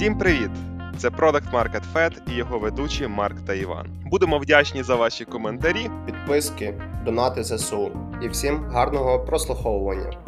Всім 0.00 0.18
привіт! 0.18 0.50
Це 0.98 1.08
Product 1.08 1.50
Market 1.50 1.92
Fed 1.92 2.32
і 2.32 2.34
його 2.34 2.58
ведучі 2.58 3.06
Марк 3.06 3.46
та 3.46 3.54
Іван. 3.54 4.02
Будемо 4.06 4.38
вдячні 4.38 4.82
за 4.82 4.96
ваші 4.96 5.24
коментарі, 5.24 5.90
підписки, 6.06 6.72
донати 7.04 7.44
ЗСУ 7.44 7.92
і 8.22 8.28
всім 8.28 8.64
гарного 8.64 9.24
прослуховування. 9.24 10.24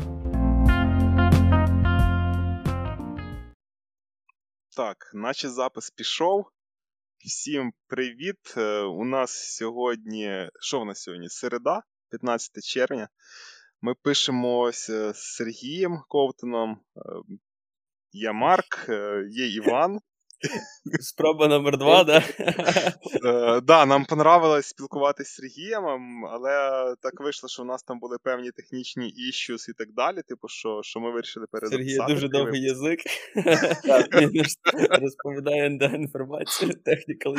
Так, 4.76 5.10
наче 5.14 5.48
запис 5.48 5.90
пішов. 5.90 6.46
Всім 7.18 7.72
привіт! 7.86 8.54
Е, 8.56 8.80
у 8.80 9.04
нас 9.04 9.56
сьогодні. 9.56 10.50
Що 10.60 10.80
в 10.80 10.86
нас 10.86 11.02
сьогодні? 11.02 11.28
Середа, 11.28 11.82
15 12.10 12.64
червня. 12.64 13.08
Ми 13.80 13.94
пишемося 14.02 15.12
з 15.12 15.36
Сергієм 15.36 16.02
Ковтоном. 16.08 16.78
Е, 18.14 18.18
є 18.18 18.32
Марк, 18.32 18.86
е, 18.88 19.24
є 19.30 19.54
Іван. 19.54 19.98
Спроба 21.00 21.48
номер 21.48 21.78
два, 21.78 22.04
да? 22.04 22.22
Е, 23.24 23.60
да, 23.60 23.86
нам 23.86 24.04
понравилось 24.04 24.66
спілкуватися 24.66 25.30
з 25.30 25.34
Сергієм, 25.34 25.84
але 26.24 26.50
так 27.02 27.20
вийшло, 27.20 27.48
що 27.48 27.62
в 27.62 27.66
нас 27.66 27.82
там 27.82 27.98
були 27.98 28.16
певні 28.22 28.50
технічні 28.50 29.08
іщус 29.08 29.68
і 29.68 29.72
так 29.72 29.88
далі. 29.96 30.22
Типу, 30.28 30.48
що 30.48 30.80
що 30.82 31.00
ми 31.00 31.12
вирішили 31.12 31.46
перезаписати. 31.50 31.96
Сергій 31.96 32.14
дуже 32.14 32.28
довгий 32.28 32.62
язик. 32.62 33.00
Розповідає 35.00 35.78
інформацію, 35.94 36.74
технікал. 36.84 37.34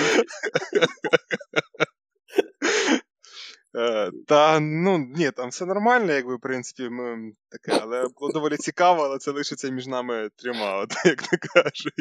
Е, 3.75 4.11
та 4.27 4.59
ну 4.59 4.97
ні, 4.97 5.31
там 5.31 5.49
все 5.49 5.65
нормально, 5.65 6.13
якби 6.13 6.35
в 6.35 6.39
принципі, 6.39 6.89
ми 6.89 7.31
таке, 7.49 7.79
але 7.81 8.07
було 8.19 8.31
доволі 8.31 8.57
цікаво, 8.57 9.03
але 9.03 9.17
це 9.17 9.31
лишиться 9.31 9.69
між 9.69 9.87
нами 9.87 10.29
трьома, 10.35 10.77
от, 10.77 10.93
як 11.05 11.21
то 11.21 11.37
кажуть, 11.53 11.93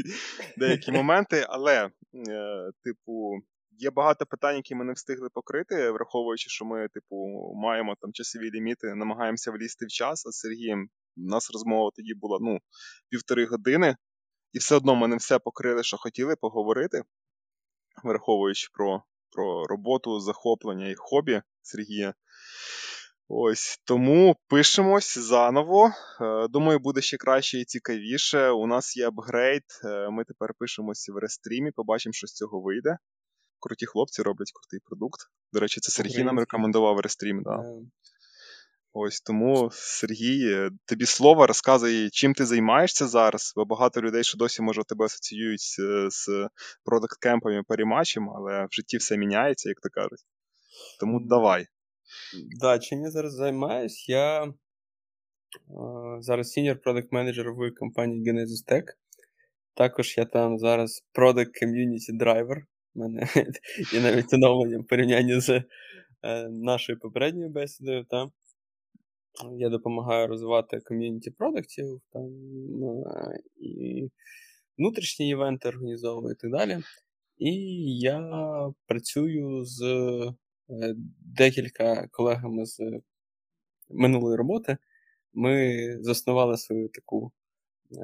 деякі 0.56 0.92
моменти. 0.92 1.46
Але, 1.48 1.90
е, 2.28 2.70
типу, 2.84 3.32
є 3.70 3.90
багато 3.90 4.26
питань, 4.26 4.56
які 4.56 4.74
ми 4.74 4.84
не 4.84 4.92
встигли 4.92 5.28
покрити, 5.34 5.90
враховуючи, 5.90 6.48
що 6.48 6.64
ми, 6.64 6.88
типу, 6.88 7.16
маємо 7.56 7.96
там 8.00 8.12
часові 8.12 8.50
ліміти, 8.50 8.94
намагаємося 8.94 9.50
влізти 9.50 9.86
в 9.86 9.88
час. 9.88 10.26
А 10.26 10.30
з 10.30 10.38
Сергієм 10.38 10.88
у 11.16 11.20
нас 11.20 11.50
розмова 11.52 11.90
тоді 11.96 12.14
була 12.14 12.38
ну, 12.40 12.58
півтори 13.10 13.46
години, 13.46 13.96
і 14.52 14.58
все 14.58 14.76
одно 14.76 14.94
ми 14.94 15.08
не 15.08 15.16
все 15.16 15.38
покрили, 15.38 15.82
що 15.82 15.96
хотіли 15.96 16.36
поговорити, 16.36 17.02
враховуючи 18.04 18.68
про 18.72 19.02
про 19.32 19.66
роботу, 19.66 20.20
захоплення 20.20 20.88
і 20.88 20.94
хобі 20.94 21.42
Сергія. 21.62 22.14
Ось 23.28 23.80
тому 23.84 24.36
пишемось 24.48 25.18
заново. 25.18 25.90
Е, 26.20 26.48
думаю, 26.48 26.78
буде 26.78 27.00
ще 27.00 27.16
краще 27.16 27.58
і 27.58 27.64
цікавіше. 27.64 28.50
У 28.50 28.66
нас 28.66 28.96
є 28.96 29.08
апгрейд. 29.08 29.62
Е, 29.84 30.10
ми 30.10 30.24
тепер 30.24 30.54
пишемося 30.58 31.12
в 31.12 31.16
рестрімі, 31.16 31.70
побачимо, 31.70 32.12
що 32.12 32.26
з 32.26 32.32
цього 32.32 32.60
вийде. 32.60 32.98
Круті 33.60 33.86
хлопці 33.86 34.22
роблять 34.22 34.52
крутий 34.54 34.80
продукт. 34.84 35.20
До 35.52 35.60
речі, 35.60 35.80
це 35.80 35.92
Сергій 35.92 36.24
нам 36.24 36.38
рекомендував 36.38 37.00
рестрім. 37.00 37.42
Да. 37.42 37.64
Ось 38.94 39.20
тому, 39.20 39.70
Сергій, 39.72 40.52
е, 40.52 40.70
тобі 40.84 41.06
слово 41.06 41.46
розказує, 41.46 42.10
чим 42.10 42.34
ти 42.34 42.46
займаєшся 42.46 43.06
зараз, 43.06 43.52
бо 43.56 43.64
багато 43.64 44.02
людей, 44.02 44.24
що 44.24 44.38
досі, 44.38 44.62
може, 44.62 44.82
тебе 44.84 45.04
асоціюють 45.04 45.60
з, 45.60 45.76
з 46.10 46.48
продакт-кемпами 46.84 47.62
парімачем, 47.68 48.30
але 48.30 48.64
в 48.64 48.68
житті 48.70 48.96
все 48.96 49.16
міняється, 49.16 49.68
як 49.68 49.80
то 49.80 49.88
кажуть. 49.88 50.20
Тому 51.00 51.20
давай. 51.20 51.66
Да, 52.60 52.78
чим 52.78 53.02
я 53.02 53.10
зараз 53.10 53.32
займаюсь? 53.32 54.08
Я 54.08 54.44
е, 54.44 54.52
зараз 56.20 56.58
senior 56.58 56.76
product 56.86 57.08
менеджер 57.10 57.52
в 57.52 57.74
компанії 57.78 58.32
Genesis 58.32 58.72
Tech. 58.72 58.84
Також 59.74 60.14
я 60.18 60.24
там 60.24 60.58
зараз 60.58 61.04
Product 61.14 61.50
Community 61.62 62.20
Driver. 62.20 62.56
У 62.94 63.00
мене 63.00 63.28
є 63.92 64.00
навіть 64.00 64.32
оновлення 64.32 64.78
в 64.78 64.86
порівнянні 64.86 65.40
з 65.40 65.50
е, 65.50 66.48
нашою 66.48 66.98
попередньою 66.98 67.50
бесідою. 67.50 68.04
Та? 68.04 68.30
Я 69.58 69.68
допомагаю 69.68 70.26
розвивати 70.26 70.80
ком'юніті 70.80 71.30
продуктів 71.30 72.00
там, 72.12 72.30
і 73.56 74.08
внутрішні 74.78 75.28
івенти 75.28 75.68
організовую 75.68 76.34
і 76.34 76.36
так 76.36 76.50
далі. 76.50 76.78
І 77.38 77.54
я 77.98 78.30
працюю 78.86 79.64
з 79.64 79.82
е, 80.70 80.94
декілька 81.20 82.08
колегами 82.10 82.66
з 82.66 82.80
минулої 83.90 84.36
роботи. 84.36 84.76
Ми 85.32 85.78
заснували 86.00 86.56
свою 86.56 86.88
таку 86.88 87.32
е, 87.92 87.96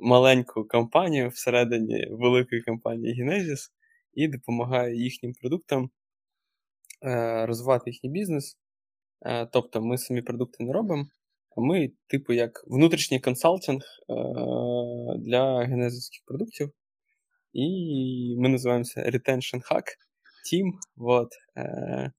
маленьку 0.00 0.64
компанію 0.64 1.28
всередині 1.28 2.06
великої 2.10 2.62
компанії 2.62 3.24
Genesis 3.24 3.70
і 4.14 4.28
допомагаю 4.28 4.96
їхнім 4.96 5.32
продуктам 5.32 5.90
е, 7.04 7.46
розвивати 7.46 7.90
їхній 7.90 8.10
бізнес. 8.10 8.58
Е, 9.26 9.46
тобто 9.46 9.82
ми 9.82 9.98
самі 9.98 10.22
продукти 10.22 10.64
не 10.64 10.72
робимо, 10.72 11.06
а 11.56 11.60
ми, 11.60 11.90
типу, 12.06 12.32
як 12.32 12.64
внутрішній 12.66 13.20
консалтинг 13.20 13.82
е, 13.82 14.14
для 15.18 15.58
генезівських 15.58 16.22
продуктів. 16.26 16.70
І 17.52 18.36
ми 18.38 18.48
називаємося 18.48 19.00
Retention 19.00 19.72
Hack 19.72 19.86
Team. 20.52 20.70
Вот. 20.96 21.28
Е, 21.56 22.12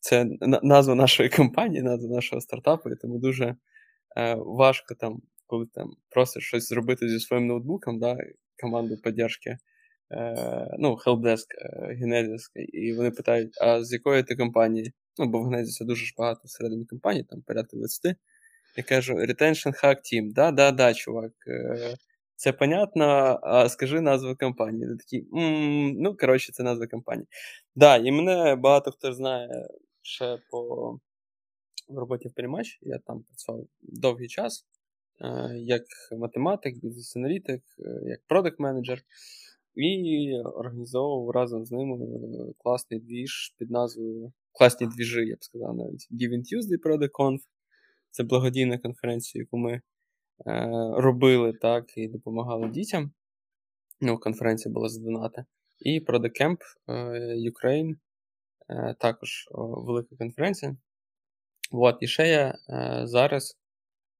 це 0.00 0.26
назва 0.62 0.94
нашої 0.94 1.28
компанії, 1.28 1.82
назва 1.82 2.14
нашого 2.14 2.40
стартапу, 2.40 2.90
і 2.90 2.96
тому 2.96 3.18
дуже 3.18 3.56
важко 4.36 4.94
там, 4.94 5.22
коли 5.46 5.66
там 5.66 5.90
просиш 6.10 6.44
щось 6.44 6.68
зробити 6.68 7.08
зі 7.08 7.20
своїм 7.20 7.46
ноутбуком, 7.46 7.98
да, 7.98 8.16
команду 8.62 8.96
підтримки, 8.96 9.56
ну, 10.78 10.96
helpdesk 11.06 11.46
Genesis, 12.02 12.40
і 12.54 12.92
вони 12.92 13.10
питають: 13.10 13.58
а 13.60 13.84
з 13.84 13.92
якої 13.92 14.22
ти 14.22 14.36
компанії? 14.36 14.92
Ну, 15.20 15.26
бо 15.26 15.40
в 15.40 15.44
Гнезісі 15.44 15.84
дуже 15.84 16.04
ж 16.04 16.14
багато 16.18 16.40
всередині 16.44 16.84
компанії, 16.84 17.24
там 17.24 17.42
порядка 17.42 17.76
20. 17.76 18.16
Я 18.76 18.82
кажу, 18.82 19.14
retention 19.14 19.84
hack 19.84 19.96
team. 19.96 20.32
Да, 20.32 20.50
да, 20.50 20.70
да, 20.70 20.94
чувак. 20.94 21.32
Е, 21.48 21.96
це 22.36 22.52
понятно, 22.52 23.04
а 23.42 23.68
скажи 23.68 24.00
назву 24.00 24.36
компанії. 24.36 24.88
Ти 24.88 24.96
такий, 24.96 25.28
ну, 26.02 26.16
коротше, 26.16 26.52
це 26.52 26.62
назва 26.62 26.86
компанії. 26.86 27.26
Да, 27.76 27.96
і 27.96 28.12
мене 28.12 28.56
багато 28.56 28.90
хто 28.90 29.12
знає 29.12 29.68
ще 30.02 30.38
по 30.50 30.98
в 31.88 31.98
роботі 31.98 32.28
в 32.28 32.34
Перемач. 32.34 32.78
Я 32.82 32.98
там 32.98 33.22
працював 33.22 33.66
довгий 33.82 34.28
час, 34.28 34.66
е, 35.20 35.56
як 35.56 35.82
математик, 36.12 36.76
бізнес-аналітик, 36.76 37.62
е, 37.78 38.00
як 38.04 38.20
продакт-менеджер. 38.28 38.98
І 39.74 40.32
організовував 40.54 41.30
разом 41.30 41.64
з 41.64 41.72
ними 41.72 41.98
класний 42.58 43.00
двіж 43.00 43.54
під 43.58 43.70
назвою 43.70 44.32
класні 44.52 44.86
двіжі, 44.86 45.26
я 45.26 45.36
б 45.36 45.44
сказав, 45.44 45.76
навіть 45.76 46.08
Giving 46.10 46.42
Tuesday 46.42 46.78
ProDeConf. 46.84 47.38
Це 48.10 48.22
благодійна 48.22 48.78
конференція, 48.78 49.42
яку 49.42 49.56
ми 49.56 49.72
е, 49.72 49.82
робили 50.96 51.52
так, 51.52 51.96
і 51.96 52.08
допомагали 52.08 52.68
дітям. 52.68 53.12
Ну, 54.00 54.18
конференція 54.18 54.72
була 54.72 54.88
за 54.88 55.00
донати. 55.00 55.44
І 55.80 56.00
ProDeCamp 56.00 56.56
е, 56.88 56.92
Ukraine 57.34 57.94
е, 58.68 58.94
також 58.98 59.48
велика 59.52 60.16
конференція. 60.16 60.76
От, 61.72 61.96
І 62.00 62.06
ще 62.06 62.28
я 62.28 62.58
е, 62.70 63.06
зараз 63.06 63.58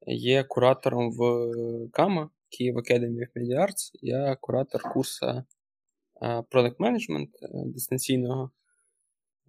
є 0.06 0.44
куратором 0.44 1.12
в 1.12 1.50
Кама, 1.92 2.30
Київ 2.48 2.76
Academy 2.76 3.18
of 3.18 3.28
Media 3.36 3.60
Arts. 3.60 3.90
Я 4.02 4.36
куратор 4.40 4.82
курсу 4.82 5.26
е, 5.26 5.44
Product 6.22 6.76
Management 6.76 7.28
е, 7.42 7.48
дистанційного. 7.66 8.50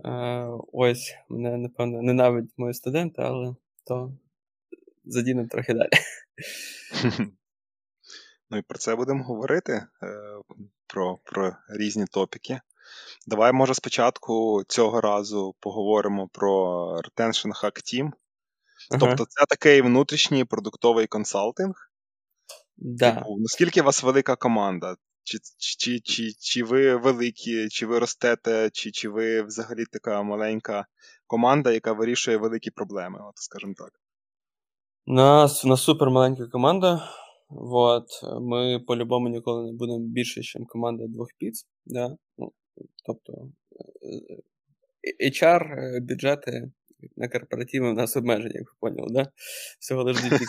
Е, 0.05 0.47
ось, 0.73 1.15
мене, 1.29 1.57
напевно, 1.57 2.01
ненавидять 2.01 2.57
мої 2.57 2.73
студенти, 2.73 3.21
але 3.21 3.55
то 3.85 4.13
задінемо 5.05 5.47
трохи 5.47 5.73
далі. 5.73 5.89
Ну 8.53 8.57
і 8.57 8.61
про 8.61 8.77
це 8.77 8.95
будемо 8.95 9.23
говорити, 9.23 9.73
е, 9.73 9.87
про 10.87 11.17
про 11.23 11.55
різні 11.69 12.05
топіки. 12.05 12.61
Давай, 13.27 13.51
може, 13.51 13.73
спочатку 13.73 14.63
цього 14.67 15.01
разу 15.01 15.55
поговоримо 15.59 16.27
про 16.27 16.85
Retention 17.01 17.63
Hack 17.63 17.77
Team. 17.77 18.11
Ага. 18.91 18.99
Тобто, 18.99 19.25
це 19.25 19.45
такий 19.49 19.81
внутрішній 19.81 20.45
продуктовий 20.45 21.07
консалтинг. 21.07 21.91
Да. 22.77 23.11
Типу, 23.11 23.37
наскільки 23.39 23.81
у 23.81 23.83
вас 23.83 24.03
велика 24.03 24.35
команда? 24.35 24.95
Чи 25.23 25.37
чи, 25.57 25.99
чи, 25.99 26.31
чи 26.39 26.63
ви 26.63 26.95
великі, 26.95 27.69
чи 27.69 27.85
ви 27.85 27.99
ростете, 27.99 28.69
чи 28.73 28.91
чи 28.91 29.09
ви 29.09 29.41
взагалі 29.41 29.85
така 29.91 30.23
маленька 30.23 30.85
команда, 31.27 31.71
яка 31.71 31.93
вирішує 31.93 32.37
великі 32.37 32.71
проблеми, 32.71 33.19
от 33.29 33.37
скажімо 33.37 33.73
так. 33.77 33.91
Нас 35.05 35.65
у 35.65 35.67
нас 35.67 35.81
супер 35.81 36.09
маленька 36.09 36.47
команда. 36.47 37.09
Вот. 37.49 38.05
Ми 38.41 38.79
по-любому 38.87 39.29
ніколи 39.29 39.71
не 39.71 39.77
будемо 39.77 39.99
більше, 39.99 40.39
ніж 40.39 40.57
команда 40.67 41.07
двох 41.07 41.27
піц. 41.37 41.65
Да? 41.85 42.15
Ну, 42.37 42.51
Тобто 43.05 43.33
е, 44.01 44.37
е, 45.03 45.29
HR, 45.29 45.79
е, 45.79 45.99
бюджети 45.99 46.71
на 47.17 47.27
корпоративі 47.27 47.83
у 47.83 47.93
нас 47.93 48.17
обмежені, 48.17 48.53
як 48.55 48.67
ви 48.67 48.75
поняли, 48.79 49.07
да? 49.11 49.31
Всього 49.79 50.03
лише 50.03 50.29
дві. 50.29 50.45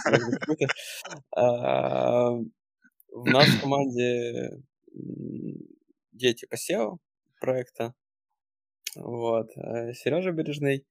В 3.13 3.31
нас 3.31 3.49
в 3.49 3.61
команді 3.61 4.33
є 6.13 6.35
типа 6.35 6.57
SEO 6.57 6.99
проекта. 7.41 7.95
Вот. 8.97 9.47
Сережа 9.95 10.33
Бережний. 10.33 10.87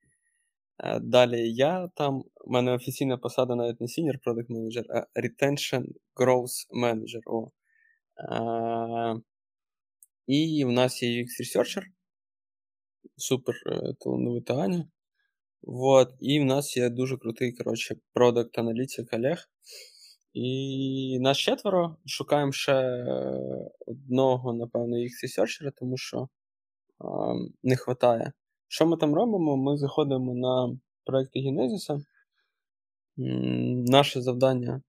Далі 1.02 1.54
я 1.54 1.90
там, 1.96 2.24
у 2.46 2.52
мене 2.52 2.72
офіційна 2.72 3.18
посада 3.18 3.56
навіть 3.56 3.82
не 3.82 3.88
Senior 3.88 4.18
Product 4.26 4.48
Manager, 4.48 4.84
а 4.90 5.20
Retention 5.20 5.86
Growth 6.16 6.68
Manager. 6.84 7.22
О. 7.26 7.52
І 10.28 10.66
в 10.66 10.72
нас 10.72 11.04
є 11.04 11.24
UX 11.24 11.28
Researcher. 11.42 11.84
Супер 13.18 13.56
талановита 14.00 14.56
Аня. 14.56 14.90
Вот. 15.62 16.14
І 16.20 16.40
в 16.40 16.46
нас 16.46 16.78
є 16.78 16.90
дуже 16.90 17.18
крутий, 17.18 17.52
коротше, 17.54 17.96
продакт 18.14 18.58
аналітик 18.58 19.14
Олег. 19.14 19.50
І 20.34 21.20
нас 21.22 21.38
четверо. 21.38 21.96
Шукаємо 22.06 22.52
ще 22.52 23.06
одного, 23.88 24.54
напевно, 24.54 24.98
UX 24.98 25.10
Researcher, 25.26 25.72
тому 25.76 25.98
що 25.98 26.30
а, 27.00 27.34
не 27.64 27.76
вистачає. 27.76 28.32
Що 28.68 28.86
ми 28.86 28.98
там 28.98 29.16
робимо? 29.16 29.58
Ми 29.58 29.78
заходимо 29.78 30.36
на 30.36 30.78
проекти 31.06 31.40
Генезіса. 31.40 32.00
Наше 33.88 34.22
завдання 34.22 34.82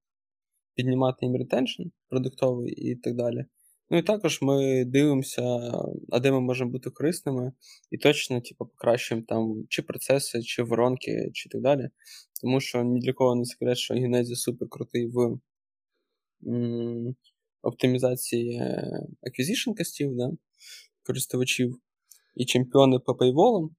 піднімати 0.74 1.26
їм 1.26 1.36
ретеншн 1.36 1.82
продуктовий 2.08 2.72
і 2.72 2.96
так 2.96 3.14
далі. 3.14 3.44
Ну 3.92 3.98
і 3.98 4.02
також 4.02 4.42
ми 4.42 4.84
дивимося, 4.84 5.42
а 6.10 6.20
де 6.20 6.32
ми 6.32 6.40
можемо 6.40 6.70
бути 6.70 6.90
корисними, 6.90 7.52
і 7.90 7.98
точно 7.98 8.40
типу, 8.40 8.66
покращуємо 8.66 9.26
там 9.28 9.64
чи 9.68 9.82
процеси, 9.82 10.42
чи 10.42 10.62
воронки, 10.62 11.30
чи 11.32 11.48
так 11.48 11.60
далі. 11.60 11.88
Тому 12.40 12.60
що 12.60 12.82
ні 12.82 13.00
для 13.00 13.12
кого 13.12 13.34
не 13.34 13.44
секрет, 13.44 13.78
що 13.78 13.94
Генезі 13.94 14.36
супер 14.36 14.68
крутий 14.68 15.06
в 15.06 15.38
м- 16.46 17.16
оптимізації 17.62 18.62
acquisition 19.22 19.76
костів, 19.76 20.16
да, 20.16 20.30
користувачів 21.02 21.80
і 22.36 22.44
чемпіони 22.44 22.98
по 22.98 23.14
пейволам. 23.14 23.70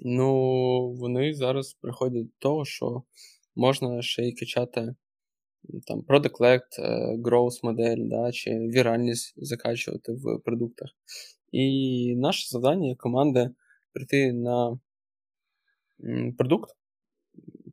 Ну, 0.00 0.32
вони 0.92 1.34
зараз 1.34 1.76
приходять 1.80 2.26
до 2.26 2.32
того, 2.38 2.64
що 2.64 3.02
можна 3.56 4.02
ще 4.02 4.22
й 4.22 4.32
качати 4.32 4.94
там 5.86 6.00
Product 6.00 6.38
Led, 6.40 6.60
е, 6.78 7.16
Growth 7.16 7.60
модель, 7.62 8.08
да, 8.08 8.32
чи 8.32 8.50
віральність 8.50 9.34
закачувати 9.36 10.12
в 10.12 10.38
продуктах. 10.44 10.88
І 11.52 12.14
наше 12.16 12.48
завдання 12.48 12.88
як 12.88 12.98
команди 12.98 13.50
прийти 13.92 14.32
на 14.32 14.78
продукт 16.38 16.70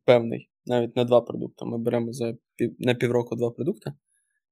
певний, 0.05 0.49
навіть 0.65 0.95
на 0.95 1.03
два 1.03 1.21
продукти. 1.21 1.65
Ми 1.65 1.77
беремо 1.77 2.13
за 2.13 2.37
пів, 2.55 2.75
на 2.79 2.95
півроку 2.95 3.35
два 3.35 3.51
продукти 3.51 3.93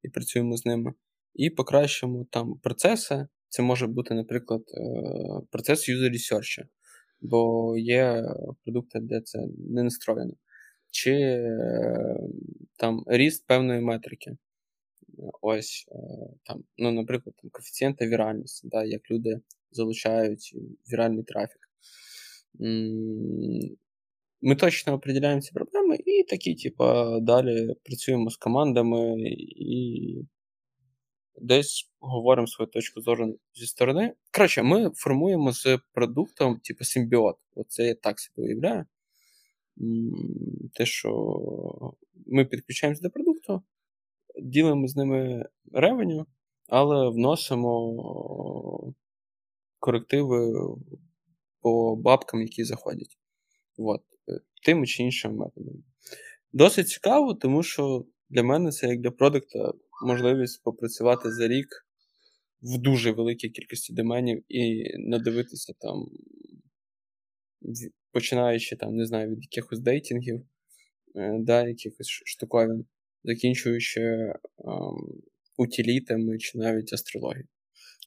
і 0.04 0.10
працюємо 0.10 0.58
з 0.58 0.66
ними. 0.66 0.94
І 1.34 1.50
покращуємо 1.50 2.26
там 2.32 2.60
процеси. 2.64 3.28
Це 3.50 3.64
може 3.64 3.88
бути, 3.88 4.14
наприклад, 4.14 4.62
е, 4.68 4.82
процес 5.52 5.90
user 5.90 6.10
research, 6.10 6.64
бо 7.22 7.74
є 7.78 8.24
продукти, 8.64 9.00
де 9.02 9.22
це 9.22 9.40
не 9.70 9.84
настроєно 9.84 10.34
чи 10.92 11.12
е, 11.12 12.18
там 12.78 13.04
ріст 13.08 13.48
певної 13.48 13.82
метрики. 13.82 14.38
Ось 15.42 15.86
е, 15.92 15.98
там, 16.44 16.64
ну, 16.78 16.92
наприклад, 16.92 17.36
там, 17.42 17.50
коефіцієнти 17.50 18.08
віральності, 18.08 18.68
да, 18.72 18.84
як 18.84 19.12
люди 19.12 19.42
залучають 19.72 20.56
віральний 20.92 21.24
трафік. 21.24 21.70
Ми 24.42 24.56
точно 24.56 24.94
определяємо 24.94 25.42
ці 25.42 25.52
проблеми 25.54 25.98
і 26.06 26.24
такі, 26.24 26.56
типу, 26.56 26.84
далі 27.20 27.76
працюємо 27.84 28.30
з 28.30 28.38
командами 28.38 29.16
і 29.56 30.26
десь 31.42 31.92
говоримо 32.00 32.48
свою 32.48 32.72
точку 32.72 33.02
зору 33.02 33.40
зі 33.54 33.66
сторони. 33.66 34.14
Коротше, 34.34 34.64
ми 34.64 34.92
формуємо 34.96 35.52
з 35.52 35.80
продуктом, 35.94 36.60
типу, 36.60 36.84
симбіот. 36.84 37.38
Оце 37.56 37.84
я 37.88 37.96
так 37.96 38.20
собі 38.20 38.48
уявляю 38.48 38.86
те, 40.74 40.86
що 40.86 41.12
ми 42.26 42.46
підключаємося 42.46 43.02
до 43.02 43.10
продукту, 43.10 43.62
ділимо 44.42 44.88
з 44.88 44.96
ними 44.96 45.50
ревеню, 45.72 46.26
але 46.68 47.10
вносимо 47.10 48.94
корективи 49.80 50.54
по 51.62 51.96
бабкам, 51.96 52.42
які 52.42 52.64
заходять. 52.64 53.18
От. 53.78 54.02
Тим 54.66 54.86
чи 54.86 55.04
іншим 55.04 55.36
методом. 55.36 55.84
Досить 56.54 56.90
цікаво, 56.90 57.34
тому 57.34 57.64
що 57.64 58.06
для 58.30 58.44
мене 58.44 58.72
це 58.72 58.88
як 58.88 59.02
для 59.02 59.12
продукта 59.12 59.74
можливість 60.06 60.64
попрацювати 60.64 61.32
за 61.32 61.48
рік 61.48 61.68
в 62.62 62.78
дуже 62.78 63.12
великій 63.12 63.50
кількості 63.50 63.94
доменів 63.94 64.44
і 64.50 64.84
надивитися 64.98 65.74
там 65.80 66.10
починаючи 68.12 68.76
там, 68.76 68.96
не 68.96 69.06
знаю, 69.06 69.30
від 69.30 69.42
якихось 69.42 69.80
дейтингів, 69.80 70.42
е, 71.16 71.38
да, 71.40 71.68
якихось 71.68 72.08
штуковин, 72.26 72.86
закінчуючи 73.24 74.02
ем, 74.02 74.34
утилітами 75.58 76.38
чи 76.38 76.58
навіть 76.58 76.94
астрологією. 76.94 77.48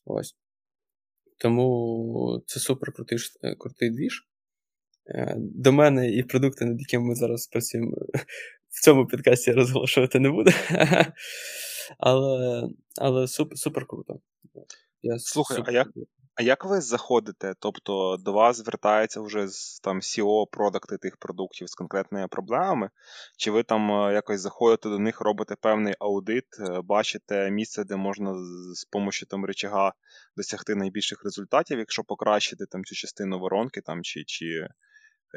Ось. 0.05 0.37
Тому 1.39 2.43
це 2.47 2.61
супер 2.61 2.93
крутий 2.93 3.19
е, 3.43 3.55
крутий 3.55 3.91
двіж. 3.91 4.29
Е, 5.07 5.35
до 5.39 5.73
мене 5.73 6.11
і 6.11 6.23
продукти, 6.23 6.65
над 6.65 6.81
якими 6.81 7.05
ми 7.05 7.15
зараз 7.15 7.47
працюємо, 7.47 7.97
в 8.69 8.83
цьому 8.85 9.07
підкасті 9.07 9.53
розголошувати 9.53 10.19
не 10.21 10.31
буду. 10.31 10.51
Але 11.99 12.63
але 13.01 13.29
супер 13.29 13.59
супер 13.59 13.87
круто. 13.87 14.21
Я 15.03 15.19
Слухай, 15.19 15.57
супер... 15.57 15.75
а 15.75 15.77
як 15.77 15.89
а 16.35 16.43
як 16.43 16.65
ви 16.65 16.81
заходите? 16.81 17.55
Тобто 17.59 18.17
до 18.17 18.33
вас 18.33 18.57
звертається 18.57 19.21
вже 19.21 19.49
з 19.49 19.81
там 19.81 20.01
SEO 20.01 20.47
продукти 20.51 20.99
тих 20.99 21.17
продуктів 21.17 21.69
з 21.69 21.75
конкретними 21.75 22.29
проблемами? 22.29 22.91
Чи 23.37 23.51
ви 23.51 23.63
там 23.63 23.91
е, 23.91 24.13
якось 24.13 24.41
заходите 24.41 24.89
до 24.89 24.99
них, 24.99 25.21
робите 25.21 25.57
певний 25.61 25.95
аудит, 25.99 26.45
е, 26.61 26.81
бачите 26.81 27.51
місце, 27.51 27.85
де 27.85 27.97
можна 27.97 28.35
з 28.75 28.85
допомогою 28.85 29.27
там 29.29 29.45
рычага 29.45 29.93
досягти 30.37 30.75
найбільших 30.75 31.25
результатів, 31.25 31.79
якщо 31.79 32.05
покращити 32.05 32.67
там 32.67 32.85
цю 32.85 32.95
частину 32.95 33.39
воронки, 33.39 33.81
там 33.81 34.03
чи 34.03 34.25
чи 34.25 34.69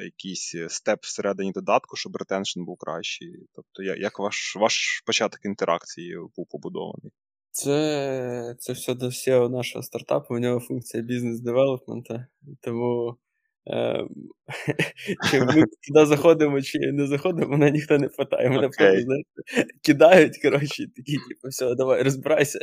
якийсь 0.04 0.56
степ 0.68 1.00
всередині 1.04 1.52
додатку, 1.52 1.96
щоб 1.96 2.16
ретеншн 2.16 2.64
був 2.64 2.78
кращий? 2.78 3.48
Тобто, 3.56 3.84
як 3.84 4.20
ваш 4.20 4.56
ваш 4.56 5.04
початок 5.06 5.46
інтеракції 5.46 6.18
був 6.36 6.48
побудований? 6.50 7.12
Це 7.58 8.56
це 8.60 8.74
все 8.74 8.94
до 8.94 9.08
всього 9.08 9.50
нашого 9.50 9.84
стартапу, 9.84 10.36
у 10.36 10.40
нього 10.40 10.60
функція 10.60 11.04
бізнес-девелопмента. 11.04 12.28
Тому 12.62 13.16
е, 13.68 14.06
чи 15.32 15.44
ми 15.44 15.54
туди 15.88 16.06
заходимо, 16.06 16.62
чи 16.62 16.80
не 16.80 17.08
заходимо, 17.08 17.52
мене 17.52 17.72
ніхто 17.72 17.98
не 17.98 18.08
питає. 18.08 18.50
Мене 18.50 18.68
okay. 18.68 19.02
знаєте, 19.02 19.30
кидають, 19.84 20.42
коротше, 20.42 20.86
такі, 20.96 21.14
типу, 21.14 21.48
все, 21.50 21.76
давай, 21.76 22.04
розбирайся. 22.04 22.60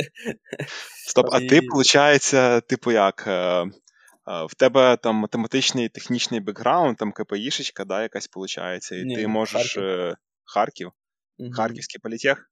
Стоп, 1.06 1.26
а 1.32 1.40
І... 1.40 1.46
ти, 1.46 1.60
виходить, 1.60 2.66
типу 2.68 2.92
як? 2.92 3.24
Е, 3.26 3.64
в 4.26 4.54
тебе 4.56 4.96
там 4.96 5.16
математичний 5.16 5.88
технічний 5.88 6.40
бекграунд, 6.40 6.96
там 6.96 7.12
КПІшечка, 7.12 7.84
да, 7.84 8.02
якась 8.02 8.28
виходить, 8.36 8.92
і 8.92 9.04
Ні, 9.04 9.16
ти 9.16 9.28
можеш 9.28 9.74
Харків, 9.74 9.82
е, 9.82 10.16
Харків? 10.44 10.90
Угу. 11.38 11.50
Харківський 11.52 12.00
політех? 12.00 12.50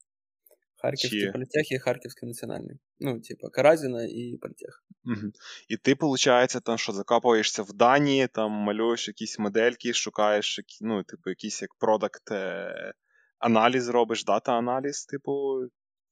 Харківський 0.82 1.20
Чи... 1.20 1.32
політех 1.32 1.72
і 1.72 1.78
Харківський 1.78 2.28
національний. 2.28 2.76
Ну, 3.00 3.20
типу, 3.20 3.48
Каразіна 3.52 4.04
і 4.04 4.38
політех. 4.42 4.84
Угу. 5.04 5.32
І 5.68 5.76
ти, 5.76 5.96
виходить, 6.00 6.64
там, 6.64 6.78
що 6.78 6.92
закапуєшся 6.92 7.62
в 7.62 7.72
дані, 7.72 8.28
там 8.32 8.50
малюєш 8.50 9.08
якісь 9.08 9.38
модельки, 9.38 9.92
шукаєш 9.92 10.60
ну, 10.80 11.02
типу, 11.02 11.30
якийсь 11.30 11.62
як 11.62 11.74
продакт 11.74 12.30
е, 12.30 12.94
аналіз 13.38 13.88
робиш, 13.88 14.24
дата-аналіз, 14.24 15.04
типу. 15.04 15.32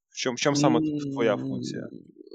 В 0.09 0.17
чому, 0.17 0.35
в 0.35 0.39
чому 0.39 0.57
саме 0.57 0.81
твоя 1.13 1.37
функція? 1.37 1.89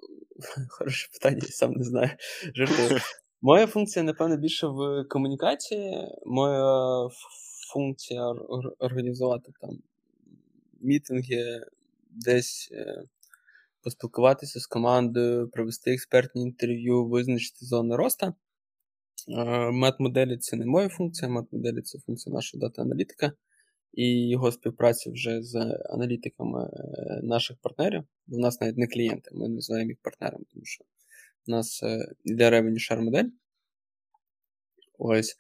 Хороше 0.70 1.08
питання, 1.14 1.40
я 1.42 1.48
сам 1.48 1.72
не 1.72 1.84
знаю. 1.84 2.10
Жартую. 2.56 3.00
Моя 3.42 3.68
функція, 3.68 4.04
напевно, 4.04 4.38
більше 4.38 4.68
в 4.68 5.06
комунікації. 5.10 6.08
Моя 6.26 7.10
функція 7.74 8.26
організувати 8.80 9.52
там 9.62 9.70
мітинги, 10.82 11.66
десь 12.16 12.70
е, 12.72 13.04
поспілкуватися 13.82 14.60
з 14.60 14.68
командою, 14.68 15.50
провести 15.50 15.94
експертні 15.94 16.42
інтерв'ю, 16.42 17.06
визначити 17.06 17.66
зону 17.66 17.98
росту. 17.98 18.26
Е, 18.26 18.34
Мет-моделі 19.72 20.38
це 20.38 20.58
не 20.58 20.66
моя 20.66 20.90
функція, 20.90 21.32
мет-моделі 21.32 21.82
це 21.82 22.00
функція 22.00 22.36
нашого 22.36 22.62
дата-аналітика 22.62 23.32
і 23.94 24.30
його 24.30 24.52
співпраця 24.52 25.12
вже 25.12 25.42
з 25.42 25.80
аналітиками 25.90 26.64
е, 26.64 27.22
наших 27.24 27.58
партнерів. 27.62 28.04
В 28.28 28.38
нас 28.38 28.62
навіть 28.62 28.78
не 28.78 28.88
клієнти, 28.88 29.30
ми 29.34 29.50
називаємо 29.50 29.90
їх 29.90 29.98
партнерами, 30.02 30.46
тому 30.54 30.66
що 30.66 30.86
в 31.48 31.52
нас 31.52 31.84
для 32.26 32.50
Revenue 32.50 32.92
Share 32.92 33.02
модель. 33.02 33.30
Ось. 34.98 35.36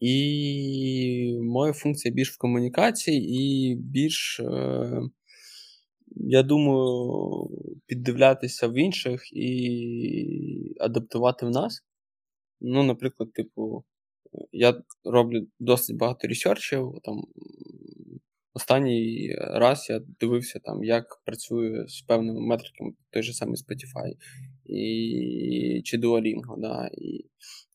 І 0.00 1.38
моя 1.42 1.72
функція 1.72 2.14
більш 2.14 2.32
в 2.32 2.38
комунікації 2.38 3.36
і 3.40 3.74
більш 3.76 4.40
я 6.16 6.42
думаю, 6.42 7.48
піддивлятися 7.86 8.68
в 8.68 8.74
інших 8.74 9.32
і 9.32 10.76
адаптувати 10.80 11.46
в 11.46 11.50
нас. 11.50 11.84
Ну, 12.60 12.82
наприклад, 12.82 13.32
типу, 13.32 13.84
я 14.52 14.82
роблю 15.04 15.46
досить 15.60 15.96
багато 15.96 16.28
ресерчів. 16.28 16.92
Там, 17.02 17.24
Останній 18.56 19.34
раз 19.38 19.86
я 19.90 20.00
дивився, 20.20 20.58
там, 20.58 20.84
як 20.84 21.20
працює 21.24 21.84
з 21.88 22.02
певними 22.02 22.40
метриками 22.40 22.92
той 23.10 23.22
же 23.22 23.32
самий 23.32 23.56
Spotify 23.56 24.12
і, 24.64 25.82
чи 25.84 25.98
Duolingo. 25.98 26.58
Да, 26.58 26.90
І 26.92 27.24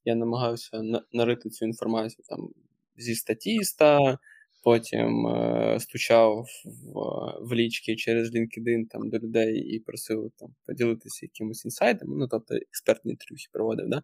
я 0.05 0.15
намагався 0.15 0.81
нарити 1.11 1.49
цю 1.49 1.65
інформацію 1.65 2.25
там, 2.29 2.49
зі 2.97 3.15
статіста, 3.15 4.17
потім 4.63 5.27
е, 5.27 5.77
стучав 5.79 6.45
в, 6.65 6.93
в 7.41 7.53
лічки 7.53 7.95
через 7.95 8.35
LinkedIn 8.35 8.87
там, 8.89 9.09
до 9.09 9.19
людей 9.19 9.59
і 9.59 9.79
просив 9.79 10.31
там, 10.37 10.49
поділитися 10.65 11.25
якимось 11.25 11.65
інсайдами, 11.65 12.15
ну, 12.17 12.27
тобто 12.27 12.55
експертні 12.55 13.11
інтерв'ю 13.11 13.37
проводив. 13.51 13.89
Да? 13.89 14.03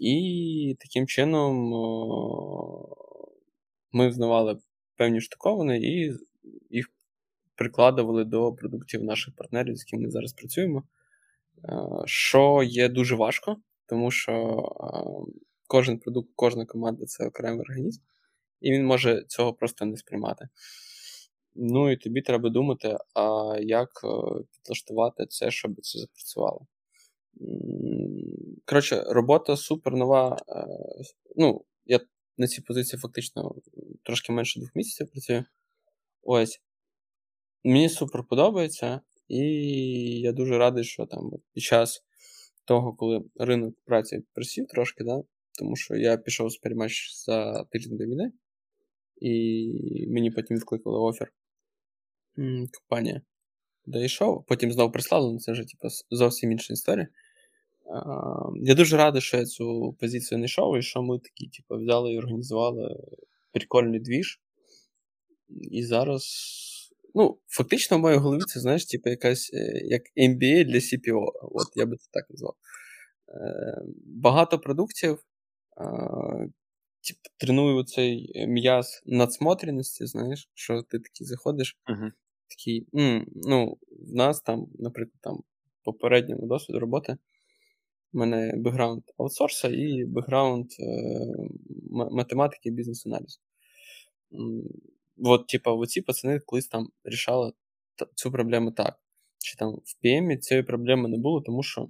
І 0.00 0.76
таким 0.80 1.06
чином 1.06 1.70
ми 3.92 4.08
взнавали 4.08 4.58
певні 4.96 5.20
штуковини 5.20 5.78
і 5.78 6.12
їх 6.70 6.90
прикладували 7.54 8.24
до 8.24 8.52
продуктів 8.52 9.04
наших 9.04 9.34
партнерів, 9.36 9.76
з 9.76 9.80
якими 9.86 10.02
ми 10.02 10.10
зараз 10.10 10.32
працюємо. 10.32 10.82
Що 12.04 12.62
є 12.62 12.88
дуже 12.88 13.14
важко, 13.16 13.56
тому 13.86 14.10
що 14.10 14.62
кожен 15.66 15.98
продукт, 15.98 16.30
кожна 16.36 16.66
команда 16.66 17.06
це 17.06 17.26
окремий 17.26 17.60
організм, 17.60 18.00
і 18.64 18.72
він 18.72 18.86
може 18.86 19.24
цього 19.28 19.54
просто 19.54 19.84
не 19.84 19.96
сприймати. 19.96 20.48
Ну 21.54 21.90
і 21.90 21.96
тобі 21.96 22.22
треба 22.22 22.50
думати, 22.50 22.96
а 23.14 23.56
як 23.60 23.88
е, 24.04 24.08
підлаштувати 24.52 25.26
це, 25.26 25.50
щоб 25.50 25.80
це 25.82 25.98
запрацювало. 25.98 26.66
Коротше, 28.64 29.04
робота 29.06 29.56
супер 29.56 29.92
нова. 29.92 30.36
Е, 30.48 30.66
ну, 31.36 31.64
я 31.84 32.00
на 32.38 32.46
цій 32.46 32.62
позиції 32.62 33.00
фактично 33.00 33.54
трошки 34.02 34.32
менше 34.32 34.60
двох 34.60 34.74
місяців 34.74 35.10
працюю. 35.12 35.44
Ось. 36.22 36.60
Мені 37.64 37.88
супер 37.88 38.24
подобається, 38.24 39.00
і 39.28 39.40
я 40.20 40.32
дуже 40.32 40.58
радий, 40.58 40.84
що 40.84 41.06
там 41.06 41.30
під 41.52 41.62
час 41.62 42.04
того, 42.64 42.94
коли 42.94 43.24
ринок 43.36 43.74
праці 43.84 44.22
присів 44.32 44.66
трошки, 44.66 45.04
да, 45.04 45.22
тому 45.58 45.76
що 45.76 45.96
я 45.96 46.16
пішов 46.16 46.50
з 46.50 46.56
перемач 46.56 47.14
за 47.26 47.64
тиждень 47.64 47.98
до 47.98 48.04
війни, 48.04 48.32
і 49.24 50.06
мені 50.08 50.30
потім 50.30 50.56
відкликали 50.56 50.98
офер 50.98 51.32
компанія, 52.72 53.20
де 53.86 54.04
йшов, 54.04 54.44
потім 54.46 54.72
знову 54.72 54.92
прислали, 54.92 55.28
але 55.28 55.38
це 55.38 55.52
вже 55.52 55.62
типу, 55.62 55.88
зовсім 56.10 56.52
інша 56.52 56.72
історія. 56.72 57.08
Я 58.56 58.74
дуже 58.74 58.96
радий, 58.96 59.22
що 59.22 59.36
я 59.36 59.44
цю 59.44 59.96
позицію 60.00 60.38
не 60.38 60.44
йшов, 60.44 60.78
і 60.78 60.82
що 60.82 61.02
ми 61.02 61.18
такі, 61.18 61.48
типу, 61.48 61.82
взяли 61.82 62.12
і 62.12 62.18
організували 62.18 62.96
прикольний 63.52 64.00
двіж. 64.00 64.40
І 65.70 65.84
зараз. 65.84 66.24
Ну, 67.14 67.38
фактично, 67.46 67.96
в 67.96 68.00
моїй 68.00 68.16
голові 68.16 68.40
це, 68.46 68.60
знаєш, 68.60 68.86
типу, 68.86 69.10
якась 69.10 69.50
е, 69.54 69.80
як 69.84 70.02
MBA 70.16 70.64
для 70.64 70.78
CPO. 70.78 71.32
От 71.42 71.66
я 71.74 71.86
би 71.86 71.96
це 71.96 72.08
так 72.12 72.30
назвав. 72.30 72.54
Е, 73.28 73.82
багато 74.06 74.58
продуктів. 74.58 75.18
Типу, 77.04 77.20
треную 77.36 77.84
цей 77.84 78.32
м'яз 78.46 79.02
насмотренності, 79.06 80.06
знаєш, 80.06 80.50
що 80.54 80.82
ти 80.82 80.98
такий 80.98 81.26
заходиш, 81.26 81.78
uh-huh. 81.88 82.10
такий, 82.48 82.86
м, 82.94 83.26
ну, 83.34 83.78
в 83.90 84.14
нас 84.14 84.40
там, 84.40 84.66
наприклад, 84.78 85.20
там 85.20 85.42
попередньому 85.84 86.46
досвіду 86.46 86.80
роботи. 86.80 87.16
У 88.12 88.18
мене 88.18 88.52
бекграунд 88.56 89.02
аутсорса 89.18 89.68
і 89.68 90.04
бекграунд 90.04 90.66
е, 90.80 91.26
математики 91.90 92.68
і 92.68 92.72
бізнес-аналізу. 92.72 93.40
От, 95.24 95.46
типа, 95.46 95.72
оці 95.72 96.00
пацани 96.00 96.40
колись 96.40 96.66
там 96.66 96.88
рішали 97.04 97.52
цю 98.14 98.32
проблему 98.32 98.72
так. 98.72 99.00
Чи 99.38 99.56
там 99.56 99.72
в 99.72 100.06
PM 100.06 100.38
цієї 100.38 100.64
проблеми 100.64 101.08
не 101.08 101.18
було, 101.18 101.40
тому 101.40 101.62
що 101.62 101.88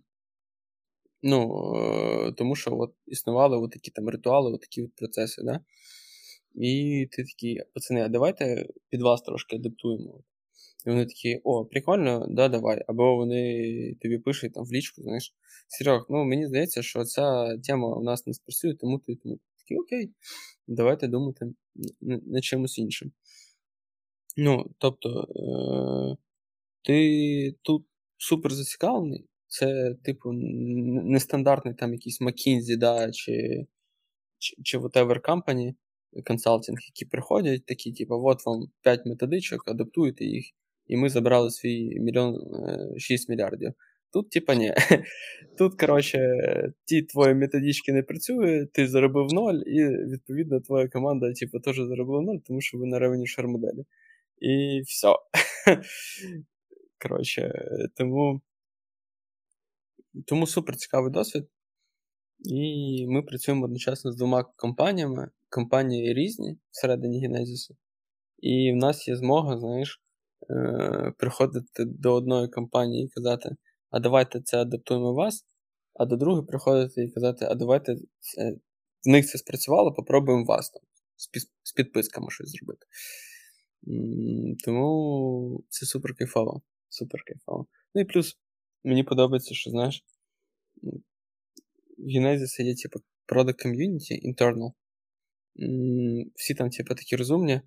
ну, 1.27 1.73
е, 1.77 2.33
тому 2.33 2.57
що 2.57 2.79
от 2.79 2.95
існували 3.07 3.69
такі 3.69 3.91
там 3.91 4.09
ритуали, 4.09 4.59
такі 4.59 4.83
от 4.83 4.95
процеси, 4.95 5.43
да? 5.43 5.61
І 6.55 7.09
ти 7.13 7.25
такий, 7.25 7.61
пацани, 7.75 8.03
а 8.03 8.09
давайте 8.09 8.67
під 8.89 9.03
вас 9.03 9.23
трошки 9.23 9.57
адаптуємо. 9.57 10.21
І 10.87 10.91
вони 10.91 11.07
такі, 11.07 11.41
о, 11.45 11.65
прикольно, 11.65 12.27
да, 12.31 12.49
давай. 12.49 12.85
Або 12.87 13.17
вони 13.17 13.95
тобі 14.01 14.19
пишуть 14.19 14.53
там 14.53 14.65
в 14.65 14.73
лічку, 14.73 15.03
знаєш, 15.03 15.35
Серег, 15.69 16.07
ну 16.09 16.25
мені 16.25 16.47
здається, 16.47 16.83
що 16.83 17.05
ця 17.05 17.57
тема 17.59 17.97
у 17.97 18.03
нас 18.03 18.27
не 18.27 18.35
спрацює, 18.35 18.75
тому 18.75 18.99
ти 18.99 19.17
тому. 19.17 19.39
Такий, 19.59 19.79
окей, 19.79 20.11
давайте 20.67 21.09
думати 21.09 21.53
над 22.01 22.45
чимось 22.45 22.79
іншим. 22.79 23.13
Ну, 24.37 24.71
тобто, 24.79 25.29
е- 25.37 26.17
ти 26.83 27.55
тут 27.63 27.87
супер 28.17 28.53
зацікавлений. 28.53 29.29
Це, 29.55 29.95
типу, 30.05 30.33
нестандартний 30.33 31.75
там 31.75 31.93
якийсь 31.93 32.21
McKinsey, 32.21 32.77
да, 32.79 33.11
чи 33.13 33.67
чи, 34.39 34.57
чи 34.63 34.79
whatever 34.79 35.21
company 35.21 35.75
консалтинг, 36.27 36.79
які 36.87 37.05
приходять, 37.05 37.67
такі, 37.67 37.93
типу, 37.93 38.15
от 38.25 38.47
вам 38.47 38.67
5 38.83 39.07
методичок, 39.07 39.69
адаптуйте 39.69 40.25
їх 40.25 40.45
і 40.87 40.97
ми 40.97 41.09
забрали 41.09 41.51
свій 41.51 42.01
мільйон 42.01 42.39
6 42.99 43.29
мільярдів. 43.29 43.73
Тут, 44.13 44.31
типа, 44.31 44.55
ні. 44.55 44.75
Тут, 45.59 45.81
коротше, 45.81 46.19
ті 46.85 47.03
твої 47.03 47.35
методички 47.35 47.93
не 47.93 48.03
працюють, 48.03 48.73
ти 48.73 48.89
заробив 48.89 49.33
ноль, 49.33 49.63
і, 49.67 49.85
відповідно, 49.89 50.61
твоя 50.61 50.89
команда, 50.89 51.33
типу, 51.33 51.61
теж 51.61 51.77
заробила 51.77 52.21
ноль, 52.23 52.39
тому 52.47 52.61
що 52.61 52.79
ви 52.79 52.87
на 52.87 52.99
рівні 52.99 53.27
шар-моделі. 53.27 53.85
І 54.41 54.81
все. 54.87 55.09
Коротше, 57.03 57.53
тому. 57.97 58.41
Тому 60.27 60.47
супер 60.47 60.77
цікавий 60.77 61.13
досвід. 61.13 61.49
І 62.39 63.07
ми 63.09 63.23
працюємо 63.23 63.65
одночасно 63.65 64.13
з 64.13 64.17
двома 64.17 64.45
компаніями. 64.57 65.31
Компанії 65.49 66.15
різні 66.15 66.59
всередині 66.71 67.29
Genesis. 67.29 67.71
І 68.39 68.73
в 68.73 68.77
нас 68.77 69.09
є 69.09 69.17
змога, 69.17 69.59
знаєш, 69.59 70.05
Е, 70.51 71.13
приходити 71.19 71.85
до 71.85 72.15
одної 72.15 72.49
компанії 72.49 73.05
і 73.05 73.09
казати, 73.09 73.57
а 73.91 74.01
давайте 74.01 74.41
це 74.41 74.61
адаптуємо 74.61 75.15
вас, 75.15 75.47
а 75.95 76.07
до 76.07 76.17
другої 76.17 76.47
приходити 76.47 77.05
і 77.05 77.11
казати, 77.11 77.45
а 77.51 77.55
давайте 77.55 77.97
це, 78.21 78.53
в 79.05 79.09
них 79.09 79.27
це 79.27 79.39
спрацювало, 79.39 79.93
попробуємо 79.93 80.45
вас 80.45 80.71
там 80.71 80.83
з 81.63 81.73
підписками 81.73 82.31
щось 82.31 82.51
зробити. 82.51 82.87
Тому 84.65 85.65
це 85.69 85.87
супер 85.87 86.15
кайфово. 86.15 86.63
Супер 86.89 87.23
кайфово. 87.27 87.67
Ну 87.95 88.03
і 88.03 88.05
плюс 88.05 88.39
мені 88.85 89.05
подобається, 89.05 89.55
що 89.55 89.71
знаєш, 89.71 90.05
в 91.99 92.07
Genesis 92.07 92.63
є 92.63 92.75
типу 92.75 93.01
product 93.29 93.67
community 93.67 94.35
internal. 94.35 94.73
Всі 96.35 96.55
там, 96.55 96.71
типу, 96.71 96.95
такі 96.95 97.17
розумні. 97.17 97.61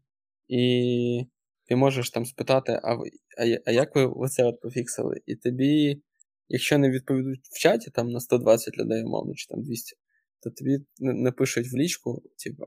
І 0.48 1.26
ти 1.66 1.76
можеш 1.76 2.10
там 2.10 2.26
спитати, 2.26 2.80
а 2.84 2.94
а, 3.38 3.58
а 3.66 3.72
як 3.72 3.96
ви 3.96 4.06
оце 4.06 4.44
от 4.44 4.62
пофіксили? 4.62 5.22
І 5.26 5.36
тобі, 5.36 6.02
якщо 6.48 6.78
не 6.78 6.90
відповідуть 6.90 7.40
в 7.52 7.60
чаті 7.60 7.92
там 7.92 8.12
на 8.12 8.20
120 8.20 8.78
людей, 8.78 9.04
умовно, 9.04 9.34
чи 9.34 9.48
там 9.48 9.64
200, 9.64 9.96
то 10.44 10.50
тобі 10.50 10.80
напишуть 11.00 11.74
в 11.74 11.78
лічку, 11.78 12.24
типу, 12.44 12.64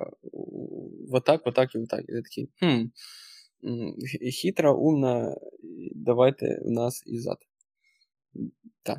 отак, 1.12 1.46
отак 1.46 1.74
і 1.74 1.78
отак. 1.78 2.00
І 2.08 2.12
ти 2.12 2.22
такий, 2.22 2.48
хм, 2.60 2.84
хитра, 4.42 4.72
умна, 4.72 5.36
давайте 5.94 6.60
у 6.64 6.70
нас 6.70 7.02
і 7.06 7.18
зад. 7.18 7.38
Так. 8.82 8.98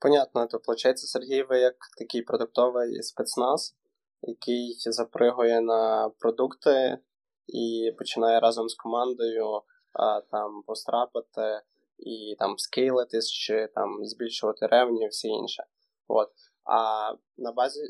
Понятно, 0.00 0.46
то 0.46 0.56
виходить, 0.58 0.98
Сергій, 0.98 1.42
ви 1.42 1.60
як 1.60 1.76
такий 1.98 2.22
продуктовий 2.22 3.02
спецназ, 3.02 3.76
який 4.22 4.74
запригує 4.78 5.60
на 5.60 6.10
продукти 6.18 6.98
і 7.46 7.92
починає 7.98 8.40
разом 8.40 8.68
з 8.68 8.74
командою 8.74 9.62
а, 9.92 10.20
там 10.20 10.62
пострапити 10.62 11.62
і 11.98 12.36
там 12.38 12.58
скейлитись, 12.58 13.30
чи 13.30 13.68
там 13.74 14.04
збільшувати 14.04 14.66
ревню 14.66 15.04
і 15.04 15.08
все 15.08 15.28
інше. 15.28 15.64
От. 16.08 16.30
А 16.64 17.10
на 17.36 17.52
базі 17.52 17.80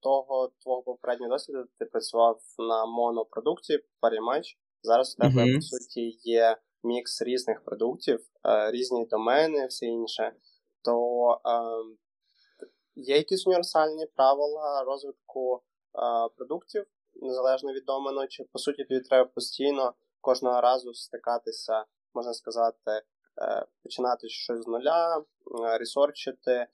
того 0.00 0.52
твого 0.62 0.82
попереднього 0.82 1.32
досвіду 1.32 1.64
ти 1.78 1.84
працював 1.84 2.40
на 2.58 2.86
монопродукті 2.86 3.78
Парімач. 4.00 4.58
Зараз 4.82 5.16
у 5.18 5.22
тебе, 5.22 5.44
mm-hmm. 5.44 5.54
по 5.54 5.60
суті, 5.60 6.18
є 6.22 6.56
мікс 6.82 7.22
різних 7.22 7.64
продуктів, 7.64 8.20
е, 8.46 8.70
різні 8.70 9.06
домени, 9.06 9.66
все 9.66 9.86
інше. 9.86 10.32
То 10.84 11.30
е, 11.32 11.50
є 12.94 13.16
якісь 13.16 13.46
універсальні 13.46 14.06
правила 14.06 14.84
розвитку 14.84 15.56
е, 15.56 15.60
продуктів, 16.36 16.86
незалежно 17.14 17.72
від 17.72 17.84
домену, 17.84 18.26
чи 18.26 18.44
по 18.44 18.58
суті 18.58 18.84
тобі 18.84 19.00
треба 19.00 19.30
постійно 19.34 19.94
кожного 20.20 20.60
разу 20.60 20.94
стикатися, 20.94 21.84
можна 22.14 22.34
сказати, 22.34 23.02
починати 23.82 24.28
щось 24.28 24.64
з 24.64 24.66
нуля, 24.66 25.24
ресорчити, 25.78 26.66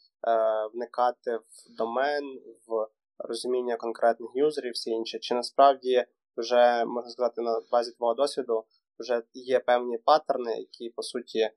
вникати 0.75 1.37
в 1.37 1.77
домен, 1.77 2.41
в 2.67 2.89
розуміння 3.19 3.77
конкретних 3.77 4.31
юзерів, 4.35 4.73
все 4.73 4.91
інше. 4.91 5.19
Чи 5.19 5.35
насправді 5.35 6.05
вже 6.37 6.85
можна 6.85 7.11
сказати 7.11 7.43
на 7.43 7.61
базі 7.71 7.93
твого 7.93 8.15
досвіду 8.15 8.65
вже 8.99 9.23
є 9.33 9.61
певні 9.61 9.99
паттерни, 9.99 10.57
які 10.59 10.91
по 10.91 11.03
суті 11.03 11.50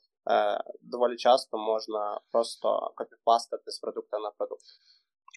доволі 0.81 1.17
часто 1.17 1.57
можна 1.57 2.19
просто 2.31 2.93
копіпастити 2.95 3.71
з 3.71 3.79
продукту 3.79 4.19
на 4.19 4.31
продукт. 4.31 4.65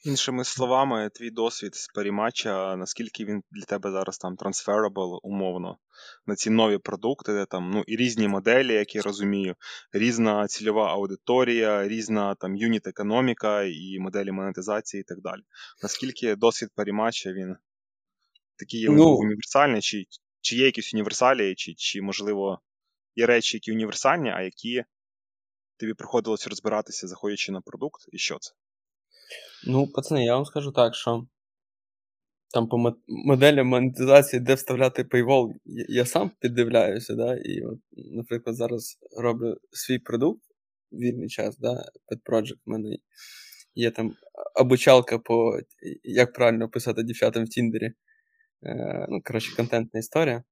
Іншими 0.05 0.45
словами, 0.45 1.11
твій 1.15 1.31
досвід 1.31 1.75
з 1.75 1.89
періматча, 1.89 2.77
наскільки 2.77 3.25
він 3.25 3.43
для 3.51 3.65
тебе 3.65 3.91
зараз 3.91 4.19
там 4.19 4.37
transferable, 4.37 5.19
умовно, 5.23 5.79
на 6.27 6.35
ці 6.35 6.51
нові 6.51 6.79
продукти, 6.79 7.33
де 7.33 7.47
там 7.47 7.71
ну, 7.71 7.85
і 7.87 7.97
різні 7.97 8.29
моделі, 8.29 8.73
як 8.75 8.95
я 8.95 9.03
розумію, 9.03 9.55
різна 9.93 10.47
цільова 10.47 10.93
аудиторія, 10.93 11.89
різна 11.89 12.35
там 12.35 12.57
юніт 12.57 12.87
економіка 12.87 13.63
і 13.63 13.99
моделі 14.01 14.33
монетизації 14.33 15.01
і 15.01 15.05
так 15.05 15.21
далі. 15.21 15.41
Наскільки 15.83 16.37
досвід 16.37 16.69
періматча 16.75 17.33
він 17.33 17.57
такий 18.59 18.81
є 18.81 18.91
ну, 18.91 19.17
універсальний, 19.17 19.81
чи 19.81 20.05
чи 20.43 20.57
є 20.57 20.65
якісь 20.65 20.95
універсалії, 20.95 21.55
чи, 21.55 21.75
чи, 21.75 22.03
можливо, 22.03 22.61
є 23.17 23.27
речі, 23.27 23.57
які 23.57 23.73
універсальні, 23.73 24.31
а 24.31 24.43
які 24.43 24.85
тобі 25.77 25.95
приходилось 25.95 26.47
розбиратися, 26.47 27.09
заходячи 27.09 27.53
на 27.53 27.61
продукт, 27.61 28.03
і 28.13 28.19
що 28.19 28.39
це? 28.41 28.53
Ну, 29.67 29.87
пацани, 29.87 30.25
я 30.25 30.35
вам 30.35 30.45
скажу 30.45 30.73
так, 30.73 30.95
що 30.95 31.27
там 32.55 32.69
по 32.69 32.95
моделі 33.09 33.63
монетизації, 33.63 34.41
де 34.41 34.55
вставляти 34.55 35.03
paywall, 35.03 35.53
я 35.89 36.07
сам 36.07 36.31
піддивляюся, 36.41 37.15
да, 37.15 37.37
і, 37.37 37.63
от, 37.65 37.79
наприклад, 37.93 38.57
зараз 38.57 38.99
роблю 39.17 39.57
свій 39.71 39.99
продукт 39.99 40.43
вільний 40.93 41.29
час, 41.29 41.59
да, 41.59 41.71
Pet 42.09 42.23
Project 42.31 42.59
в 42.67 42.71
мене 42.71 42.97
є 43.75 43.91
там 43.91 44.15
обучалка 44.55 45.19
по 45.19 45.61
як 46.03 46.33
правильно 46.33 46.69
писати 46.69 47.03
дівчатам 47.03 47.45
в 47.45 47.49
Тіндері. 47.49 47.93
Е, 48.63 49.07
ну, 49.09 49.23
коротше, 49.25 49.57
контентна 49.57 50.01
історія. 50.01 50.45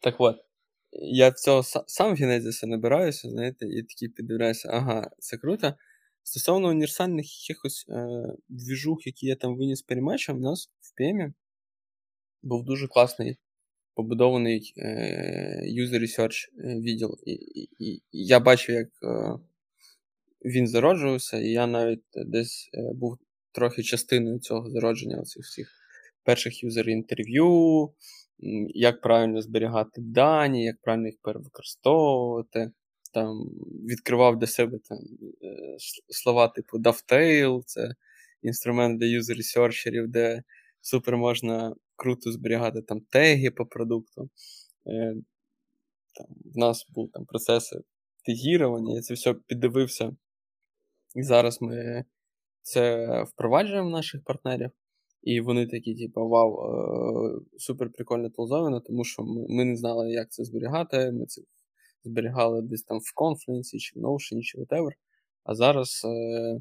Так 0.00 0.14
от, 0.18 0.36
я 0.92 1.32
цього 1.32 1.62
сам 1.86 2.14
в 2.14 2.16
Генезісі 2.16 2.66
набираюся, 2.66 3.30
знаєте, 3.30 3.66
і 3.66 3.82
такі 3.82 4.08
піддивляюся, 4.08 4.68
ага, 4.72 5.10
це 5.18 5.36
круто. 5.36 5.74
Стосовно 6.22 6.68
універсальних 6.68 7.48
якихось 7.48 7.86
е, 7.88 8.06
двіжух, 8.48 9.06
які 9.06 9.26
я 9.26 9.36
там 9.36 9.56
виніс 9.56 9.82
перемачем, 9.82 10.36
у 10.36 10.40
нас 10.40 10.70
в 10.80 11.02
PM 11.02 11.32
був 12.42 12.64
дуже 12.64 12.88
класний 12.88 13.36
побудований 13.94 14.72
е, 14.76 15.62
user 15.78 16.00
research 16.00 16.48
відділ. 16.56 17.18
І, 17.26 17.32
і, 17.32 17.68
і 17.78 18.02
я 18.12 18.40
бачив, 18.40 18.74
як 18.74 18.88
е, 19.02 19.38
він 20.44 20.68
зароджувався, 20.68 21.38
і 21.38 21.48
я 21.50 21.66
навіть 21.66 22.04
десь 22.14 22.70
був 22.74 23.18
трохи 23.52 23.82
частиною 23.82 24.38
цього 24.38 24.70
зародження 24.70 25.20
оцих 25.20 25.44
всіх 25.44 25.85
перших 26.26 26.64
юзер-інтерв'ю, 26.64 27.90
як 28.74 29.00
правильно 29.00 29.42
зберігати 29.42 30.00
дані, 30.00 30.64
як 30.64 30.76
правильно 30.82 31.06
їх 31.06 31.16
перевикористовувати 31.22 32.70
там 33.16 33.44
відкривав 33.88 34.38
для 34.38 34.46
себе 34.46 34.78
там 34.88 34.98
е, 35.42 35.76
слова 36.08 36.48
типу 36.48 36.78
Dovetail, 36.78 37.62
це 37.66 37.94
інструмент 38.42 39.00
для 39.00 39.06
юзер 39.06 39.36
ресерчерів 39.36 40.08
де 40.08 40.42
супер 40.80 41.16
можна 41.16 41.74
круто 41.96 42.32
зберігати 42.32 42.82
там 42.82 43.00
теги 43.00 43.50
по 43.50 43.66
продукту. 43.66 44.30
Е, 44.86 45.14
там, 46.14 46.26
В 46.54 46.58
нас 46.58 46.86
був 46.88 47.10
там 47.12 47.24
процеси 47.24 47.80
тегірування, 48.24 48.94
я 48.94 49.00
це 49.00 49.14
все 49.14 49.34
піддивився. 49.34 50.16
І 51.14 51.22
зараз 51.22 51.62
ми 51.62 52.04
це 52.62 53.06
впроваджуємо 53.22 53.88
в 53.88 53.92
наших 53.92 54.24
партнерів. 54.24 54.70
І 55.26 55.40
вони 55.40 55.66
такі, 55.66 55.94
типу, 55.94 56.28
вау, 56.28 56.58
е, 56.60 57.40
супер 57.58 57.90
прикольне 57.90 58.30
толзовано, 58.30 58.80
тому 58.80 59.04
що 59.04 59.22
ми, 59.22 59.46
ми 59.48 59.64
не 59.64 59.76
знали, 59.76 60.10
як 60.10 60.30
це 60.30 60.44
зберігати. 60.44 61.12
Ми 61.12 61.26
це 61.26 61.42
зберігали 62.04 62.62
десь 62.62 62.82
там 62.82 62.98
в 62.98 63.22
Confluence, 63.22 63.78
чи 63.78 64.00
в 64.00 64.02
Notion, 64.02 64.40
чи 64.40 64.58
whatever. 64.58 64.90
А 65.44 65.54
зараз 65.54 66.02
е, 66.04 66.60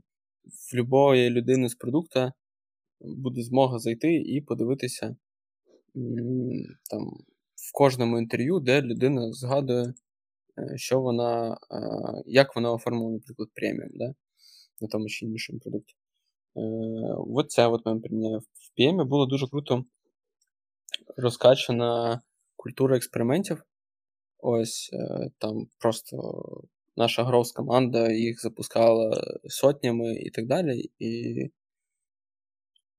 в 0.71 0.75
любої 0.75 1.29
людини 1.29 1.69
з 1.69 1.75
продукту 1.75 2.31
буде 3.01 3.41
змога 3.41 3.79
зайти 3.79 4.15
і 4.15 4.41
подивитися 4.41 5.15
там 6.89 7.01
в 7.55 7.71
кожному 7.73 8.19
інтерв'ю, 8.19 8.59
де 8.59 8.81
людина 8.81 9.33
згадує, 9.33 9.93
е, 10.59 10.77
що 10.77 11.01
вона, 11.01 11.53
е, 11.53 11.57
як 12.25 12.55
вона 12.55 12.71
оформила, 12.71 13.11
наприклад, 13.11 13.49
преміум 13.53 13.91
да? 13.93 14.13
на 14.81 14.87
тому 14.87 15.07
чи 15.07 15.25
іншому 15.25 15.59
продукті. 15.59 15.95
Е, 16.55 16.61
от 17.67 17.85
ми 17.85 17.99
приміняємо 17.99 18.39
в 18.39 18.81
PM. 18.81 19.05
Було 19.05 19.25
дуже 19.25 19.47
круто 19.47 19.85
розкачана 21.17 22.21
культура 22.55 22.97
експериментів. 22.97 23.63
Ось 24.37 24.89
е, 24.93 25.29
там 25.37 25.67
просто 25.79 26.17
наша 26.97 27.23
гроус 27.23 27.51
команда 27.51 28.11
їх 28.11 28.41
запускала 28.41 29.21
сотнями 29.43 30.13
і 30.13 30.29
так 30.29 30.47
далі. 30.47 30.89
І 30.99 31.35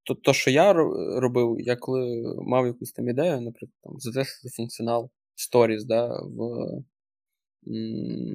то, 0.02 0.14
то, 0.14 0.32
що 0.32 0.50
я 0.50 0.72
робив, 1.20 1.56
я 1.58 1.76
коли 1.76 2.34
мав 2.36 2.66
якусь 2.66 2.92
там 2.92 3.08
ідею, 3.08 3.40
наприклад, 3.40 3.78
там, 3.82 3.98
затестити 3.98 4.54
функціонал 4.56 5.10
Stories 5.36 5.84
да, 5.84 6.20
в, 6.22 6.66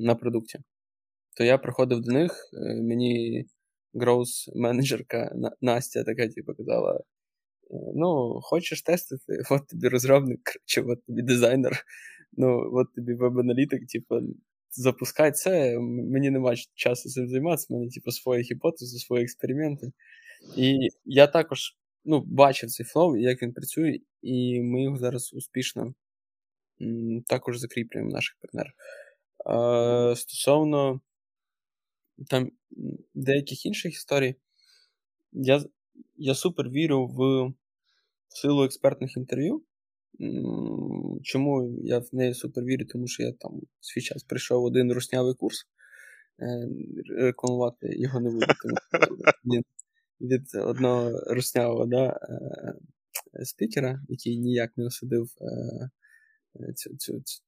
на 0.02 0.16
продукті, 0.16 0.60
то 1.38 1.44
я 1.44 1.58
приходив 1.58 2.02
до 2.02 2.12
них, 2.12 2.50
е, 2.54 2.82
мені 2.82 3.46
гроус 3.94 4.50
менеджерка 4.56 5.36
Настя 5.62 6.04
така, 6.04 6.28
типу, 6.28 6.54
казала. 6.54 7.04
«Е, 7.72 7.76
ну, 7.96 8.40
хочеш 8.44 8.82
тестити, 8.82 9.44
от 9.52 9.68
тобі 9.68 9.88
розробник, 9.88 10.42
чи 10.66 10.82
от 10.82 11.06
тобі 11.06 11.22
дизайнер 11.22 11.86
ну, 12.34 12.70
от 12.74 12.94
тобі 12.96 13.14
веб-аналітик, 13.14 13.88
типу, 13.88 14.20
запускай 14.72 15.32
це, 15.32 15.80
мені 15.80 16.30
немає 16.30 16.58
часу 16.74 17.10
цим 17.10 17.28
займатися, 17.28 17.68
в 17.70 17.74
мене, 17.74 17.90
типу, 17.90 18.12
свої 18.12 18.44
гіпотези, 18.44 19.00
свої 19.00 19.24
експерименти. 19.24 19.92
І 20.58 20.90
я 21.06 21.28
також 21.28 21.78
ну, 22.06 22.24
бачив 22.26 22.70
цей 22.70 22.86
флоу, 22.86 23.18
як 23.18 23.42
він 23.42 23.54
працює, 23.54 24.00
і 24.22 24.62
ми 24.62 24.84
його 24.84 24.98
зараз 24.98 25.34
успішно 25.34 25.94
також 27.28 27.58
закріплюємо 27.58 28.12
наших 28.12 28.38
партнерах. 28.42 28.74
А, 29.46 30.16
Стосовно 30.16 31.02
там 32.30 32.52
деяких 33.14 33.66
інших 33.66 33.94
історій, 33.94 34.36
я 35.32 35.64
я 36.18 36.36
супер 36.36 36.70
вірю 36.70 37.08
в 37.08 37.54
силу 38.28 38.64
експертних 38.64 39.18
інтерв'ю. 39.18 39.64
Чому 41.24 41.80
я 41.84 42.00
в 42.00 42.10
неї 42.12 42.34
супер 42.34 42.64
вірю? 42.64 42.86
Тому 42.86 43.08
що 43.08 43.24
я 43.24 43.32
там 43.32 43.62
свій 43.80 44.02
час 44.02 44.24
прийшов 44.24 44.64
один 44.64 44.94
руснявий 44.94 45.34
курс. 45.34 45.68
Е, 46.42 46.70
рекламувати 47.10 47.88
його 47.98 48.20
не 48.20 48.30
буду. 48.30 48.46
Він 49.46 49.64
від 50.22 50.56
одного 50.56 51.12
руснявого 51.34 51.86
да, 51.86 52.20
е, 53.34 53.46
спікера, 53.46 54.02
який 54.10 54.38
ніяк 54.38 54.78
не 54.78 54.86
осудив 54.86 55.30
е, 55.42 56.74
цю 56.74 56.96
цю, 56.98 57.22
цю, 57.22 57.42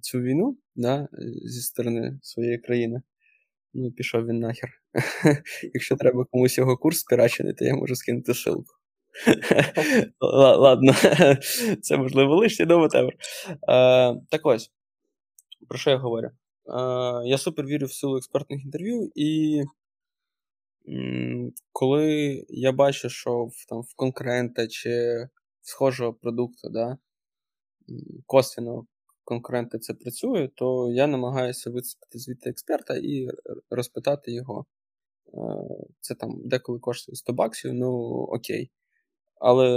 цю 0.00 0.20
війну 0.20 0.58
да, 0.76 1.08
зі 1.44 1.60
сторони 1.60 2.18
своєї 2.22 2.58
країни. 2.58 3.02
Ну, 3.74 3.92
пішов 3.92 4.26
він 4.26 4.38
нахер. 4.38 4.70
Якщо 5.74 5.96
треба 5.96 6.24
комусь 6.24 6.58
його 6.58 6.76
курс 6.76 6.98
спірачений, 6.98 7.54
то 7.54 7.64
я 7.64 7.74
можу 7.74 7.96
скинути 7.96 8.32
ссылку. 8.32 8.64
Ладно, 10.20 10.92
це 11.82 11.96
можливо 11.96 12.36
лишнє, 12.36 12.66
але 12.70 12.86
whatever. 12.86 13.12
Так 14.30 14.46
ось, 14.46 14.70
про 15.68 15.78
що 15.78 15.90
я 15.90 15.96
говорю? 15.96 16.30
Я 17.24 17.38
супер 17.38 17.66
вірю 17.66 17.86
в 17.86 17.92
силу 17.92 18.16
експертних 18.16 18.64
інтерв'ю, 18.64 19.10
і 19.14 19.62
коли 21.72 22.44
я 22.48 22.72
бачу, 22.72 23.08
що 23.08 23.44
в 23.44 23.66
там, 23.68 23.80
в 23.80 23.94
конкурента 23.96 24.68
чи 24.68 24.90
в 25.62 25.68
схожого 25.68 26.14
продукту, 26.14 26.68
да, 26.70 26.98
косвіно 28.26 28.86
конкурента 29.32 29.78
це 29.78 29.94
працює, 29.94 30.48
то 30.54 30.90
я 30.90 31.06
намагаюся 31.06 31.70
вицепити 31.70 32.18
звідти 32.18 32.50
експерта 32.50 32.96
і 32.96 33.28
розпитати 33.70 34.32
його. 34.32 34.66
Це 36.00 36.14
там 36.14 36.48
деколи 36.48 36.78
коштує 36.78 37.16
100 37.16 37.32
баксів, 37.32 37.74
ну 37.74 37.90
окей. 38.12 38.70
Але 39.34 39.68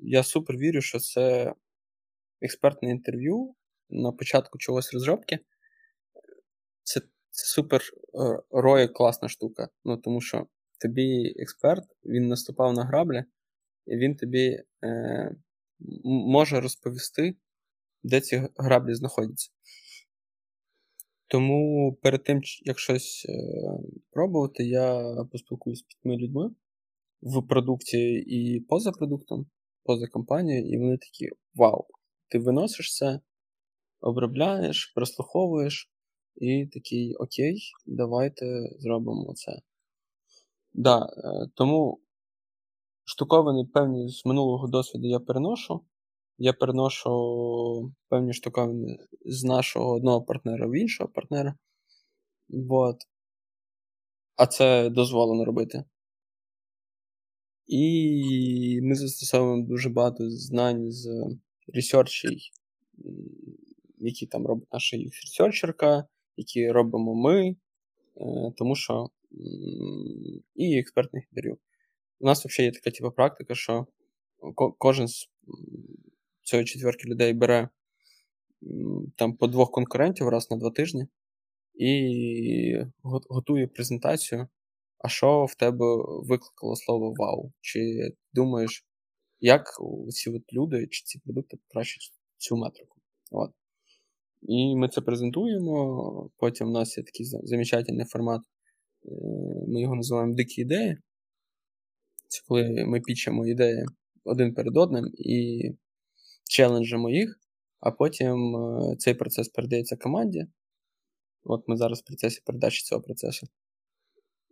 я 0.00 0.22
супер 0.22 0.56
вірю, 0.56 0.80
що 0.80 0.98
це 0.98 1.54
експертне 2.40 2.90
інтерв'ю 2.90 3.54
на 3.90 4.12
початку 4.12 4.58
чогось 4.58 4.92
розробки. 4.94 5.38
Це 6.82 7.00
це 7.30 7.46
супер 7.46 7.80
е, 7.80 8.42
роє 8.50 8.88
класна 8.88 9.28
штука. 9.28 9.68
Ну, 9.84 9.96
Тому 9.96 10.20
що 10.20 10.46
тобі 10.80 11.34
експерт, 11.38 11.84
він 12.04 12.28
наступав 12.28 12.72
на 12.72 12.84
граблі, 12.84 13.24
і 13.86 13.96
він 13.96 14.16
тобі 14.16 14.62
е, 14.84 15.36
може 16.04 16.60
розповісти, 16.60 17.36
де 18.06 18.20
ці 18.20 18.48
граблі 18.56 18.94
знаходяться. 18.94 19.50
Тому 21.28 21.92
перед 22.02 22.24
тим, 22.24 22.40
як 22.62 22.78
щось 22.78 23.26
е, 23.28 23.32
пробувати, 24.10 24.64
я 24.64 25.14
поспілкуюся 25.32 25.80
з 25.80 25.82
п'ятьми 25.82 26.16
людьми 26.16 26.50
в 27.22 27.48
продукті 27.48 28.14
і 28.14 28.60
поза 28.60 28.92
продуктом, 28.92 29.46
поза 29.84 30.06
компанією, 30.06 30.68
і 30.68 30.78
вони 30.78 30.98
такі: 30.98 31.30
Вау! 31.54 31.86
Ти 32.28 32.38
виносиш 32.38 32.96
це, 32.96 33.20
обробляєш, 34.00 34.92
прослуховуєш, 34.94 35.90
і 36.36 36.66
такий 36.66 37.14
окей, 37.14 37.60
давайте 37.86 38.46
зробимо 38.78 39.32
це. 39.34 39.60
Да, 40.72 40.98
е, 40.98 41.50
Тому 41.54 42.00
штуковини 43.04 43.64
певні 43.74 44.08
з 44.08 44.26
минулого 44.26 44.68
досвіду 44.68 45.06
я 45.06 45.20
переношу. 45.20 45.84
Я 46.38 46.52
переношу 46.52 47.92
певні 48.08 48.32
штуковини 48.32 48.98
з 49.24 49.44
нашого 49.44 49.94
одного 49.94 50.22
партнера 50.22 50.66
в 50.66 50.76
іншого 50.76 51.10
партнера. 51.10 51.54
Вот. 52.48 52.96
А 54.36 54.46
це 54.46 54.90
дозволено 54.90 55.44
робити. 55.44 55.84
І 57.66 58.80
ми 58.82 58.94
застосовуємо 58.94 59.68
дуже 59.68 59.88
багато 59.88 60.30
знань 60.30 60.92
з 60.92 61.08
ресерчей, 61.74 62.50
які 63.98 64.26
там 64.26 64.46
робить 64.46 64.68
наша 64.72 64.96
ресерчерка, 64.96 66.04
які 66.36 66.70
робимо 66.70 67.14
ми, 67.14 67.48
е, 67.50 67.56
тому 68.56 68.76
що 68.76 69.10
і 70.54 70.78
експертних 70.78 71.24
інтерв'ю. 71.30 71.58
У 72.20 72.26
нас 72.26 72.44
взагалі 72.44 72.66
є 72.66 72.72
така 72.72 72.90
типу, 72.90 73.10
практика, 73.10 73.54
що 73.54 73.86
кожен 74.78 75.08
з 75.08 75.28
цієї 76.46 76.66
четверки 76.66 77.08
людей 77.08 77.32
бере 77.32 77.68
там 79.16 79.36
по 79.36 79.46
двох 79.46 79.70
конкурентів 79.70 80.28
раз 80.28 80.50
на 80.50 80.56
два 80.56 80.70
тижні 80.70 81.06
і 81.74 82.78
готує 83.28 83.66
презентацію. 83.66 84.48
А 84.98 85.08
що 85.08 85.44
в 85.44 85.54
тебе 85.54 85.86
викликало 86.06 86.76
слово 86.76 87.14
вау? 87.18 87.52
Чи 87.60 88.10
думаєш, 88.32 88.86
як 89.40 89.66
ці 90.10 90.30
от 90.30 90.52
люди 90.52 90.86
чи 90.90 91.04
ці 91.04 91.18
продукти 91.18 91.56
покращать 91.56 92.12
цю 92.36 92.56
метрику? 92.56 92.98
От. 93.30 93.50
І 94.42 94.76
ми 94.76 94.88
це 94.88 95.00
презентуємо. 95.00 96.30
Потім 96.36 96.68
у 96.68 96.70
нас 96.70 96.98
є 96.98 97.04
такий 97.04 97.26
замечательний 97.26 98.06
формат. 98.06 98.40
Е, 98.40 99.10
ми 99.68 99.80
його 99.80 99.94
називаємо 99.94 100.34
дикі 100.34 100.60
ідеї. 100.60 100.98
Це 102.28 102.42
коли 102.48 102.84
ми 102.86 103.00
пічемо 103.00 103.46
ідеї 103.46 103.84
один 104.24 104.54
перед 104.54 104.76
одним 104.76 105.10
і 105.18 105.62
челенджимо 106.48 107.10
їх, 107.10 107.40
а 107.80 107.90
потім 107.90 108.56
е, 108.56 108.96
цей 108.98 109.14
процес 109.14 109.48
передається 109.48 109.96
команді. 109.96 110.46
От 111.44 111.68
ми 111.68 111.76
зараз 111.76 112.00
в 112.00 112.04
процесі 112.04 112.42
передачі 112.46 112.84
цього 112.84 113.02
процесу. 113.02 113.46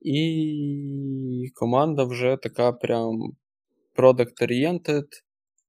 І 0.03 1.51
команда 1.55 2.05
вже 2.05 2.39
така 2.43 2.73
прям 2.73 3.37
product-oriented, 3.97 5.05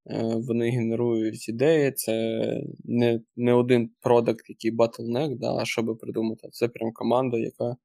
е, 0.10 0.36
вони 0.48 0.70
генерують 0.70 1.50
ідеї. 1.50 1.92
Це 1.92 2.42
не 2.84 3.22
не 3.36 3.54
один 3.54 3.90
продакт, 4.02 4.50
який 4.50 4.76
bottleneck, 4.76 5.38
да, 5.38 5.56
а 5.56 5.66
щоб 5.66 5.98
придумати. 5.98 6.50
Це 6.52 6.68
прям 6.68 6.92
команда, 6.94 7.38
яка 7.38 7.72
е, 7.72 7.76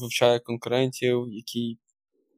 вивчає 0.00 0.38
конкурентів, 0.38 1.28
який 1.30 1.78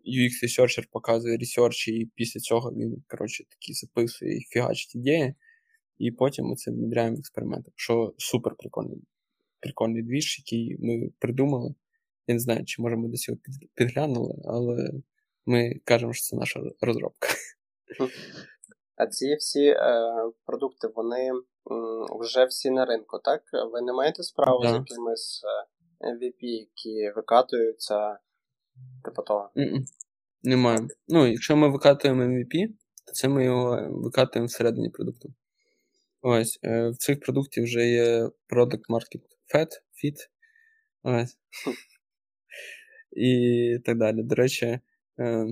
UX-ресерчер 0.06 0.84
показує 0.90 1.36
ресерч, 1.36 1.88
і 1.88 2.10
після 2.14 2.40
цього 2.40 2.70
він 2.72 3.04
коротше, 3.08 3.44
такі 3.48 3.72
записує 3.72 4.36
і 4.36 4.40
фігачить 4.40 4.94
ідеї. 4.94 5.34
І 5.98 6.10
потім 6.10 6.44
ми 6.44 6.56
це 6.56 6.70
внедряємо 6.70 7.16
в 7.16 7.18
експериментах. 7.18 7.72
Що 7.76 8.14
супер 8.18 8.54
прикольний 8.58 9.02
прикольний 9.60 10.02
двіж, 10.02 10.38
який 10.38 10.76
ми 10.78 11.10
придумали. 11.18 11.74
Я 12.26 12.34
не 12.34 12.40
знаю, 12.40 12.64
чи 12.64 12.82
може 12.82 12.96
ми 12.96 13.08
до 13.08 13.16
цього 13.16 13.38
підглянули, 13.74 14.34
але 14.44 14.90
ми 15.46 15.80
кажемо, 15.84 16.12
що 16.12 16.22
це 16.22 16.36
наша 16.36 16.60
розробка. 16.80 17.28
А 18.96 19.06
ці 19.06 19.34
всі 19.34 19.64
е, 19.66 19.76
продукти, 20.46 20.88
вони 20.94 21.28
м, 21.28 21.42
вже 22.20 22.44
всі 22.44 22.70
на 22.70 22.84
ринку, 22.84 23.18
так? 23.24 23.42
Ви 23.72 23.82
не 23.82 23.92
маєте 23.92 24.22
справу 24.22 24.62
да. 24.62 24.68
з 24.68 24.72
якимись 24.72 25.44
MVP, 26.00 26.42
е, 26.42 26.46
які 26.46 27.12
викатуються 27.16 28.18
типу 29.04 29.22
того? 29.22 29.50
Mm-mm. 29.56 29.84
Немає. 30.42 30.88
Ну, 31.08 31.26
якщо 31.26 31.56
ми 31.56 31.68
викатуємо 31.68 32.22
MVP, 32.22 32.68
то 33.06 33.12
це 33.12 33.28
ми 33.28 33.44
його 33.44 33.88
викатуємо 33.90 34.46
всередині 34.46 34.90
продукту. 34.90 35.34
Ось, 36.22 36.58
е, 36.62 36.88
в 36.88 36.96
цих 36.96 37.20
продуктів 37.20 37.64
вже 37.64 37.88
є 37.88 38.30
Product 38.48 38.82
Market 38.88 39.22
Fit, 39.54 39.68
Fit. 40.04 40.16
Ось. 41.02 41.38
І 43.16 43.78
так 43.84 43.98
далі. 43.98 44.22
До 44.22 44.34
речі, 44.34 44.80
е, 45.20 45.46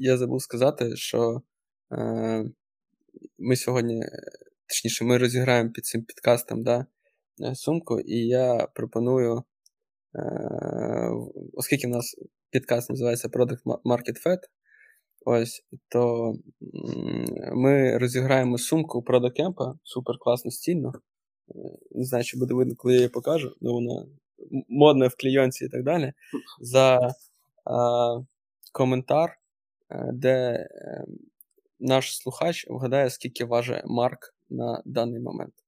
я 0.00 0.16
забув 0.16 0.42
сказати, 0.42 0.96
що 0.96 1.42
е, 1.92 2.44
ми 3.38 3.56
сьогодні, 3.56 4.02
точніше, 4.68 5.04
ми 5.04 5.18
розіграємо 5.18 5.70
під 5.70 5.86
цим 5.86 6.04
підкастом 6.04 6.62
да, 6.62 6.86
сумку, 7.54 8.00
і 8.00 8.26
я 8.26 8.68
пропоную, 8.74 9.44
оскільки 11.52 11.86
в 11.86 11.90
нас 11.90 12.16
підкаст 12.50 12.90
називається 12.90 13.28
Product 13.28 13.62
Market 13.84 14.26
Fit, 14.26 14.38
ось, 15.26 15.62
то 15.88 16.32
ми 17.52 17.98
розіграємо 17.98 18.58
сумку 18.58 19.04
Product 19.06 19.40
Camp, 19.40 19.74
супер 19.82 20.16
класно 20.20 20.50
стільно. 20.50 20.92
Не 21.90 22.04
знаю, 22.04 22.24
чи 22.24 22.38
буде 22.38 22.54
видно, 22.54 22.74
коли 22.76 22.94
я 22.94 23.00
її 23.00 23.08
покажу, 23.08 23.56
але 23.62 23.72
вона 23.72 24.06
модне 24.68 25.08
в 25.08 25.16
клійонці 25.16 25.64
і 25.64 25.68
так 25.68 25.84
далі, 25.84 26.12
за 26.60 26.98
а, 27.64 28.20
коментар, 28.72 29.36
е, 29.90 30.10
де 30.12 30.52
е, 30.70 31.04
наш 31.80 32.16
слухач 32.16 32.66
вгадає, 32.68 33.10
скільки 33.10 33.44
важить 33.44 33.82
Марк 33.84 34.34
на 34.50 34.82
даний 34.84 35.20
момент. 35.20 35.54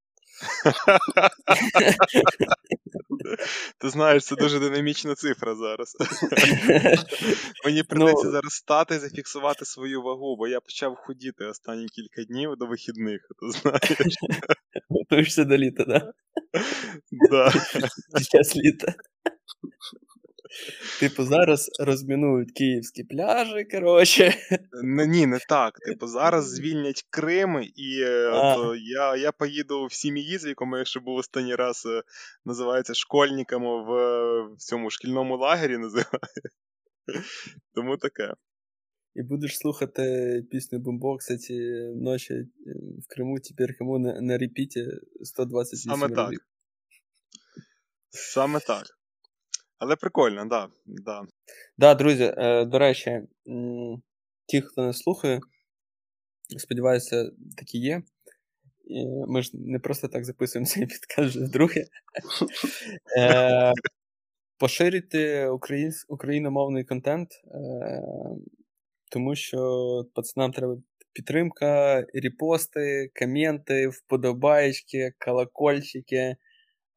Ти 3.79 3.89
знаєш, 3.89 4.25
це 4.25 4.37
дуже 4.37 4.59
динамічна 4.59 5.15
цифра 5.15 5.55
зараз. 5.55 5.97
Мені 7.65 7.83
придеться 7.83 8.25
ну, 8.25 8.31
зараз 8.31 8.53
стати 8.53 8.99
зафіксувати 8.99 9.65
свою 9.65 10.03
вагу, 10.03 10.37
бо 10.37 10.49
я 10.49 10.61
почав 10.61 10.97
худіти 10.97 11.45
останні 11.45 11.87
кілька 11.87 12.25
днів 12.29 12.57
до 12.57 12.67
вихідних, 12.67 13.21
ти 13.21 13.59
знаєш. 13.59 14.15
Готуєшся 14.89 15.45
до 15.45 15.57
літа, 15.57 15.85
так? 15.85 16.05
Да. 17.31 17.51
Зараз 18.33 18.57
літа. 18.57 18.95
Типу, 21.01 21.25
зараз 21.25 21.71
розмінують 21.79 22.53
київські 22.53 23.05
пляжі, 23.05 23.65
коротше. 23.65 24.35
Ні, 24.83 25.27
не 25.27 25.39
так. 25.49 25.79
Типу, 25.79 26.07
зараз 26.07 26.51
звільнять 26.51 27.07
Крим, 27.11 27.63
і 27.77 28.01
е, 28.01 28.29
от, 28.29 28.79
я 28.81 29.17
я 29.17 29.33
поїду 29.33 29.87
в 29.87 29.93
сім'ї, 29.93 30.39
з 30.39 30.45
якому 30.45 30.77
я 30.77 30.85
ще 30.85 31.01
був 31.01 31.17
останній 31.17 31.55
раз, 31.55 31.87
е, 31.87 32.03
називається 32.45 32.95
школьниками 32.95 33.85
в, 33.85 33.91
в 34.55 34.57
цьому 34.59 34.91
шкільному 34.91 35.37
лагері. 35.37 35.79
називає. 35.79 36.07
Тому 37.75 37.97
таке. 37.97 38.35
І 39.15 39.23
будеш 39.23 39.59
слухати 39.59 40.03
пісню 40.51 40.79
Бомбокса 40.79 41.39
ці 41.39 41.55
ночі 41.95 42.35
е, 42.35 42.47
в 42.99 43.15
Криму, 43.15 43.39
тепер 43.39 43.79
кому 43.79 43.99
на, 43.99 44.21
на 44.21 44.39
репіті 44.39 44.87
128 45.23 45.93
Саме 45.93 46.07
разів. 46.15 46.39
так. 46.39 46.47
Саме 48.11 48.61
так. 48.61 48.96
Але 49.79 49.97
прикольно, 49.97 50.45
да, 50.45 50.69
да. 50.87 51.23
Да, 51.79 51.95
друзі, 51.95 52.35
е, 52.37 52.65
до 52.65 52.79
речі, 52.79 53.21
ті, 54.47 54.61
хто 54.61 54.87
не 54.87 54.93
слухає, 54.93 55.41
сподіваюся, 56.59 57.31
такі 57.57 57.79
є. 57.79 58.03
Ми 59.29 59.43
ж 59.43 59.51
не 59.55 59.79
просто 59.79 60.09
так 60.09 60.25
записуємо 60.25 60.67
цей 60.67 60.87
підказ 60.87 61.27
вже 61.27 61.45
вдруге. 61.45 61.85
Е, 63.19 63.73
поширюйте 64.59 65.51
україномовний 66.09 66.85
контент, 66.85 67.29
е, 67.33 68.03
тому 69.11 69.35
що 69.37 69.59
пацанам 70.15 70.53
треба 70.53 70.77
підтримка, 71.13 72.01
репости, 72.15 73.11
коменти, 73.21 73.89
вподобайки, 73.89 75.13
колокольчики. 75.19 76.37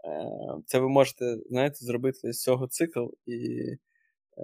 Е, 0.06 0.62
це 0.66 0.80
ви 0.80 0.90
можете, 0.90 1.38
знаєте, 1.50 1.76
зробити 1.76 2.34
з 2.34 2.42
цього 2.42 2.68
цикл 2.68 3.06
і 3.26 3.62
е, 4.38 4.44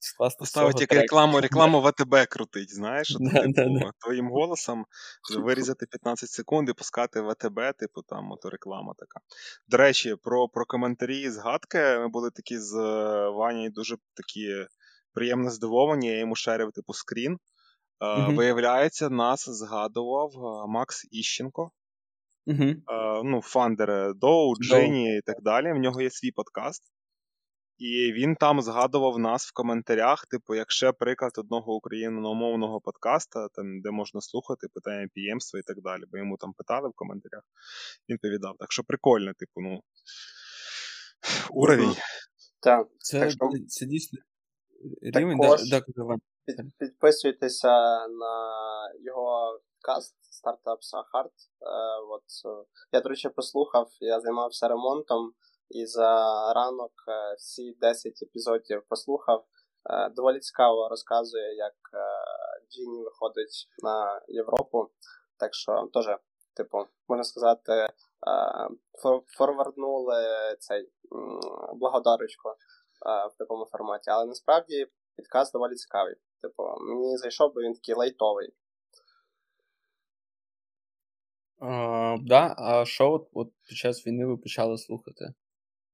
скласти. 0.00 0.38
Поставити 0.38 0.80
як 0.80 0.92
рекламу, 0.92 1.40
рекламу 1.40 1.80
в 1.80 1.86
АТБ 1.86 2.26
крутить, 2.28 2.74
знаєш, 2.74 3.16
да, 3.20 3.42
типу, 3.42 3.78
да, 3.78 3.92
твоїм 3.98 4.28
голосом 4.30 4.86
вирізати 5.44 5.86
15 5.86 6.30
секунд 6.30 6.68
і 6.68 6.72
пускати 6.72 7.20
в 7.20 7.28
АТБ, 7.28 7.76
типу 7.78 8.02
там 8.02 8.32
ото 8.32 8.50
реклама 8.50 8.94
така. 8.98 9.20
До 9.68 9.76
речі, 9.76 10.16
про 10.22 10.48
про 10.48 10.66
коментарі 10.66 11.20
і 11.20 11.30
згадки 11.30 11.78
ми 11.78 12.08
були 12.08 12.30
такі 12.30 12.58
з 12.58 12.74
е, 12.74 13.28
Вані 13.28 13.70
дуже 13.70 13.96
такі 14.14 14.66
приємно 15.14 15.50
здивовані. 15.50 16.08
Я 16.08 16.18
йому 16.18 16.34
шерив, 16.34 16.72
типу, 16.72 16.92
скрін. 16.92 17.38
Uh-huh. 18.00 18.34
Виявляється, 18.34 19.10
нас 19.10 19.48
згадував 19.48 20.30
Макс 20.68 21.08
Іщенко, 21.10 21.70
uh-huh. 22.46 22.74
ну, 23.24 23.40
фандер 23.42 24.14
Доу, 24.14 24.54
Джині 24.56 25.16
і 25.16 25.20
так 25.20 25.42
далі. 25.42 25.72
В 25.72 25.76
нього 25.76 26.02
є 26.02 26.10
свій 26.10 26.30
подкаст. 26.30 26.82
І 27.78 28.12
він 28.12 28.34
там 28.36 28.60
згадував 28.60 29.18
нас 29.18 29.46
в 29.46 29.52
коментарях, 29.52 30.26
типу, 30.26 30.54
як 30.54 30.70
ще 30.70 30.92
приклад 30.92 31.32
одного 31.36 31.74
україномовного 31.74 32.80
подкаста, 32.80 33.48
там, 33.54 33.80
де 33.80 33.90
можна 33.90 34.20
слухати 34.20 34.66
питання 34.74 35.08
піємства 35.14 35.60
і 35.60 35.62
так 35.62 35.76
далі. 35.82 36.02
Бо 36.12 36.18
йому 36.18 36.36
там 36.36 36.52
питали 36.52 36.88
в 36.88 36.92
коментарях. 36.92 37.42
Він 38.08 38.18
повідав. 38.18 38.56
Так 38.58 38.72
що 38.72 38.84
прикольно, 38.84 39.32
типу, 39.38 39.60
ну. 39.60 39.80
Уровень. 41.50 41.94
Так. 42.60 42.86
Це, 42.98 43.20
так 43.20 43.30
що... 43.30 43.38
це 43.68 43.86
дійсно 43.86 44.18
рівень. 45.02 45.38
Також 45.38 45.70
да, 45.70 45.80
да, 45.80 46.16
під, 46.46 46.56
підписуйтеся 46.78 47.68
на 48.08 48.34
його 49.04 49.60
каст 49.82 50.16
Startups 50.38 50.88
are 50.94 51.06
Hard. 51.12 51.36
Е, 51.60 51.66
от, 52.08 52.24
я, 52.92 53.00
до 53.00 53.08
речі, 53.08 53.28
послухав, 53.28 53.88
я 54.00 54.20
займався 54.20 54.68
ремонтом. 54.68 55.34
І 55.72 55.86
за 55.86 56.12
ранок 56.52 56.92
е, 57.08 57.34
всі 57.34 57.74
10 57.80 58.22
епізодів 58.22 58.82
послухав. 58.88 59.44
Е, 59.90 60.08
доволі 60.08 60.40
цікаво 60.40 60.88
розказує, 60.88 61.54
як 61.56 61.74
е, 61.94 61.98
Джині 62.70 63.02
виходить 63.02 63.68
на 63.82 64.22
Європу. 64.28 64.90
Так 65.38 65.54
що 65.54 65.88
теж, 65.92 66.06
типу, 66.56 66.86
можна 67.08 67.24
сказати, 67.24 67.86
форварднули 69.38 70.24
цей 70.58 70.92
благодарочку 71.74 72.48
в 73.34 73.38
такому 73.38 73.64
форматі. 73.64 74.10
Але 74.10 74.24
насправді 74.24 74.86
підкаст 75.16 75.52
доволі 75.52 75.74
цікавий. 75.74 76.14
Типу, 76.42 76.62
мені 76.80 77.16
зайшов, 77.16 77.52
бо 77.54 77.60
він 77.60 77.74
такий 77.74 77.94
лайтовий. 77.94 78.54
Так, 81.62 82.22
да? 82.22 82.54
а 82.58 82.84
що 82.84 83.12
от, 83.12 83.28
от 83.32 83.52
під 83.68 83.78
час 83.78 84.06
війни 84.06 84.26
ви 84.26 84.36
почали 84.36 84.78
слухати? 84.78 85.34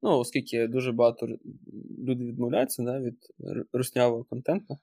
Ну, 0.02 0.18
оскільки 0.18 0.66
дуже 0.66 0.92
багато 0.92 1.26
людей 1.26 2.26
відмовляються 2.26 2.83
да, 2.83 3.00
від 3.00 3.16
руснявого 3.72 4.24
контенту, 4.24 4.78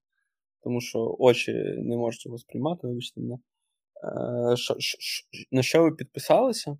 тому 0.63 0.81
що 0.81 1.15
очі 1.19 1.53
не 1.77 1.97
можуть 1.97 2.25
його 2.25 2.37
сприймати, 2.37 2.87
вибачте 2.87 3.21
мене. 3.21 3.35
Е, 3.35 4.57
шо, 4.57 4.75
шо, 4.79 4.97
шо, 4.99 5.25
на 5.51 5.63
що 5.63 5.83
ви 5.83 5.91
підписалися? 5.91 6.77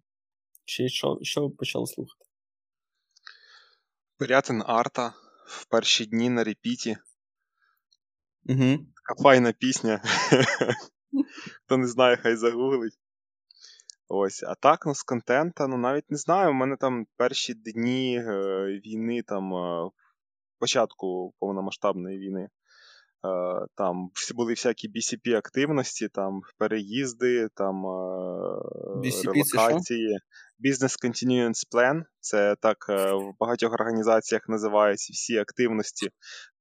Чи 0.65 0.89
що 0.89 1.19
що 1.21 1.41
ви 1.41 1.49
почали 1.49 1.87
слухати? 1.87 2.25
Пирятин 4.17 4.63
Арта 4.65 5.13
в 5.45 5.65
перші 5.69 6.05
дні 6.05 6.29
на 6.29 6.43
репіті. 6.43 6.97
Угу. 8.45 8.77
Така 8.95 9.23
файна 9.23 9.53
пісня. 9.53 10.01
Хто 11.65 11.77
не 11.77 11.87
знає, 11.87 12.17
хай 12.17 12.35
загуглить. 12.35 12.99
Ось, 14.07 14.43
а 14.43 14.55
так, 14.55 14.85
ну, 14.85 14.95
з 14.95 15.03
контента, 15.03 15.67
ну 15.67 15.77
навіть 15.77 16.11
не 16.11 16.17
знаю. 16.17 16.49
У 16.49 16.53
мене 16.53 16.77
там 16.77 17.05
перші 17.17 17.53
дні 17.53 18.17
е, 18.17 18.65
війни, 18.85 19.21
там 19.21 19.53
е, 19.53 19.89
початку 20.59 21.33
повномасштабної 21.39 22.19
війни. 22.19 22.41
Е, 22.41 22.49
там 23.75 24.09
були 24.35 24.53
всякі 24.53 24.89
BCP-активності, 24.89 26.09
там 26.09 26.41
переїзди, 26.57 27.49
там 27.55 27.85
BCP 28.95 29.33
релокації. 29.33 30.19
Business 30.65 31.05
Continuance 31.05 31.61
Plan. 31.73 32.03
Це 32.19 32.55
так 32.61 32.77
в 32.89 33.33
багатьох 33.39 33.73
організаціях 33.73 34.49
називаються 34.49 35.13
всі 35.13 35.37
активності 35.37 36.09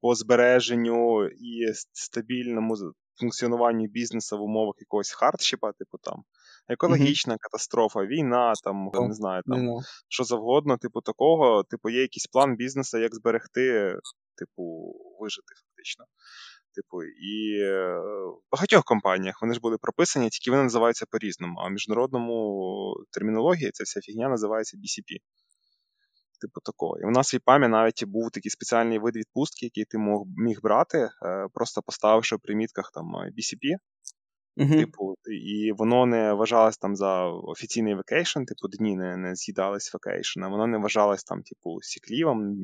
по 0.01 0.15
збереженню 0.15 1.29
і 1.29 1.73
стабільному 1.93 2.77
функціонуванню 3.21 3.87
бізнесу 3.87 4.39
в 4.39 4.43
умовах 4.43 4.75
якогось 4.79 5.13
хардшипа, 5.13 5.73
типу 5.73 5.99
там 6.03 6.25
екологічна 6.69 7.35
mm-hmm. 7.35 7.41
катастрофа, 7.41 8.05
війна, 8.05 8.53
там 8.65 8.91
oh, 8.91 9.09
не 9.09 9.15
знаю, 9.15 9.43
там 9.47 9.61
yeah. 9.61 9.81
що 10.09 10.25
завгодно, 10.25 10.77
типу 10.77 11.01
такого, 11.01 11.63
типу, 11.63 11.91
є 11.91 12.01
якийсь 12.01 12.27
план 12.27 12.57
бізнесу, 12.57 12.99
як 12.99 13.15
зберегти, 13.15 13.97
типу, 14.39 14.95
вижити 15.21 15.55
фактично. 15.63 16.05
Типу, 16.75 17.03
і 17.05 17.61
е, 17.61 17.99
в 18.29 18.53
багатьох 18.53 18.85
компаніях 18.85 19.43
вони 19.43 19.55
ж 19.55 19.61
були 19.61 19.79
прописані, 19.79 20.31
тільки 20.31 20.51
вони 20.51 20.63
називаються 20.63 21.07
по-різному. 21.11 21.61
А 21.61 21.69
в 21.69 21.71
міжнародному 21.71 22.95
термінології 23.13 23.71
ця 23.71 23.85
вся 23.85 24.01
фігня 24.01 24.29
називається 24.29 24.77
BCP. 24.77 25.17
Типу 26.45 26.61
такого. 26.61 26.99
І 26.99 27.05
в 27.05 27.11
нас 27.11 27.35
в 27.35 27.37
ІПАМі 27.37 27.69
навіть 27.69 28.05
був 28.05 28.31
такий 28.31 28.51
спеціальний 28.51 28.99
вид 28.99 29.17
відпустки, 29.17 29.67
який 29.67 29.85
ти 29.85 29.99
мог, 29.99 30.25
міг 30.37 30.59
брати, 30.63 30.99
е, 30.99 31.11
просто 31.55 31.83
поставивши 31.83 32.37
в 32.37 32.41
примітках 32.41 32.91
там 32.95 33.05
BCP. 33.07 33.77
Uh-huh. 34.57 34.79
Типу, 34.79 35.15
і 35.31 35.73
воно 35.73 36.07
не 36.07 36.33
вважалось 36.33 36.79
там 36.79 36.97
за 36.97 37.25
офіційний 37.27 37.95
vacation, 37.95 38.45
типу, 38.45 38.69
дні 38.69 38.97
не 38.97 39.17
не 39.17 39.35
з'їдались 39.35 39.95
vacation, 39.95 40.45
а 40.45 40.49
воно 40.49 40.67
не 40.67 40.79
вважалось 40.79 41.25
там, 41.25 41.43
типу, 41.43 41.79
sick 41.83 42.07
leave 42.07 42.38
ом. 42.38 42.57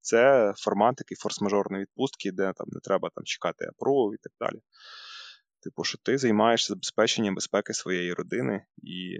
Це 0.00 0.52
формат 0.56 0.96
такий 0.96 1.16
форс-мажорної 1.16 1.80
відпустки, 1.80 2.32
де 2.32 2.52
там 2.56 2.66
не 2.70 2.80
треба 2.80 3.10
там 3.14 3.24
чекати 3.24 3.64
апруву 3.64 4.14
і 4.14 4.16
так 4.16 4.32
далі. 4.40 4.60
Типу, 5.62 5.84
що 5.84 5.98
ти 5.98 6.18
займаєшся 6.18 6.68
забезпеченням 6.68 7.34
безпеки 7.34 7.74
своєї 7.74 8.12
родини 8.12 8.64
і 8.82 9.18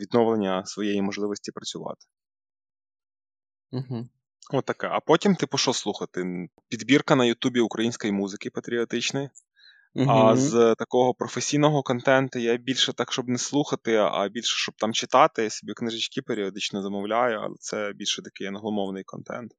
відновлення 0.00 0.64
своєї 0.66 1.02
можливості 1.02 1.52
працювати. 1.52 2.06
Угу. 3.72 4.08
Отаке. 4.52 4.88
А 4.90 5.00
потім, 5.00 5.36
типу, 5.36 5.58
що 5.58 5.72
слухати? 5.72 6.48
Підбірка 6.68 7.14
на 7.14 7.24
Ютубі 7.24 7.60
української 7.60 8.12
музики 8.12 8.50
патріотичної. 8.50 9.30
Uh-huh. 9.94 10.10
А 10.10 10.36
з 10.36 10.74
такого 10.78 11.14
професійного 11.14 11.82
контенту 11.82 12.38
я 12.38 12.56
більше 12.56 12.92
так, 12.92 13.12
щоб 13.12 13.28
не 13.28 13.38
слухати, 13.38 13.96
а 13.96 14.28
більше, 14.28 14.56
щоб 14.56 14.74
там 14.76 14.92
читати. 14.92 15.42
Я 15.42 15.50
собі 15.50 15.72
книжечки 15.72 16.22
періодично 16.22 16.82
замовляю, 16.82 17.40
але 17.40 17.54
це 17.60 17.92
більше 17.92 18.22
такий 18.22 18.46
англомовний 18.46 19.04
контент. 19.04 19.52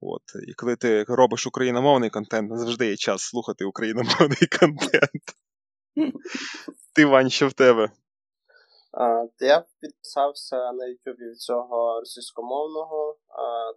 От. 0.00 0.22
І 0.48 0.52
коли 0.52 0.76
ти 0.76 1.04
робиш 1.04 1.46
україномовний 1.46 2.10
контент, 2.10 2.50
не 2.50 2.58
завжди 2.58 2.86
є 2.86 2.96
час 2.96 3.22
слухати 3.22 3.64
україномовний 3.64 4.48
контент. 4.60 5.22
Ти, 6.94 7.04
Вань, 7.04 7.30
що 7.30 7.48
в 7.48 7.52
тебе? 7.52 7.90
Я 9.40 9.64
підписався 9.80 10.72
на 10.72 10.84
YouTube 10.84 11.16
від 11.18 11.40
цього 11.40 12.00
російськомовного, 12.00 13.16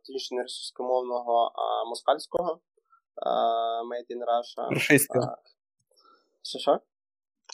точніше 0.06 0.36
не 0.36 0.42
російськомовного, 0.42 1.52
а 1.56 1.86
москальського. 1.86 2.60
Made 3.92 4.10
in 4.10 4.22
Russia. 4.26 4.70
Рашистського. 4.70 5.38
Що 6.44 6.60
що? 6.60 6.80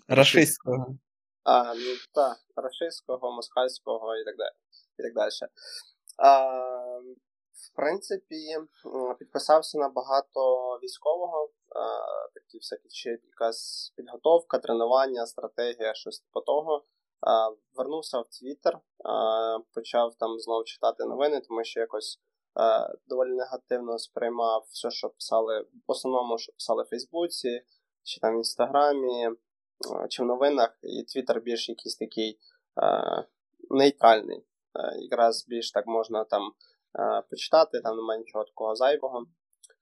Рашистського. 0.07 0.85
А, 1.43 1.73
ну 1.73 1.95
так, 2.13 2.37
рашистського, 2.55 3.31
москальського 3.31 4.15
і 4.15 4.23
так 4.25 4.37
далі. 4.37 4.55
І 4.99 5.03
так 5.03 5.13
далі. 5.13 5.31
А, 6.17 6.47
В 7.53 7.75
принципі, 7.75 8.57
підписався 9.19 9.77
на 9.77 9.89
багато 9.89 10.39
військового, 10.83 11.49
а, 11.69 11.79
такі 12.33 12.57
всякі 12.57 12.89
чи 12.89 13.09
якась 13.09 13.93
підготовка, 13.95 14.59
тренування, 14.59 15.25
стратегія, 15.25 15.93
щось 15.93 16.23
по 16.31 16.41
того. 16.41 16.85
Вернувся 17.73 18.19
в 18.19 18.25
Твіттер, 18.27 18.79
почав 19.73 20.15
там 20.15 20.39
знову 20.39 20.63
читати 20.63 21.05
новини, 21.05 21.41
тому 21.41 21.63
що 21.63 21.79
якось 21.79 22.19
доволі 23.07 23.29
негативно 23.29 23.99
сприймав 23.99 24.65
все, 24.69 24.91
що 24.91 25.09
писали 25.09 25.61
в 25.61 25.91
основному, 25.91 26.37
що 26.37 26.53
писали 26.53 26.83
в 26.83 26.89
Фейсбуці, 26.89 27.61
чи 28.03 28.19
там 28.19 28.33
в 28.33 28.37
Інстаграмі, 28.37 29.29
чи 30.09 30.23
в 30.23 30.25
новинах, 30.25 30.79
і 30.83 31.03
Твіттер 31.03 31.41
більш 31.41 31.69
якийсь 31.69 31.95
такий 31.95 32.39
нейтральний. 33.69 34.45
Якраз 34.99 35.45
більш 35.47 35.71
так 35.71 35.87
можна 35.87 36.23
там 36.23 36.51
почитати, 37.29 37.81
там 37.81 37.95
немає 37.95 38.19
нічого 38.19 38.43
такого 38.43 38.75
зайвого. 38.75 39.25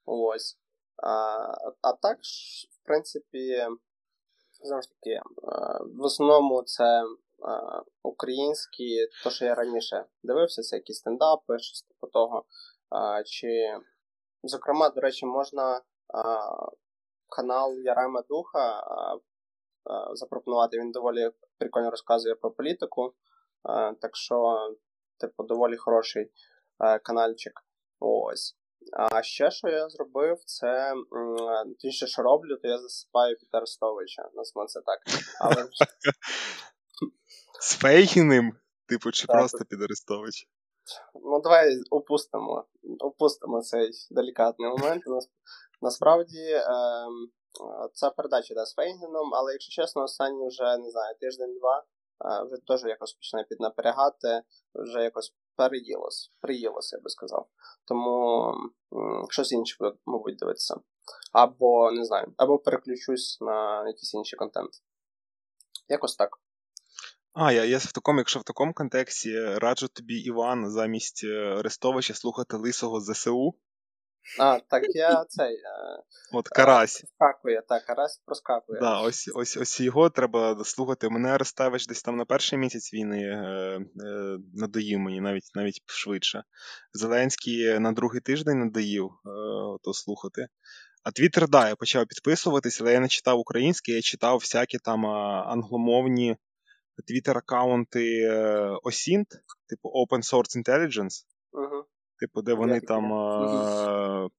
Ось. 0.06 0.60
А 1.82 1.94
так, 2.02 2.18
в 2.82 2.86
принципі, 2.86 3.68
знову 4.64 4.82
ж 4.82 4.90
таки, 4.90 5.22
в 6.00 6.04
основному 6.04 6.64
це 6.64 7.04
українські, 8.04 9.08
то, 9.24 9.30
що 9.30 9.46
я 9.46 9.56
раніше 9.56 10.06
дивився, 10.24 10.62
це 10.62 10.76
якісь 10.76 10.98
стендапи, 10.98 11.60
щось 11.60 11.82
типу 11.82 12.08
того. 12.08 12.46
Чи, 13.26 13.80
зокрема, 14.44 14.90
до 14.90 15.02
речі, 15.02 15.26
можна 15.26 15.82
канал 17.30 17.80
Ярема 17.80 18.24
Духа 18.30 18.84
запропонувати. 20.14 20.80
Він 20.80 20.92
доволі 20.92 21.32
прикольно 21.58 21.92
розказує 21.92 22.36
про 22.36 22.52
політику. 22.52 23.14
Так 24.02 24.16
що, 24.16 24.70
типу, 25.20 25.44
доволі 25.44 25.78
хороший 25.78 26.32
каналчик. 27.04 27.54
Ось. 28.00 28.58
А 28.94 29.24
ще, 29.24 29.52
що 29.52 29.68
я 29.68 29.90
зробив, 29.90 30.44
це 30.46 30.94
точніше, 31.68 32.08
що 32.08 32.22
роблю, 32.22 32.58
то 32.58 32.68
я 32.68 32.78
засипаю 32.78 33.38
під 33.38 33.50
Арестовича. 33.52 34.30
Назвемо 34.34 34.68
це 34.68 34.82
так. 34.82 35.00
Але 35.42 35.56
з 37.62 37.76
Фейгіним? 37.76 38.54
Типу, 38.88 39.12
чи 39.12 39.28
так. 39.28 39.38
просто 39.38 39.66
під 39.66 39.82
Арестович? 39.82 40.48
Ну, 41.24 41.42
давай 41.42 41.82
опустимо 41.90 42.66
опустимо 43.00 43.62
цей 43.62 43.92
делікатний 44.12 44.70
момент. 44.70 45.04
Насправді, 45.82 46.42
е, 46.42 46.64
Це 47.94 48.10
передача 48.10 48.54
да, 48.54 48.66
з 48.66 48.74
Фейнгеном, 48.74 49.34
але 49.34 49.52
якщо 49.52 49.82
чесно, 49.82 50.04
останні 50.04 50.48
вже 50.48 50.78
не 50.78 50.92
знаю, 50.92 51.16
тиждень-два 51.22 51.84
вже 52.20 52.62
теж 52.68 52.84
якось 52.84 53.14
починає 53.14 53.46
піднапрягати, 53.50 54.42
вже 54.76 55.04
якось 55.04 55.34
переїлось, 55.56 56.32
приїлося, 56.42 56.98
я 56.98 57.02
би 57.04 57.10
сказав. 57.10 57.48
Тому 57.86 58.54
щось 59.30 59.52
інше 59.52 59.76
буде, 59.80 59.98
мабуть, 60.06 60.38
дивитися. 60.38 60.76
Або 61.34 61.92
не 61.92 62.06
знаю, 62.06 62.34
або 62.38 62.60
переключусь 62.60 63.38
на 63.42 63.88
якийсь 63.88 64.14
інший 64.14 64.38
контент. 64.38 64.70
Якось 65.88 66.16
так. 66.16 66.38
А, 67.38 67.52
я 67.52 67.66
я 67.66 67.78
в 67.78 67.92
такому, 67.92 68.20
якщо 68.20 68.40
в 68.40 68.44
такому 68.44 68.74
контексті 68.74 69.40
раджу 69.40 69.88
тобі, 69.88 70.16
Іван, 70.16 70.70
замість 70.70 71.24
е, 71.24 71.56
Арестовича 71.60 72.14
слухати 72.14 72.58
лисого 72.58 73.02
ЗСУ. 73.02 73.56
А, 74.40 74.60
так 74.60 74.84
я 74.90 75.26
цей. 75.30 75.54
Е, 75.54 76.04
От 76.34 76.48
Карась. 76.48 77.04
Проскакує, 77.18 77.62
так, 77.70 77.86
Карась 77.86 78.22
проскакує. 78.26 78.80
Да, 78.80 79.02
ось 79.02 79.32
ось, 79.36 79.58
ось 79.58 79.80
його 79.80 80.10
треба 80.10 80.64
слухати. 80.64 81.10
Мене 81.10 81.30
Арестович 81.30 81.88
десь 81.88 82.04
там 82.04 82.18
на 82.18 82.26
перший 82.26 82.60
місяць 82.60 82.94
війни 82.94 83.22
е, 83.24 83.38
е, 84.06 84.38
надоїв 84.54 85.00
мені, 85.00 85.22
навіть 85.22 85.52
навіть 85.56 85.82
швидше. 85.86 86.44
Зеленський 86.94 87.80
на 87.80 87.92
другий 87.92 88.22
тиждень 88.22 88.60
надоїв 88.60 89.06
е, 89.06 89.10
то 89.84 89.94
слухати. 89.94 90.48
А 91.04 91.12
Твіттер, 91.12 91.50
да, 91.50 91.70
я 91.70 91.76
почав 91.76 92.08
підписуватись, 92.08 92.82
але 92.82 92.94
я 92.94 93.00
не 93.00 93.08
читав 93.08 93.40
український, 93.40 93.96
я 93.96 94.02
читав 94.02 94.38
всякі 94.38 94.78
там 94.78 95.06
англомовні 95.06 96.38
твіттер-аккаунти 97.02 98.22
е, 98.22 98.70
OSINT, 98.84 99.26
типу 99.70 99.90
Open 99.90 100.22
Source 100.34 100.58
Intelligence. 100.58 101.26
Uh-huh. 101.54 101.84
Типу, 102.20 102.42
де 102.42 102.54
вони 102.54 102.80
там 102.80 103.14
uh-huh 103.14 104.30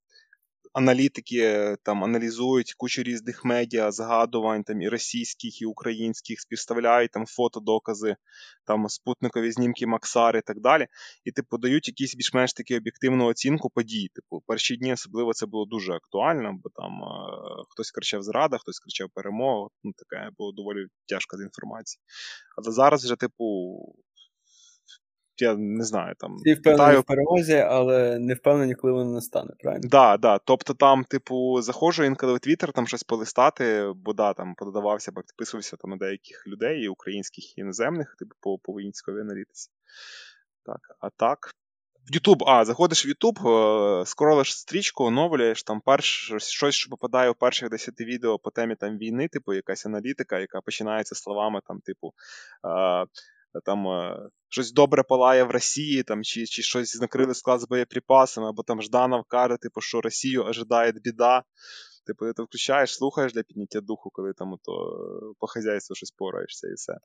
аналітики 0.76 1.76
там 1.82 2.04
аналізують 2.04 2.74
кучу 2.74 3.02
різних 3.02 3.44
медіа, 3.44 3.92
згадувань 3.92 4.64
там 4.64 4.82
і 4.82 4.88
російських, 4.88 5.62
і 5.62 5.66
українських, 5.66 6.40
співставляють 6.40 7.10
там 7.10 7.26
фотодокази, 7.26 8.16
там 8.66 8.88
спутникові 8.88 9.52
знімки 9.52 9.86
Максари 9.86 10.38
і 10.38 10.42
так 10.42 10.60
далі. 10.60 10.86
І 11.24 11.32
типу 11.32 11.58
дають 11.58 11.88
якісь 11.88 12.14
більш-менш 12.14 12.52
такі 12.52 12.76
об'єктивну 12.76 13.26
оцінку 13.26 13.70
подій. 13.70 14.08
Типу, 14.14 14.42
перші 14.46 14.76
дні 14.76 14.92
особливо 14.92 15.32
це 15.32 15.46
було 15.46 15.66
дуже 15.66 15.92
актуально, 15.92 16.52
бо 16.62 16.70
там 16.74 16.92
е- 16.92 17.64
хтось 17.70 17.90
кричав 17.90 18.22
зрада, 18.22 18.58
хтось 18.58 18.78
кричав 18.78 19.08
перемогу. 19.14 19.70
Ну 19.84 19.92
таке 19.96 20.30
було 20.38 20.52
доволі 20.52 20.86
тяжко 21.08 21.36
з 21.36 21.40
інформації. 21.40 22.00
Але 22.56 22.72
зараз 22.72 23.04
вже, 23.04 23.16
типу, 23.16 23.44
я 25.42 25.56
не 25.56 25.84
знаю 25.84 26.14
там. 26.18 26.36
Всі 26.36 26.54
впевнені 26.54 26.78
питаю... 26.78 27.00
в 27.00 27.04
перемозі, 27.04 27.54
але 27.54 28.18
не 28.18 28.34
впевнені, 28.34 28.74
коли 28.74 28.92
воно 28.92 29.12
настане, 29.12 29.50
правильно? 29.58 29.88
Да, 29.88 30.16
да. 30.16 30.38
Тобто 30.38 30.74
там, 30.74 31.04
типу, 31.04 31.62
заходжу 31.62 32.04
інколи 32.04 32.34
в 32.34 32.38
Твіттер 32.38 32.72
там 32.72 32.86
щось 32.86 33.02
полистати, 33.02 33.92
бо 33.96 34.12
да, 34.12 34.32
там 34.32 34.54
подавався, 34.54 35.12
підписувався 35.12 35.76
там 35.76 35.90
на 35.90 35.96
деяких 35.96 36.46
людей, 36.46 36.82
і 36.82 36.88
українських 36.88 37.58
і 37.58 37.60
іноземних, 37.60 38.16
типу, 38.18 38.34
по 38.40 38.58
по 38.58 38.72
військовій 38.72 39.20
аналітиці. 39.20 39.70
Так, 40.66 40.80
а 41.00 41.10
так. 41.10 41.50
В 42.10 42.14
Ютуб, 42.14 42.44
а, 42.46 42.64
заходиш 42.64 43.06
в 43.06 43.08
Ютуб, 43.08 43.38
е, 43.46 44.06
скролиш 44.06 44.58
стрічку, 44.58 45.04
оновлюєш 45.04 45.62
там 45.62 45.80
перш, 45.84 46.32
щось, 46.36 46.74
що 46.74 46.90
попадає 46.90 47.30
в 47.30 47.34
перших 47.34 47.70
10 47.70 48.00
відео 48.00 48.38
по 48.38 48.50
темі 48.50 48.74
там 48.74 48.98
війни, 48.98 49.28
типу, 49.28 49.54
якась 49.54 49.86
аналітика, 49.86 50.38
яка 50.38 50.60
починається 50.60 51.14
словами, 51.14 51.60
там, 51.66 51.80
типу. 51.80 52.12
Е, 52.64 53.06
там 53.64 53.86
е, 53.88 54.28
щось 54.48 54.72
добре 54.72 55.02
палає 55.02 55.44
в 55.44 55.50
Росії, 55.50 56.02
там, 56.02 56.24
чи 56.24 56.46
чи 56.46 56.62
щось 56.62 57.00
накрили 57.00 57.34
склад 57.34 57.60
з 57.60 57.68
боєприпасами, 57.68 58.48
або 58.48 58.62
там 58.62 58.82
Жданов 58.82 59.24
каже, 59.28 59.56
типу, 59.56 59.80
що 59.80 60.00
Росію 60.00 60.44
ожидає 60.44 60.92
біда. 60.92 61.42
Типу, 62.06 62.32
ти 62.32 62.42
включаєш, 62.42 62.94
слухаєш 62.94 63.32
для 63.32 63.42
підняття 63.42 63.80
духу, 63.80 64.10
коли 64.10 64.32
там 64.32 64.54
то 64.62 65.34
по 65.38 65.46
хазяйству 65.46 65.96
щось 65.96 66.10
пораєшся 66.10 66.68
і 66.68 66.74
все. 66.74 66.98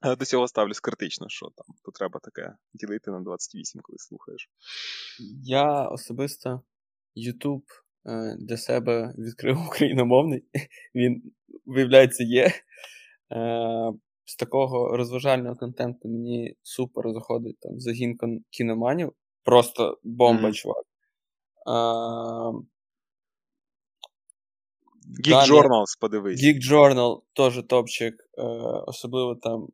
Але 0.00 0.16
до 0.16 0.24
цього 0.24 0.48
ставлюсь 0.48 0.80
критично, 0.80 1.26
що 1.28 1.46
там 1.46 1.66
то 1.84 1.90
треба 1.90 2.20
таке 2.20 2.56
ділити 2.72 3.10
на 3.10 3.20
28, 3.20 3.80
коли 3.82 3.98
слухаєш. 3.98 4.50
Я 5.44 5.82
особисто 5.82 6.62
YouTube 7.16 7.62
е, 8.06 8.36
для 8.38 8.56
себе 8.56 9.14
відкрив 9.18 9.58
україномовний. 9.66 10.44
Він, 10.94 11.32
виявляється, 11.66 12.24
є. 12.24 12.52
Е, 14.24 14.30
з 14.34 14.36
такого 14.36 14.96
розважального 14.96 15.56
контенту 15.56 16.08
мені 16.08 16.56
супер 16.62 17.12
заходить 17.12 17.60
там 17.60 17.80
загін 17.80 18.18
кіноманів. 18.50 19.12
Просто 19.44 19.98
бомба, 20.04 20.48
mm-hmm. 20.48 20.52
чувак. 20.52 20.84
Geek 25.24 25.46
Journals, 25.50 26.00
подивись. 26.00 26.44
Geek 26.44 26.72
Journal 26.72 27.20
теж 27.34 27.62
топчик. 27.68 28.14
Е, 28.38 28.42
особливо 28.86 29.34
там, 29.34 29.68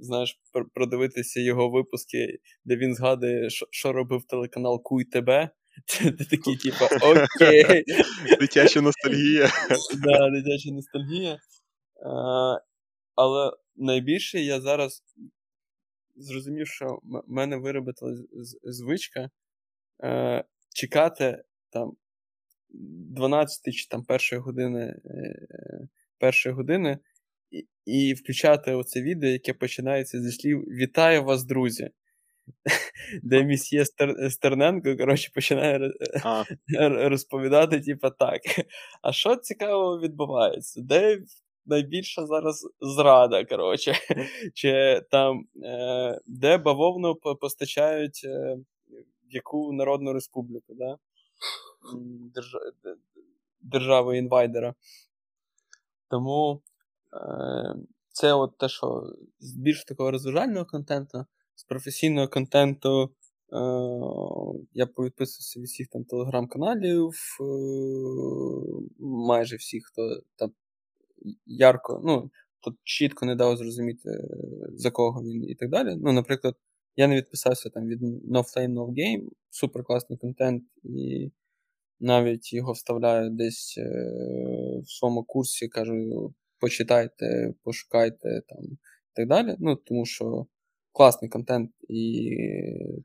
знаєш, 0.00 0.40
продивитися 0.74 1.40
його 1.40 1.70
випуски, 1.70 2.38
де 2.64 2.76
він 2.76 2.94
згадує, 2.94 3.50
що, 3.50 3.66
що 3.70 3.92
робив 3.92 4.24
телеканал 4.24 4.82
Куй 4.82 5.04
тебе. 5.04 5.50
Ти 6.18 6.24
такий, 6.24 6.56
типа, 6.56 6.88
окей. 6.96 7.84
Дитяча 8.40 8.80
ностальгія. 8.80 9.46
Да, 10.04 10.30
Дитяча 10.30 10.70
ностальгія. 10.72 11.38
Але 13.14 13.50
найбільше 13.82 14.40
я 14.40 14.60
зараз 14.60 15.02
зрозумів, 16.16 16.66
що 16.66 16.98
в 17.02 17.22
мене 17.26 17.56
виробила 17.56 18.16
звичка 18.62 19.30
е, 20.04 20.44
чекати 20.74 21.42
там 21.70 21.92
12 22.70 23.74
чи 23.74 23.88
там 23.88 24.04
першої 24.04 24.40
години 24.40 25.00
е, 25.04 25.88
першої 26.18 26.54
години 26.54 26.98
і, 27.50 27.66
і 27.84 28.14
включати 28.14 28.72
оце 28.72 29.02
відео, 29.02 29.30
яке 29.30 29.54
починається 29.54 30.20
зі 30.20 30.32
слів 30.32 30.60
Вітаю 30.60 31.24
вас, 31.24 31.44
друзі! 31.44 31.90
Де 33.22 33.44
місьє 33.44 33.84
Стерненко 34.30 34.96
коротше, 34.96 35.30
починає 35.34 35.92
а. 36.24 36.44
розповідати, 37.08 37.80
типу, 37.80 38.10
так. 38.10 38.40
А 39.02 39.12
що 39.12 39.36
цікаво 39.36 40.00
відбувається? 40.00 40.80
Де 40.82 41.18
найбільша 41.66 42.26
зараз 42.26 42.68
зрада, 42.80 43.44
коротше. 43.44 43.94
Чи 44.54 45.02
там, 45.10 45.46
е, 45.64 46.20
де 46.26 46.58
бавовну 46.58 47.14
постачають 47.14 48.20
е, 48.24 48.56
в 49.30 49.34
яку 49.34 49.72
Народну 49.72 50.12
Республіку, 50.12 50.74
да? 50.74 50.96
Держ... 52.34 52.56
держави 53.60 54.18
інвайдера. 54.18 54.74
Тому 56.10 56.62
е, 57.12 57.74
це 58.08 58.32
от 58.32 58.58
те, 58.58 58.68
що 58.68 59.02
з 59.38 59.54
більш 59.56 59.84
такого 59.84 60.10
розважального 60.10 60.66
контенту, 60.66 61.24
з 61.54 61.64
професійного 61.64 62.28
контенту. 62.28 63.10
Я 64.72 64.86
повідписувався 64.86 65.60
від 65.60 65.66
всіх 65.66 65.88
там 65.88 66.04
телеграм-каналів, 66.04 67.10
майже 68.98 69.56
всіх, 69.56 69.86
хто 69.86 70.20
там 70.36 70.52
ярко, 71.46 72.00
ну, 72.04 72.30
тут 72.62 72.76
чітко 72.82 73.26
не 73.26 73.34
дав 73.34 73.56
зрозуміти, 73.56 74.08
е, 74.08 74.28
за 74.74 74.90
кого 74.90 75.22
він 75.22 75.44
і 75.48 75.54
так 75.54 75.70
далі. 75.70 75.96
Ну, 75.96 76.12
наприклад, 76.12 76.54
я 76.96 77.06
не 77.08 77.16
відписався 77.16 77.70
там 77.70 77.86
від 77.86 78.02
No 78.02 78.38
Flame 78.38 78.74
No 78.74 78.86
Game, 78.88 79.28
супер 79.50 79.84
класний 79.84 80.18
контент, 80.18 80.64
і 80.84 81.30
навіть 82.00 82.52
його 82.52 82.72
вставляю 82.72 83.30
десь 83.30 83.74
е, 83.78 83.82
в 84.84 84.90
своєму 84.90 85.24
курсі, 85.24 85.68
кажу, 85.68 86.34
почитайте, 86.60 87.54
пошукайте 87.64 88.42
там 88.48 88.64
і 88.64 88.78
так 89.14 89.28
далі. 89.28 89.56
Ну, 89.58 89.76
тому 89.76 90.06
що 90.06 90.46
класний 90.92 91.28
контент, 91.28 91.70
і 91.88 92.30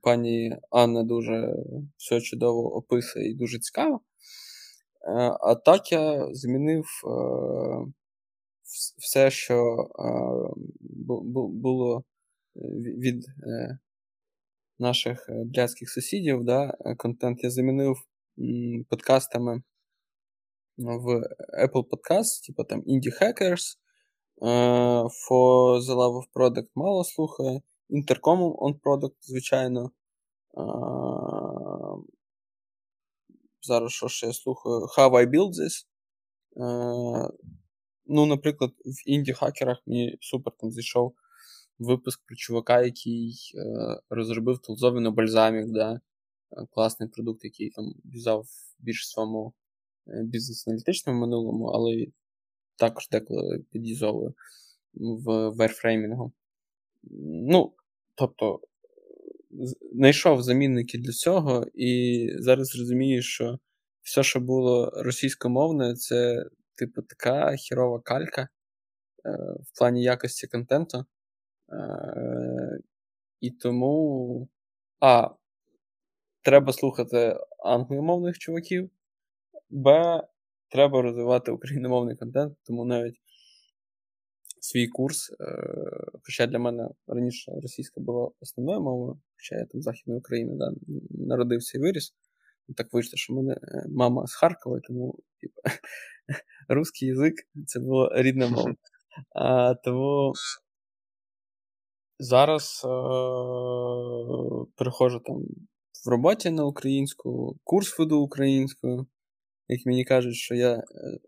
пані 0.01 0.58
Анна 0.71 1.03
дуже 1.03 1.55
все 1.97 2.22
чудово 2.22 2.76
описує 2.76 3.30
і 3.30 3.36
дуже 3.36 3.59
цікаво. 3.59 3.95
Е, 3.95 5.38
а 5.41 5.55
так 5.55 5.91
я 5.91 6.28
змінив 6.32 6.86
все, 8.97 9.32
що 9.32 9.88
було 11.51 12.03
е, 12.55 12.59
від 12.80 13.26
е, 13.28 13.80
наших 14.80 15.30
е, 15.30 15.43
блядських 15.45 15.89
сусідів, 15.89 16.43
да, 16.43 16.78
контент 16.97 17.43
я 17.43 17.49
замінив 17.49 17.97
подкастами 18.89 19.61
в 20.78 21.07
Apple 21.63 21.84
Podcast, 21.84 22.45
типу 22.47 22.63
там 22.63 22.82
Indie 22.82 23.22
Hackers, 23.22 23.78
For 25.30 25.80
the 25.80 25.95
Love 25.95 26.24
of 26.24 26.26
Product 26.36 26.68
мало 26.76 27.03
слухає, 27.03 27.61
Intercom 27.89 28.55
on 28.55 28.80
Product, 28.80 29.15
звичайно. 29.22 29.91
Зараз 33.61 33.91
що 33.91 34.07
ще 34.07 34.28
я 34.28 34.34
слухаю? 34.34 34.80
How 34.80 35.11
I 35.11 35.26
Build 35.26 35.51
This. 35.51 35.86
Ну, 38.10 38.26
наприклад, 38.26 38.72
в 38.86 39.10
інді-хакерах 39.10 39.78
мені 39.86 40.18
супер 40.22 40.53
там 40.60 40.72
зійшов 40.72 41.14
випуск 41.80 42.22
про 42.26 42.36
чувака, 42.36 42.82
який 42.82 43.51
е, 43.55 43.99
розробив 44.10 44.60
толзовий 44.60 45.03
на 45.03 45.12
бальзамік, 45.12 45.68
да? 45.68 46.01
Класний 46.72 47.10
продукт, 47.10 47.43
який 47.43 47.70
там 47.70 47.93
юзав 48.03 48.45
більш 48.80 49.10
своєму 49.10 49.53
бізнес-аналітичному 50.05 51.20
минулому, 51.20 51.66
але 51.66 52.05
також 52.76 53.10
деколи 53.10 53.64
під'їзовую 53.72 54.34
в 54.93 55.49
верфреймінгу. 55.49 56.32
Ну, 57.49 57.74
тобто, 58.16 58.60
знайшов 59.93 60.43
замінники 60.43 60.97
для 60.97 61.12
цього, 61.12 61.66
і 61.74 62.30
зараз 62.39 62.76
розумію, 62.76 63.22
що 63.22 63.60
все, 64.01 64.24
що 64.24 64.39
було 64.39 64.91
російськомовне, 64.95 65.95
це, 65.95 66.45
типу, 66.78 67.01
така 67.01 67.55
хірова 67.55 67.99
калька 67.99 68.41
е, 68.41 68.49
в 69.63 69.78
плані 69.80 70.03
якості 70.03 70.47
контенту. 70.47 71.05
Е, 71.73 72.80
І 73.41 73.51
тому. 73.51 74.49
А, 74.99 75.30
треба 76.41 76.73
слухати 76.73 77.38
англомовних 77.65 78.38
чуваків. 78.38 78.89
Б. 79.69 80.21
Треба 80.69 81.01
розвивати 81.01 81.51
україномовний 81.51 82.15
контент, 82.15 82.57
тому 82.63 82.86
навіть 82.86 83.21
свій 84.59 84.88
курс. 84.88 85.32
Е, 85.39 85.45
хоча 86.23 86.47
для 86.47 86.59
мене 86.59 86.89
раніше 87.07 87.51
російська 87.61 88.01
була 88.01 88.30
основною 88.39 88.82
мовою, 88.82 89.19
хоча 89.38 89.55
я 89.55 89.65
там 89.65 89.82
Західної 89.82 90.19
України 90.19 90.55
да, 90.55 90.71
народився 91.09 91.78
і 91.78 91.82
виріс. 91.82 92.13
Так 92.75 92.93
вийшло, 92.93 93.17
що 93.17 93.34
в 93.34 93.36
мене 93.36 93.53
е, 93.53 93.86
мама 93.89 94.28
з 94.28 94.34
Харкова, 94.34 94.80
тому 94.80 95.19
типу, 95.41 95.61
русський 96.69 97.07
язик 97.07 97.34
це 97.65 97.80
була 97.80 98.11
рідна 98.15 98.47
мова. 98.47 98.75
А, 99.36 99.73
Тому 99.73 100.34
зараз 102.19 102.82
е- 102.86 102.88
там 105.25 105.38
в 106.05 106.09
роботі 106.09 106.49
на 106.49 106.65
українську, 106.65 107.57
курс 107.63 107.99
веду 107.99 108.19
українською 108.19 109.07
як 109.67 109.86
мені 109.86 110.05
кажуть, 110.05 110.36
що 110.36 110.55
я 110.55 110.73
е, 110.75 110.84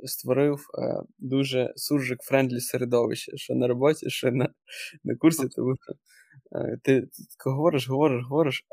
створив 0.07 0.59
е, 0.59 1.03
дуже 1.17 1.73
суржик 1.75 2.21
friendly 2.21 2.59
середовище, 2.59 3.37
що 3.37 3.55
на 3.55 3.67
роботі, 3.67 4.09
що 4.09 4.31
на 4.31 4.49
на 5.03 5.15
курсі, 5.15 5.47
тому 5.55 5.75
що 5.75 5.93
е, 6.59 6.77
ти, 6.83 7.07
говориш, 7.45 7.89
говориш, 7.89 8.23
говориш, 8.23 8.63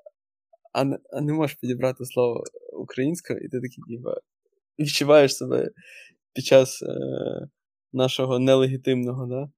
а 0.72 0.84
не, 0.84 0.98
а 1.12 1.20
не 1.20 1.32
можеш 1.32 1.56
підібрати 1.60 2.04
слово 2.04 2.44
українською, 2.72 3.38
і 3.38 3.48
ти 3.48 3.60
такий 3.60 4.00
відчуваєш 4.78 5.36
себе 5.36 5.70
під 6.36 6.44
час 6.44 6.82
е, 6.82 6.86
нашого 7.92 8.38
нелегітимного 8.38 9.26
да, 9.26 9.48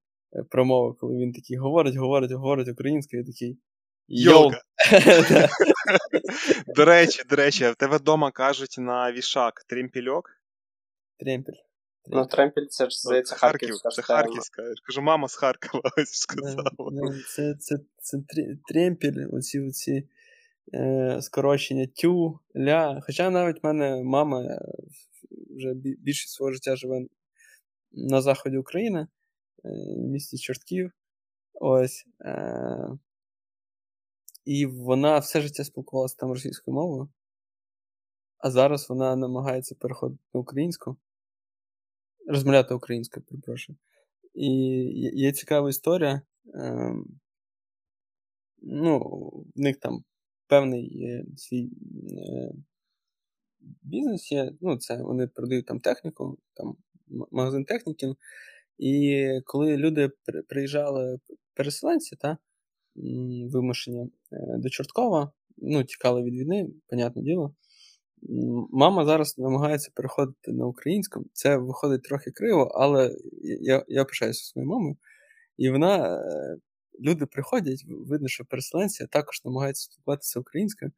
промови, 0.49 0.95
коли 0.99 1.17
він 1.17 1.31
такий 1.31 1.57
говорить, 1.57 1.95
говорить, 1.95 2.31
говорить 2.31 2.69
українською, 2.69 3.21
і 3.23 3.25
такий. 3.25 3.59
Йолка. 4.07 4.61
До 6.75 6.85
речі, 6.85 7.23
до 7.29 7.35
речі, 7.35 7.69
в 7.69 7.75
тебе 7.75 7.97
вдома 7.97 8.31
кажуть 8.31 8.75
на 8.77 9.11
вішак 9.11 9.63
тремпільок? 9.67 10.29
Тремпіль. 11.19 11.53
Ну, 12.11 12.25
тремпіль 12.25 12.65
це 12.69 12.89
ж 12.89 12.99
здається 12.99 13.35
Харківська. 13.35 13.89
Це 13.89 14.01
Харківська. 14.01 14.61
Я 14.61 14.73
кажу, 14.87 15.01
мама 15.01 15.27
з 15.27 15.35
Харкова 15.35 15.83
ось 15.97 16.11
сказала. 16.11 16.71
Це 17.35 17.55
це, 17.59 17.75
це 18.01 18.17
тремпіль, 18.67 19.25
оці 19.31 19.59
оці 19.59 20.07
е, 20.73 21.17
скорочення 21.21 21.87
тю, 21.95 22.39
ля. 22.55 23.01
Хоча 23.05 23.29
навіть 23.29 23.63
в 23.63 23.65
мене 23.65 24.03
мама 24.03 24.41
е, 24.41 24.59
вже 25.31 25.73
більше 25.73 26.27
свого 26.27 26.51
життя 26.51 26.75
живе 26.75 27.07
на 27.91 28.21
заході 28.21 28.57
України, 28.57 28.99
е, 28.99 29.07
в 29.97 30.07
місті 30.07 30.37
Чортків. 30.37 30.91
Ось. 31.53 32.05
Е, 32.21 32.89
і 34.45 34.65
вона 34.65 35.19
все 35.19 35.41
життя 35.41 35.63
спілкувалася 35.63 36.15
там 36.17 36.31
російською 36.31 36.75
мовою, 36.75 37.09
а 38.37 38.51
зараз 38.51 38.89
вона 38.89 39.15
намагається 39.15 39.75
переходити 39.75 40.23
на 40.33 40.39
українську, 40.39 40.97
розмовляти 42.27 42.73
українською, 42.73 43.25
перепрошую. 43.25 43.77
І 44.33 44.49
є 45.13 45.31
цікава 45.31 45.69
історія. 45.69 46.21
Ем, 46.53 47.19
ну, 48.61 48.99
В 49.55 49.59
них 49.59 49.77
там 49.77 50.03
певний 50.47 51.23
свій 51.37 51.69
бізнес 53.81 54.31
є. 54.31 54.51
Ну, 54.61 54.77
це 54.77 55.03
вони 55.03 55.27
продають 55.27 55.65
там 55.65 55.79
техніку, 55.79 56.37
там 56.53 56.75
магазин 57.31 57.65
техніки. 57.65 58.13
І 58.77 59.27
коли 59.45 59.77
люди 59.77 60.11
приїжджали 60.49 61.19
переселенці, 61.53 62.15
та, 62.15 62.37
вимушені 63.51 64.11
е, 64.31 64.57
до 64.57 64.69
Чорткова, 64.69 65.31
ну, 65.57 65.83
тікали 65.83 66.23
від 66.23 66.33
війни, 66.33 66.67
понятне 66.87 67.21
діло. 67.21 67.55
Мама 68.71 69.05
зараз 69.05 69.37
намагається 69.37 69.91
переходити 69.95 70.51
на 70.51 70.65
українську. 70.65 71.25
Це 71.33 71.57
виходить 71.57 72.03
трохи 72.03 72.31
криво, 72.31 72.71
але 72.75 73.15
я 73.61 73.85
я 73.87 74.05
пишаюся 74.05 74.43
своєю 74.43 74.69
мамою. 74.69 74.97
І 75.57 75.69
вона, 75.69 76.17
е, 76.17 76.57
люди 76.99 77.25
приходять, 77.25 77.85
видно, 77.87 78.27
що 78.27 78.45
переселенці 78.45 79.07
також 79.07 79.41
намагаються 79.45 79.83
спілкуватися 79.83 80.39
українською. 80.39 80.91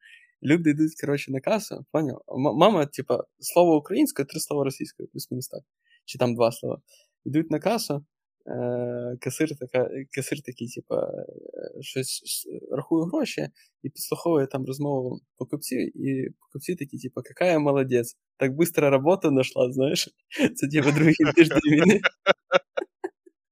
Люди 0.43 0.69
йдуть, 0.69 1.01
коротше, 1.01 1.31
на 1.31 1.39
касу. 1.39 1.85
Поняв? 1.91 2.21
Мама, 2.37 2.85
типа, 2.85 3.23
слово 3.39 3.77
українською, 3.77 4.25
три 4.25 4.39
слова 4.39 4.63
російською, 4.63 5.09
плюс-мінус 5.09 5.47
так. 5.47 5.61
Чи 6.05 6.17
там 6.17 6.35
два 6.35 6.51
слова. 6.51 6.81
Йдуть 7.25 7.51
на 7.51 7.59
касу, 7.59 8.05
Е, 8.47 9.17
касир 9.21 9.49
така, 9.59 9.89
касир 10.11 10.41
такий, 10.41 10.67
типа, 10.67 10.95
е, 10.95 11.81
щось 11.81 12.47
рахує 12.71 13.05
гроші 13.05 13.47
і 13.83 13.89
підслуховує 13.89 14.47
там 14.47 14.65
розмову 14.65 15.19
покупців, 15.37 15.97
і 16.07 16.29
покупці 16.39 16.75
такі, 16.75 16.97
типа, 16.97 17.21
яка 17.25 17.45
я 17.45 17.59
молодець, 17.59 18.17
так 18.37 18.51
швидко 18.51 18.89
роботу 18.89 19.29
знайшла, 19.29 19.71
знаєш. 19.71 20.09
Це 20.55 20.67
типа 20.67 20.91
другий 20.91 21.15
тиждень 21.35 21.59
війни. 21.71 22.01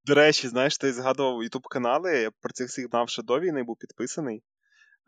До 0.06 0.16
речі, 0.16 0.48
знаєш, 0.48 0.78
ти 0.78 0.94
згадував 0.94 1.44
ютуб 1.44 1.62
канали, 1.64 2.12
я 2.12 2.32
про 2.42 2.52
цих 2.54 2.68
всіх 2.68 2.88
знав 2.90 3.10
ще 3.10 3.24
до 3.24 3.40
війни, 3.40 3.64
був 3.64 3.78
підписаний. 3.80 4.44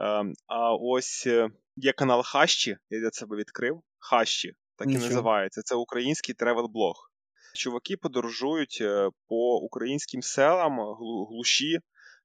Ем, 0.02 0.34
а 0.48 0.76
ось 0.76 1.28
е, 1.28 1.50
є 1.76 1.94
канал 1.94 2.24
Хащі, 2.24 2.78
я 2.90 3.00
для 3.00 3.12
себе 3.12 3.38
відкрив. 3.38 3.82
Хащі, 4.00 4.54
так 4.76 4.88
і 4.88 4.94
називається. 4.94 5.62
Це 5.62 5.76
український 5.76 6.36
тревел-блог. 6.36 6.96
Чуваки 7.56 7.98
подорожують 7.98 8.78
е, 8.82 9.10
по 9.28 9.58
українським 9.58 10.22
селам, 10.22 10.80
глуші, 11.30 11.80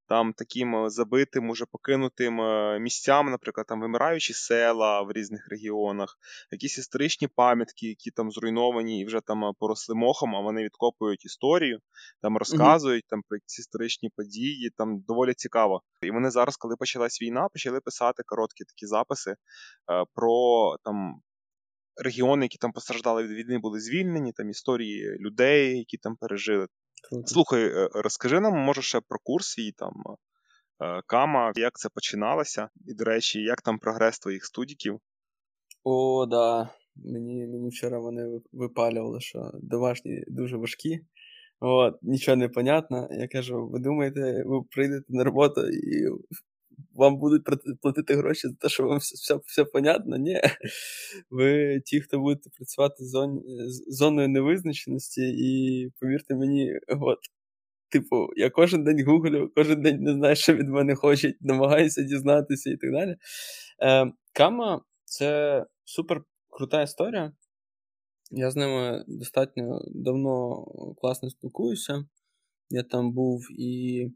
там 0.09 0.33
таким 0.33 0.77
е, 0.77 0.91
забитим, 0.91 1.51
уже 1.51 1.67
покинутим 1.67 2.41
е, 2.41 2.79
місцям, 2.79 3.31
наприклад, 3.31 3.67
там 3.67 3.81
вимираючі 3.81 4.33
села 4.33 5.03
в 5.03 5.13
різних 5.13 5.49
регіонах, 5.49 6.19
якісь 6.51 6.79
історичні 6.79 7.29
пам'ятки, 7.29 7.87
які 7.87 8.11
там 8.11 8.31
зруйновані 8.31 9.01
і 9.01 9.05
вже 9.05 9.21
там 9.21 9.53
поросли 9.59 9.95
мохом, 9.95 10.37
а 10.37 10.41
вони 10.41 10.65
відкопують 10.65 11.25
історію, 11.25 11.79
там 12.23 12.37
розказують 12.37 13.05
там 13.09 13.23
про 13.29 13.39
ці 13.47 13.61
історичні 13.61 14.11
події, 14.17 14.71
там 14.77 15.01
доволі 15.01 15.35
цікаво. 15.35 15.83
І 16.03 16.11
вони 16.11 16.31
зараз, 16.31 16.57
коли 16.57 16.77
почалась 16.77 17.23
війна, 17.23 17.49
почали 17.53 17.81
писати 17.81 18.23
короткі 18.27 18.65
такі 18.65 18.87
записи 18.87 19.35
про 20.15 20.77
там 20.85 21.21
регіони, 21.97 22.45
які 22.45 22.59
там 22.59 22.73
постраждали 22.73 23.23
від 23.23 23.31
війни, 23.31 23.59
були 23.59 23.81
звільнені, 23.81 24.33
там 24.33 24.51
історії 24.51 25.17
людей, 25.21 25.79
які 25.79 25.97
там 25.97 26.17
пережили. 26.17 26.67
Круто. 27.09 27.27
Слухай, 27.27 27.65
е, 27.65 27.89
розкажи 27.95 28.41
нам, 28.41 28.59
може, 28.59 28.83
ще 28.83 29.01
про 29.09 29.19
курс 29.25 29.59
і 29.59 29.73
там 29.73 29.93
е, 30.85 31.03
Кама, 31.07 31.53
як 31.57 31.79
це 31.79 31.89
починалося, 31.89 32.69
і, 32.87 32.95
до 32.95 33.05
речі, 33.05 33.41
як 33.41 33.63
там 33.63 33.79
прогрес 33.79 34.19
твоїх 34.19 34.45
студіків? 34.45 35.01
О, 35.85 36.27
да. 36.27 36.71
Мені 36.97 37.47
мені 37.47 37.69
вчора 37.69 37.99
вони 37.99 38.41
випалювали, 38.53 39.21
що 39.21 39.51
домашні 39.55 40.25
дуже 40.29 40.57
важкі. 40.57 41.01
От, 41.61 41.95
Нічого 42.03 42.37
не 42.37 42.49
понятно. 42.49 43.09
Я 43.11 43.29
кажу: 43.29 43.69
ви 43.69 43.79
думаєте, 43.79 44.43
ви 44.47 44.63
прийдете 44.71 45.05
на 45.09 45.25
роботу 45.25 45.61
і 45.69 46.09
вам 46.97 47.19
будуть 47.19 47.43
платити 47.83 48.15
гроші 48.15 48.49
за 48.49 48.55
те, 48.55 48.69
що 48.69 48.85
вам 48.85 48.99
все 48.99 49.15
все, 49.15 49.41
все 49.47 49.65
понятно. 49.65 50.17
Ні. 50.17 50.41
Ви 51.31 51.81
ті, 51.85 52.01
хто 52.01 52.19
будете 52.19 52.51
працювати 52.51 53.05
з 53.05 53.11
зон, 53.11 53.43
зоною 53.89 54.29
невизначеності, 54.29 55.23
і 55.23 55.91
повірте 56.01 56.35
мені, 56.35 56.73
от. 56.89 57.19
Типу, 57.89 58.29
я 58.37 58.51
кожен 58.51 58.85
день 58.85 59.05
гуглю, 59.07 59.53
кожен 59.55 59.83
день 59.83 60.01
не 60.01 60.13
знаю, 60.13 60.37
що 60.37 60.55
від 60.55 60.69
мене 60.69 60.95
хочуть, 60.95 61.37
намагаюся 61.41 62.03
дізнатися 62.03 62.71
і 62.71 62.77
так 62.77 62.93
далі. 62.93 63.17
Е, 63.83 64.13
Кама 64.33 64.81
це 65.05 65.65
супер 65.85 66.23
крута 66.51 66.83
історія. 66.83 67.33
Я 68.31 68.51
з 68.51 68.57
ними 68.57 69.05
достатньо 69.09 69.81
давно 69.95 70.65
класно 71.01 71.31
спілкуюся. 71.31 72.05
Я 72.71 72.83
там 72.83 73.13
був 73.13 73.47
і 73.59 74.07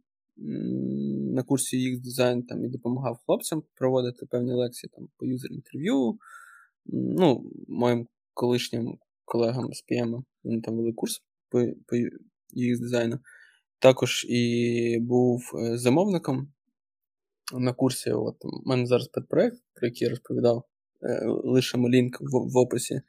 на 0.41 1.43
курсі 1.43 1.76
UX 1.76 2.01
дизайн 2.01 2.43
там 2.43 2.64
і 2.64 2.68
допомагав 2.68 3.20
хлопцям 3.26 3.62
проводити 3.74 4.26
певні 4.26 4.53
лекції 4.53 4.91
там 4.95 5.09
по 5.16 5.26
юзер-інтерв'ю. 5.26 6.18
Ну, 6.86 7.51
моїм 7.68 8.07
колишнім 8.34 8.99
колегам 9.24 9.72
з 9.72 9.84
PM 9.91 10.22
вони 10.45 10.61
там 10.61 10.76
вели 10.76 10.93
курс 10.93 11.22
по, 11.49 11.59
по 11.86 11.97
UX 12.57 12.80
дизайну. 12.80 13.18
Також 13.78 14.26
і 14.28 14.99
був 15.01 15.53
е, 15.55 15.78
замовником 15.78 16.53
на 17.55 17.72
курсі. 17.72 18.11
От, 18.11 18.45
У 18.45 18.68
мене 18.68 18.86
зараз 18.86 19.09
педпроект, 19.09 19.62
про 19.74 19.88
який 19.88 20.07
я 20.07 20.11
розповідав. 20.11 20.64
Е, 21.03 21.26
лишимо 21.26 21.88
лінк 21.88 22.20
в, 22.20 22.53
в 22.53 22.57
описі. 22.57 23.01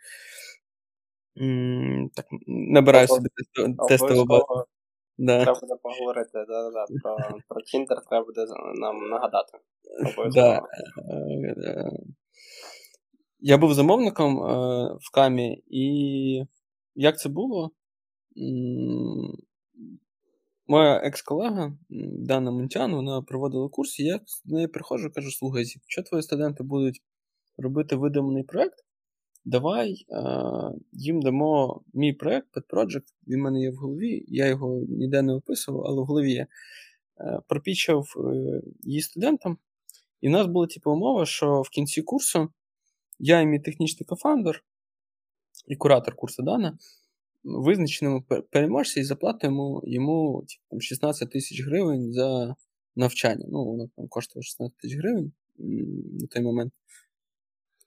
Так, 2.13 2.25
Набираю 2.47 3.07
собі 3.07 3.29
тестову 3.87 4.25
базу. 4.25 4.65
Да. 5.21 5.43
Треба 5.43 5.59
буде 5.59 5.75
поговорити 5.83 6.31
да, 6.33 6.71
да, 6.71 6.85
про 7.03 7.17
про 7.47 7.61
Tinder, 7.61 8.09
треба 8.09 8.25
буде 8.25 8.45
нам 8.75 9.09
нагадати. 9.09 9.57
Да. 10.33 10.55
Е, 10.55 11.91
я 13.39 13.57
був 13.57 13.73
замовником 13.73 14.39
е, 14.39 14.53
в 15.01 15.11
камі, 15.13 15.63
і 15.67 16.45
як 16.95 17.19
це 17.19 17.29
було? 17.29 17.71
Моя 20.67 20.95
екс-колега 21.03 21.73
Дана 22.19 22.51
Мунтян, 22.51 22.95
вона 22.95 23.21
проводила 23.21 23.69
курс, 23.69 23.99
і 23.99 24.03
я 24.03 24.19
до 24.45 24.55
неї 24.55 24.67
приходжу 24.67 25.07
і 25.07 25.11
кажу: 25.11 25.31
слухай, 25.31 25.65
якщо 25.75 26.03
твої 26.03 26.23
студенти 26.23 26.63
будуть 26.63 27.01
робити 27.57 27.95
видуманий 27.95 28.43
проєкт, 28.43 28.85
давай 29.45 30.05
е, 30.09 30.23
їм 30.91 31.21
дамо 31.21 31.81
мій 31.93 32.13
проєкт, 32.13 32.47
Pet 32.57 32.67
Project, 32.69 33.03
він 33.27 33.39
в 33.39 33.43
мене 33.43 33.61
є 33.61 33.71
в 33.71 33.75
голові, 33.75 34.25
я 34.27 34.47
його 34.47 34.85
ніде 34.89 35.21
не 35.21 35.33
описував, 35.33 35.85
але 35.85 36.01
в 36.01 36.05
голові 36.05 36.31
є. 36.31 36.47
Е, 37.19 37.39
пропічав 37.47 38.13
е, 38.17 38.61
її 38.81 39.01
студентам, 39.01 39.57
і 40.21 40.27
в 40.27 40.31
нас 40.31 40.47
була 40.47 40.67
типу, 40.67 40.91
умова, 40.91 41.25
що 41.25 41.61
в 41.61 41.69
кінці 41.69 42.01
курсу 42.01 42.49
я 43.19 43.41
і 43.41 43.45
мій 43.45 43.59
технічний 43.59 44.05
кофаундер 44.05 44.63
і 45.67 45.75
куратор 45.75 46.15
курсу 46.15 46.43
Дана 46.43 46.77
визначеному 47.43 48.23
переможця 48.51 48.99
і 48.99 49.03
заплатимо 49.03 49.81
йому 49.85 50.45
там, 50.69 50.81
16 50.81 51.29
тисяч 51.29 51.61
гривень 51.61 52.13
за 52.13 52.55
навчання. 52.95 53.45
Ну, 53.49 53.65
воно 53.65 53.89
там 53.95 54.07
коштувало 54.07 54.43
16 54.43 54.77
тисяч 54.77 54.97
гривень 54.97 55.31
на 56.19 56.27
той 56.27 56.41
момент. 56.41 56.73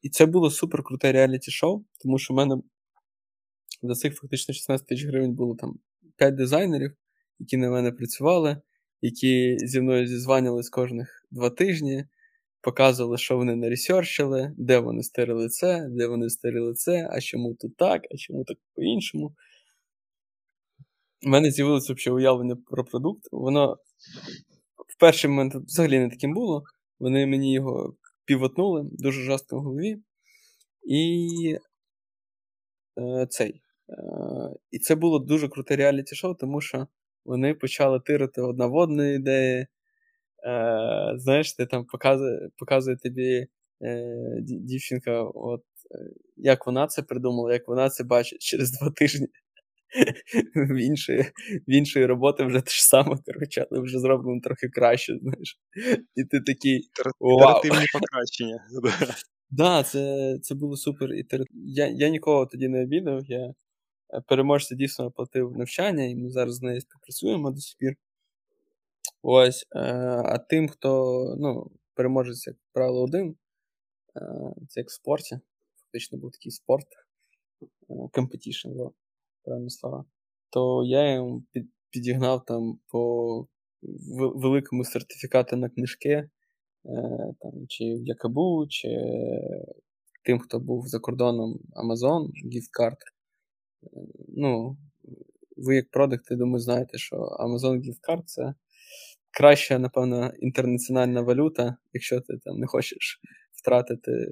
І 0.04 0.08
це 0.08 0.26
було 0.26 0.50
супер 0.50 0.82
круте 0.82 1.12
реаліті-шоу, 1.12 1.84
тому 2.02 2.18
що 2.18 2.34
в 2.34 2.36
мене 2.36 2.56
за 3.82 3.94
цих 3.94 4.16
фактично 4.16 4.54
16 4.54 4.86
тисяч 4.86 5.06
гривень 5.06 5.32
було 5.34 5.56
там 5.56 5.78
5 6.16 6.34
дизайнерів, 6.34 6.92
які 7.38 7.56
на 7.56 7.70
мене 7.70 7.92
працювали, 7.92 8.60
які 9.00 9.58
зі 9.58 9.80
мною 9.80 10.06
зізванювали 10.06 10.62
з 10.62 10.68
кожних 10.68 11.26
два 11.30 11.50
тижні, 11.50 12.04
показували, 12.60 13.18
що 13.18 13.36
вони 13.36 13.56
наресерчили, 13.56 14.54
де 14.56 14.78
вони 14.78 15.02
стирили 15.02 15.48
це, 15.48 15.86
де 15.90 16.06
вони 16.06 16.30
стирили 16.30 16.74
це, 16.74 17.08
а 17.12 17.20
чому 17.20 17.54
тут 17.54 17.76
так, 17.76 18.02
а 18.14 18.16
чому 18.16 18.44
так 18.44 18.56
по-іншому. 18.74 19.34
У 21.26 21.28
мене 21.28 21.50
з'явилося 21.50 21.94
взагалі 21.94 22.16
уявлення 22.20 22.56
про 22.66 22.84
продукт. 22.84 23.22
Воно 23.32 23.76
в 24.88 24.98
перший 25.00 25.30
момент 25.30 25.54
взагалі 25.54 25.98
не 25.98 26.08
таким 26.08 26.34
було. 26.34 26.62
Вони 26.98 27.26
мені 27.26 27.52
його 27.52 27.96
півотнули 28.24 28.84
дуже 28.92 29.22
жорстко 29.22 29.56
в 29.60 29.62
голові. 29.62 30.02
І 30.86 31.56
е, 32.98 33.26
цей. 33.30 33.62
Е, 33.88 33.94
І 34.70 34.78
це 34.78 34.94
було 34.94 35.18
дуже 35.18 35.48
круте 35.48 35.76
реаліті-шоу, 35.76 36.34
тому 36.34 36.60
що 36.60 36.86
вони 37.24 37.54
почали 37.54 38.00
тирити 38.00 38.42
одна 38.42 38.66
в 38.66 38.74
одну 38.74 39.14
ідеї. 39.14 39.66
Е, 40.46 41.14
Знаєш, 41.16 41.52
ти 41.54 41.66
там 41.66 41.84
показує 41.84 42.50
показує 42.58 42.96
тобі 42.96 43.46
е, 43.82 44.06
дівчинка, 44.42 45.22
от, 45.22 45.62
е, 45.94 45.98
як 46.36 46.66
вона 46.66 46.86
це 46.86 47.02
придумала, 47.02 47.52
як 47.52 47.68
вона 47.68 47.90
це 47.90 48.04
бачить 48.04 48.40
через 48.40 48.72
два 48.72 48.90
тижні. 48.90 49.28
В 50.54 50.76
іншої 50.76 51.22
в 51.68 51.72
іншої 51.72 52.06
роботи 52.06 52.44
вже 52.44 52.60
те 52.60 52.70
ж 52.70 52.86
саме, 52.86 53.16
коротше, 53.26 53.66
але 53.70 53.80
вже 53.80 53.98
зроблено 53.98 54.40
трохи 54.40 54.68
краще, 54.68 55.18
знаєш. 55.22 55.58
І 56.14 56.24
ти 56.24 56.40
такий. 56.40 56.88
Ітеративні 57.20 57.86
покращення. 57.92 58.58
Так, 59.50 59.56
да, 59.66 59.82
це 59.82 60.34
це 60.42 60.54
було 60.54 60.76
супер. 60.76 61.10
Я 61.52 61.86
я 61.86 62.08
нікого 62.08 62.46
тоді 62.46 62.68
не 62.68 62.82
обідав. 62.82 63.20
Я 63.26 63.46
е, 63.46 63.54
переможця 64.28 64.74
дійсно 64.74 65.06
оплатив 65.06 65.56
навчання, 65.56 66.04
і 66.04 66.16
ми 66.16 66.30
зараз 66.30 66.54
з 66.54 66.62
нею 66.62 66.80
співпрацюємо 66.80 67.50
до 67.50 67.60
сих 67.60 67.76
пір. 67.78 67.94
Ось. 69.22 69.66
Е, 69.76 69.80
а 70.24 70.38
тим, 70.38 70.68
хто 70.68 71.14
ну, 71.38 71.70
переможець, 71.94 72.46
як 72.46 72.56
правило, 72.72 73.02
один, 73.02 73.36
е, 74.16 74.20
це 74.68 74.80
як 74.80 74.88
в 74.88 74.92
спорті. 74.92 75.40
Фактично 75.80 76.18
був 76.18 76.30
такий 76.30 76.52
спорт. 76.52 76.86
Competition 77.88 78.90
правильні 79.44 79.70
слова, 79.70 80.04
то 80.50 80.84
я 80.84 81.12
їм 81.12 81.46
підігнав 81.90 82.44
там 82.44 82.78
по 82.88 83.46
великому 84.34 84.84
сертифікату 84.84 85.56
на 85.56 85.68
книжки, 85.68 86.10
е, 86.10 86.28
там, 87.40 87.52
чи 87.68 87.84
в 87.84 88.06
Якабу, 88.06 88.66
чи 88.68 88.88
тим, 90.24 90.38
хто 90.38 90.58
був 90.60 90.86
за 90.86 90.98
кордоном 90.98 91.58
Amazon, 91.72 92.30
гіфт-карт. 92.52 92.98
Е, 93.82 93.86
ну, 94.28 94.76
ви, 95.56 95.76
як 95.76 95.90
продукт, 95.90 96.30
я 96.30 96.36
думаю, 96.36 96.58
знаєте, 96.58 96.98
що 96.98 97.16
Amazon 97.16 97.80
Gift 97.80 98.00
Card 98.08 98.22
це 98.24 98.54
краща, 99.30 99.78
напевно, 99.78 100.32
інтернаціональна 100.38 101.20
валюта, 101.20 101.76
якщо 101.92 102.20
ти 102.20 102.38
там 102.44 102.58
не 102.58 102.66
хочеш 102.66 103.20
втратити 103.64 104.10
е, 104.10 104.28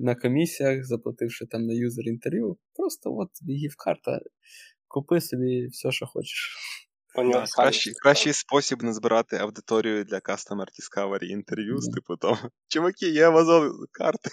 на 0.00 0.14
комісіях, 0.14 0.84
заплативши 0.84 1.46
там 1.46 1.66
на 1.66 1.74
юзер 1.74 2.08
інтерв'ю. 2.08 2.56
Просто 2.74 3.16
от 3.16 3.30
гіф-карта, 3.48 4.20
купи 4.88 5.20
собі 5.20 5.66
все, 5.66 5.92
що 5.92 6.06
хочеш. 6.06 6.56
Да, 7.16 7.44
кращий 7.56 7.92
кращий 8.02 8.32
спосіб 8.32 8.82
назбирати 8.82 9.36
аудиторію 9.36 10.04
для 10.04 10.16
Customer 10.16 10.66
Discovery 10.66 11.24
інтерв'ю 11.24 11.78
з 11.78 11.88
типу 11.94 12.16
того. 12.16 12.38
Чуваки, 12.68 13.08
є 13.08 13.28
Amazon 13.28 13.70
карти. 13.92 14.30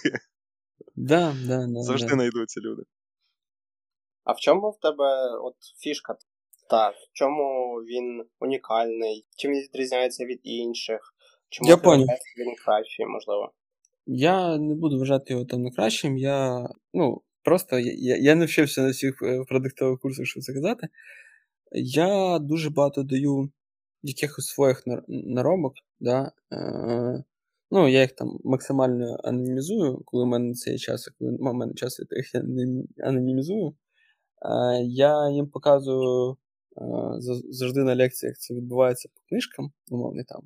Да, 0.96 1.34
да, 1.46 1.66
да, 1.66 1.82
Завжди 1.82 2.08
знайдуться 2.08 2.60
люди. 2.60 2.82
А 4.24 4.32
в 4.32 4.36
чому 4.40 4.70
в 4.70 4.80
тебе 4.80 5.36
от 5.36 5.54
фішка? 5.78 6.16
Так, 6.70 6.94
в 6.94 7.12
чому 7.12 7.76
він 7.76 8.24
унікальний? 8.40 9.26
Чим 9.36 9.52
він 9.52 9.60
відрізняється 9.60 10.24
від 10.24 10.40
інших? 10.42 11.14
Чому 11.48 11.70
Я 11.70 11.76
він 12.38 12.54
кращий, 12.64 13.06
можливо? 13.06 13.52
Я 14.06 14.58
не 14.58 14.74
буду 14.74 14.98
вважати 14.98 15.32
його 15.32 15.44
там 15.44 15.62
найкращим. 15.62 16.18
Я 16.18 16.68
ну, 16.94 17.22
просто 17.42 17.78
я 17.78 18.16
я 18.16 18.34
не 18.34 18.46
вчився 18.46 18.82
на 18.82 18.90
всіх 18.90 19.22
е, 19.22 19.44
продуктових 19.48 20.00
курсах, 20.00 20.26
щоб 20.26 20.42
це 20.42 20.52
казати. 20.54 20.88
Я 21.72 22.38
дуже 22.38 22.70
багато 22.70 23.02
даю 23.02 23.50
якихось 24.02 24.46
своїх 24.46 24.82
наробок. 25.08 25.74
Да? 26.00 26.32
Е, 26.52 27.24
Ну, 27.74 27.88
я 27.88 28.00
їх 28.02 28.12
там 28.12 28.38
максимально 28.44 29.20
анонімізую, 29.24 30.02
коли 30.04 30.24
в 30.24 30.26
мене 30.26 30.54
це 30.54 30.70
є 30.72 30.78
час, 30.78 31.10
коли 31.18 31.36
в 31.36 31.54
мене 31.54 31.74
час, 31.74 32.00
я 32.10 32.18
їх 32.18 32.34
анонімізую. 33.04 33.74
Е, 34.42 34.82
я 34.84 35.30
їм 35.30 35.48
показую 35.48 36.36
завжди 37.50 37.84
на 37.84 37.96
лекціях 37.96 38.38
це 38.38 38.54
відбувається 38.54 39.08
по 39.14 39.20
книжкам, 39.28 39.72
умовно 39.90 40.22
там 40.28 40.42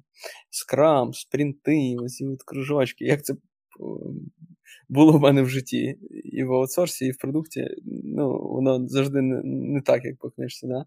скрам, 0.50 1.14
спринти, 1.14 1.96
ось 2.02 2.22
от 2.32 2.42
кружочки. 2.42 3.04
Як 3.04 3.24
це 3.24 3.34
було 4.88 5.18
в 5.18 5.20
мене 5.20 5.42
в 5.42 5.48
житті 5.48 5.98
і 6.24 6.44
в 6.44 6.52
аутсорсі, 6.52 7.06
і 7.06 7.10
в 7.10 7.18
продукті, 7.18 7.68
ну, 8.04 8.48
воно 8.48 8.88
завжди 8.88 9.22
не, 9.22 9.42
не 9.44 9.80
так, 9.80 10.04
як 10.04 10.18
по 10.18 10.30
книжці. 10.30 10.66
Да? 10.66 10.86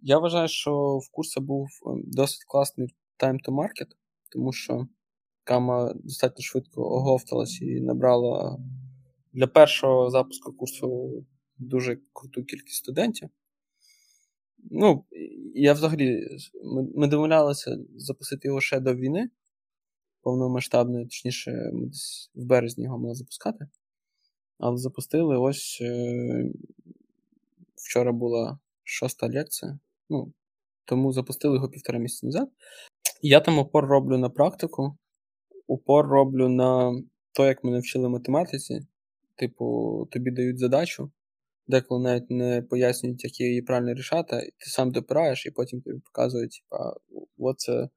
Я 0.00 0.18
вважаю, 0.18 0.48
що 0.48 0.98
в 0.98 1.10
курсі 1.10 1.40
був 1.40 1.68
досить 2.04 2.44
класний 2.44 2.88
time 3.18 3.38
to 3.48 3.54
market, 3.54 3.88
тому 4.32 4.52
що 4.52 4.86
Кама 5.44 5.92
достатньо 5.94 6.42
швидко 6.42 6.82
оговталась 6.82 7.62
і 7.62 7.80
набрала 7.80 8.58
для 9.32 9.46
першого 9.46 10.10
запуску 10.10 10.52
курсу 10.52 11.12
дуже 11.58 11.98
круту 12.12 12.44
кількість 12.44 12.76
студентів. 12.76 13.28
Ну, 14.70 15.04
я 15.54 15.72
взагалі, 15.72 16.28
ми, 16.64 16.88
ми 16.94 17.06
домовлялися 17.06 17.78
запустити 17.96 18.48
його 18.48 18.60
ще 18.60 18.80
до 18.80 18.94
війни 18.94 19.30
повномасштабної, 20.22 21.04
точніше, 21.04 21.70
ми 21.72 21.86
десь 21.86 22.30
в 22.34 22.44
березні 22.44 22.84
його 22.84 22.98
мали 22.98 23.14
запускати. 23.14 23.68
Але 24.58 24.76
запустили 24.76 25.38
ось 25.38 25.78
е, 25.80 26.50
вчора 27.76 28.12
була 28.12 28.58
шоста 28.84 29.28
лекція. 29.28 29.78
Ну, 30.10 30.32
тому 30.84 31.12
запустили 31.12 31.54
його 31.54 31.68
півтора 31.68 31.98
місяці 31.98 32.26
назад. 32.26 32.48
Я 33.22 33.40
там 33.40 33.58
упор 33.58 33.86
роблю 33.86 34.18
на 34.18 34.30
практику, 34.30 34.96
упор 35.66 36.06
роблю 36.06 36.48
на 36.48 37.02
те, 37.32 37.46
як 37.46 37.64
мене 37.64 37.78
вчили 37.78 38.08
математиці. 38.08 38.86
Типу, 39.34 40.08
тобі 40.10 40.30
дають 40.30 40.58
задачу, 40.58 41.10
деколи 41.68 42.02
навіть 42.02 42.30
не 42.30 42.62
пояснюють, 42.62 43.24
як 43.24 43.40
її 43.40 43.62
правильно 43.62 43.94
рішати, 43.94 44.36
і 44.36 44.50
ти 44.50 44.70
сам 44.70 44.92
допираєш, 44.92 45.46
і 45.46 45.50
потім 45.50 45.80
тобі 45.80 46.00
показують, 46.00 46.62
типа, 46.62 46.94
от 47.38 47.58
це 47.60 47.88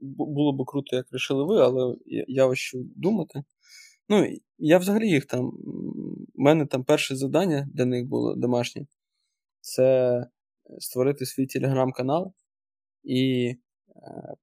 було 0.00 0.52
б 0.52 0.66
круто, 0.66 0.96
як 0.96 1.06
рішили 1.12 1.44
ви, 1.44 1.60
але 1.60 1.96
я 2.28 2.46
ось 2.46 2.58
що 2.58 2.78
думати. 2.96 3.42
Ну, 4.08 4.26
я 4.58 4.78
взагалі 4.78 5.08
їх 5.08 5.26
там. 5.26 5.46
У 6.34 6.42
мене 6.42 6.66
там 6.66 6.84
перше 6.84 7.16
завдання 7.16 7.68
для 7.74 7.84
них 7.84 8.06
було 8.06 8.34
домашнє 8.36 8.86
це 9.60 10.20
створити 10.78 11.26
свій 11.26 11.46
телеграм-канал 11.46 12.34
і 13.02 13.46
е, 13.46 13.56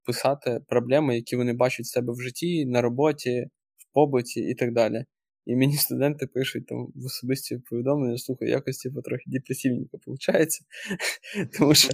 писати 0.04 0.60
проблеми, 0.68 1.16
які 1.16 1.36
вони 1.36 1.52
бачать 1.52 1.86
в 1.86 1.92
себе 1.92 2.12
в 2.12 2.20
житті, 2.20 2.66
на 2.66 2.82
роботі, 2.82 3.46
в 3.76 3.92
побуті 3.94 4.40
і 4.40 4.54
так 4.54 4.72
далі. 4.72 5.04
І 5.46 5.56
мені 5.56 5.76
студенти 5.76 6.26
пишуть 6.26 6.66
там 6.66 6.92
в 6.94 7.04
особисті 7.06 7.58
повідомлення, 7.70 8.18
слухай, 8.18 8.48
якось 8.50 8.78
типу, 8.78 9.02
трохи 9.02 9.22
депресивненько 9.26 9.98
виходить. 10.06 10.60
Тому 11.58 11.74
що 11.74 11.88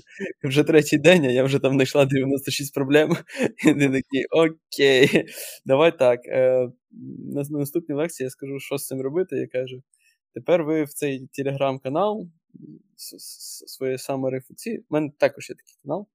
вже 0.44 0.64
третій 0.64 0.98
день, 0.98 1.24
а 1.24 1.30
я 1.30 1.44
вже 1.44 1.58
там 1.58 1.72
знайшла 1.72 2.04
96 2.04 2.74
проблем. 2.74 3.10
І 3.66 3.74
ти 3.74 3.86
такий, 3.88 4.26
окей, 4.30 5.24
давай 5.66 5.98
так. 5.98 6.20
Е, 6.26 6.68
На 7.34 7.42
наступній 7.50 7.94
лекції 7.94 8.24
я 8.24 8.30
скажу, 8.30 8.60
що 8.60 8.78
з 8.78 8.86
цим 8.86 9.00
робити. 9.00 9.36
Я 9.36 9.46
кажу: 9.46 9.82
тепер 10.34 10.64
ви 10.64 10.84
в 10.84 10.92
цей 10.92 11.28
телеграм-канал 11.32 12.28
своєї 13.66 13.98
саморефлексії, 13.98 14.78
в 14.78 14.84
мене 14.90 15.10
також 15.18 15.50
є 15.50 15.56
такий 15.56 15.74
канал. 15.82 16.06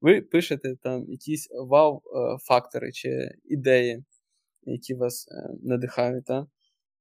Ви 0.00 0.20
пишете 0.20 0.76
там 0.82 1.04
якісь 1.08 1.48
вау-фактори 1.50 2.92
чи 2.92 3.30
ідеї, 3.44 4.04
які 4.62 4.94
вас 4.94 5.28
е, 5.32 5.50
надихають. 5.62 6.24
так? 6.24 6.46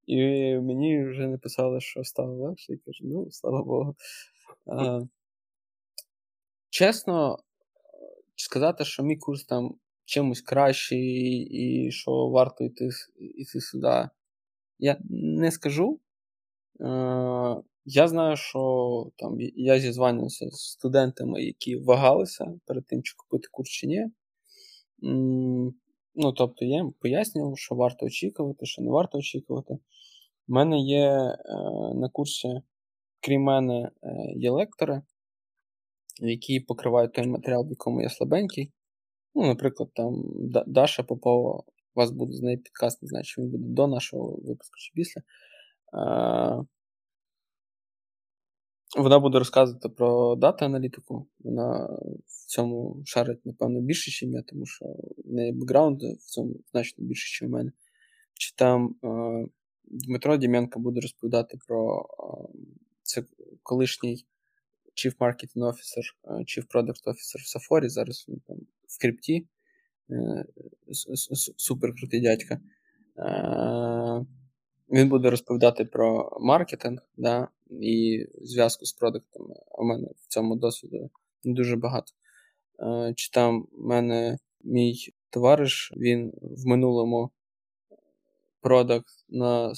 І 0.06 0.18
мені 0.60 1.06
вже 1.06 1.28
написали, 1.28 1.82
що 1.82 2.04
стало 2.04 2.34
легше, 2.34 2.74
і 2.74 2.78
кажу, 2.78 3.04
ну, 3.04 3.32
слава 3.32 3.64
Богу. 3.64 3.96
А, 4.66 5.02
Чесно, 6.70 7.40
сказати, 8.36 8.86
що 8.86 9.04
мій 9.04 9.18
курс 9.18 9.44
там 9.44 9.76
чимось 10.06 10.42
кращий, 10.42 11.48
і 11.52 11.92
що 11.92 12.12
варто 12.12 12.64
йти 12.64 12.90
йти 13.20 13.62
сюди, 13.62 14.10
я 14.80 14.98
не 15.10 15.52
скажу. 15.52 16.00
А, 16.80 17.62
я 17.86 18.08
знаю, 18.08 18.38
що 18.38 19.12
там 19.16 19.38
я 19.40 19.80
зізванювався 19.80 20.50
з 20.50 20.72
студентами, 20.72 21.44
які 21.44 21.76
вагалися 21.76 22.60
перед 22.66 22.86
тим, 22.86 23.04
чи 23.04 23.16
купити 23.18 23.48
курс 23.52 23.70
чи 23.70 23.88
ні. 23.88 24.06
Ну, 26.16 26.32
тобто, 26.32 26.66
я 26.66 26.76
їм 26.76 26.92
пояснював, 26.92 27.58
що 27.58 27.76
варто 27.76 28.06
очікувати, 28.06 28.66
що 28.66 28.82
не 28.82 28.92
варто 28.92 29.18
очікувати. 29.18 29.74
У 30.48 30.54
мене 30.54 30.80
є 30.80 31.08
е, 31.10 31.36
на 31.96 32.10
курсі, 32.10 32.62
крім 33.20 33.42
мене, 33.42 33.92
е, 34.04 34.34
є 34.36 34.52
лектори, 34.52 35.02
які 36.22 36.60
покривають 36.60 37.14
той 37.14 37.28
матеріал, 37.28 37.66
в 37.66 37.70
якому 37.70 38.02
я 38.02 38.10
слабенький. 38.10 38.72
Ну, 39.36 39.44
Наприклад, 39.44 39.90
там 39.94 40.24
Даша 40.68 41.04
Попова, 41.04 41.54
у 41.56 41.64
вас 42.00 42.12
буде 42.12 42.34
з 42.34 42.42
нею 42.42 42.58
підкаст, 42.58 43.02
не 43.02 43.08
знаю, 43.08 43.24
чи 43.24 43.42
він 43.42 43.50
буде 43.50 43.64
до 43.68 43.88
нашого 43.88 44.32
випуску 44.32 44.78
чи 44.78 44.92
після. 44.96 45.22
Е, 45.22 46.66
вона 48.96 49.20
буде 49.20 49.40
розказувати 49.40 49.90
про 49.90 50.36
дата-аналітику. 50.36 51.28
Вона 51.40 51.86
в 52.28 52.46
цьому 52.48 53.02
шарить, 53.06 53.46
напевно, 53.46 53.82
більше, 53.82 54.26
ніж 54.26 54.34
я, 54.36 54.42
тому 54.42 54.66
що 54.66 54.86
в 55.26 55.34
неї 55.34 55.52
бекграунд 55.52 56.04
в 56.04 56.26
цьому 56.26 56.56
значно 56.72 57.06
більше, 57.06 57.46
ніж 57.46 57.52
в 57.52 57.54
мене. 57.54 57.72
Чи 58.34 58.56
там 58.56 58.96
е, 59.04 59.48
Дмитро 59.84 60.38
Дім'янко 60.38 60.80
буде 60.80 61.02
розповідати 61.02 61.58
про 61.68 62.10
е, 62.20 62.58
це 63.04 63.24
колишній 63.64 64.26
Chief 64.96 65.18
Marketing 65.18 65.64
Officer, 65.64 66.04
е, 66.24 66.32
Chief 66.34 66.68
Product 66.74 67.04
Officer 67.06 67.38
в 67.38 67.58
Safari, 67.58 67.90
зараз 67.90 68.26
він 68.30 68.42
там 68.48 68.58
в 68.88 69.02
крипті. 69.02 69.48
Е, 70.10 70.46
супер 71.58 71.96
крутий 71.96 72.22
дядька. 72.22 72.60
Е, 73.18 74.26
він 74.90 75.10
буде 75.10 75.30
розповідати 75.30 75.86
про 75.86 76.38
маркетинг 76.42 77.00
да, 77.18 77.48
і 77.70 78.26
зв'язку 78.42 78.86
з 78.86 78.94
продуктами. 78.94 79.56
У 79.72 79.84
мене 79.84 80.08
в 80.08 80.28
цьому 80.28 80.56
досвіду 80.56 81.10
не 81.44 81.54
дуже 81.54 81.76
багато. 81.76 82.14
Е, 82.80 83.14
чи 83.16 83.32
там 83.32 83.68
в 83.72 83.86
мене 83.86 84.38
мій 84.64 84.96
товариш, 85.30 85.94
він 85.98 86.34
в 86.42 86.66
минулому 86.66 87.32
продакт 88.62 89.26
на 89.30 89.74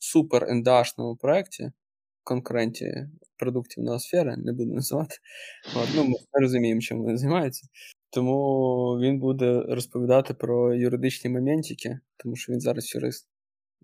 супер 0.00 0.44
ендашному 0.50 1.16
проєкті, 1.16 1.72
конкуренті 2.24 3.06
продуктів 3.36 3.84
на 3.84 3.98
сфери, 3.98 4.36
не 4.36 4.52
буду 4.52 4.74
називати. 4.74 5.16
От, 5.76 5.88
ну, 5.96 6.04
Ми 6.04 6.16
розуміємо, 6.32 6.80
чим 6.80 6.98
вони 6.98 7.16
займаються. 7.16 7.68
Тому 8.10 8.98
він 9.00 9.18
буде 9.18 9.62
розповідати 9.68 10.34
про 10.34 10.74
юридичні 10.74 11.30
моментики, 11.30 11.98
тому 12.16 12.36
що 12.36 12.52
він 12.52 12.60
зараз 12.60 12.94
юрист. 12.94 13.28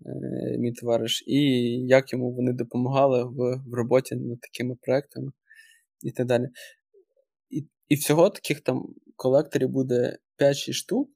Е, 0.05 0.57
мій 0.57 0.71
товариш, 0.71 1.23
і 1.27 1.39
як 1.87 2.13
йому 2.13 2.31
вони 2.31 2.53
допомагали 2.53 3.23
в 3.23 3.61
в 3.67 3.73
роботі 3.73 4.15
над 4.15 4.41
такими 4.41 4.75
проектами 4.81 5.31
і 6.01 6.11
так 6.11 6.27
далі. 6.27 6.47
І 7.49 7.65
і 7.89 7.95
всього 7.95 8.29
таких 8.29 8.61
там 8.61 8.93
колекторів 9.15 9.69
буде 9.69 10.17
5-6 10.39 10.73
штук, 10.73 11.09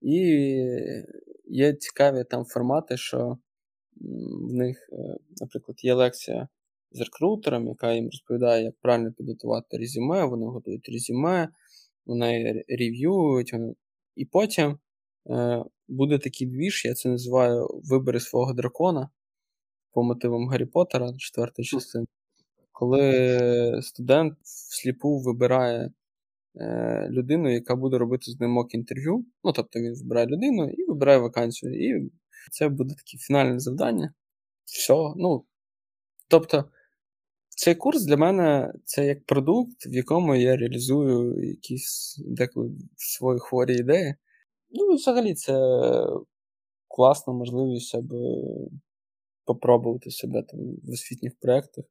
і 0.00 0.16
є 1.44 1.74
цікаві 1.74 2.24
там 2.24 2.44
формати, 2.44 2.96
що 2.96 3.38
в 4.50 4.52
них, 4.52 4.88
е, 4.92 5.16
наприклад, 5.40 5.84
є 5.84 5.94
лекція 5.94 6.48
з 6.92 7.00
рекрутером, 7.00 7.68
яка 7.68 7.92
їм 7.92 8.04
розповідає, 8.04 8.64
як 8.64 8.74
правильно 8.80 9.12
підготувати 9.12 9.76
резюме, 9.78 10.24
вони 10.24 10.46
готують 10.46 10.88
резюме, 10.88 11.48
вони 12.06 12.64
рев'юють, 12.68 13.54
і 14.16 14.24
потім 14.24 14.78
е, 15.30 15.64
буде 15.90 16.18
такий 16.18 16.46
двіж, 16.46 16.84
я 16.84 16.94
це 16.94 17.08
називаю 17.08 17.80
вибори 17.84 18.20
свого 18.20 18.52
дракона 18.52 19.10
по 19.92 20.02
мотивам 20.02 20.48
Гаррі 20.48 20.66
Поттера, 20.66 21.12
четвертої 21.18 21.66
частини, 21.66 22.06
коли 22.72 23.80
студент 23.82 24.38
всліпу 24.42 25.18
вибирає 25.18 25.92
е, 26.56 27.08
людину, 27.10 27.52
яка 27.52 27.76
буде 27.76 27.98
робити 27.98 28.30
з 28.30 28.40
ним 28.40 28.50
мок 28.50 28.74
інтерв'ю. 28.74 29.24
Ну, 29.44 29.52
тобто 29.52 29.80
він 29.80 29.94
вибирає 29.94 30.26
людину 30.26 30.68
і 30.70 30.84
вибирає 30.88 31.18
вакансію. 31.18 31.74
І 31.74 32.10
це 32.52 32.68
буде 32.68 32.94
таке 32.94 33.18
фінальне 33.18 33.58
завдання. 33.60 34.14
Все. 34.64 34.94
Ну, 35.16 35.44
Тобто, 36.30 36.64
цей 37.48 37.74
курс 37.74 38.04
для 38.04 38.16
мене 38.16 38.72
це 38.84 39.06
як 39.06 39.26
продукт, 39.26 39.86
в 39.86 39.94
якому 39.94 40.34
я 40.34 40.56
реалізую 40.56 41.44
якісь 41.48 42.20
деколи 42.26 42.70
свої 42.96 43.40
хворі 43.40 43.74
ідеї. 43.74 44.14
Ну, 44.70 44.94
взагалі, 44.94 45.34
це 45.34 45.52
класна 46.88 47.32
можливість, 47.32 47.94
аби 47.94 48.16
попробувати 49.44 50.10
себе 50.10 50.42
там 50.42 50.60
в 50.84 50.90
освітніх 50.92 51.32
проєктах. 51.40 51.84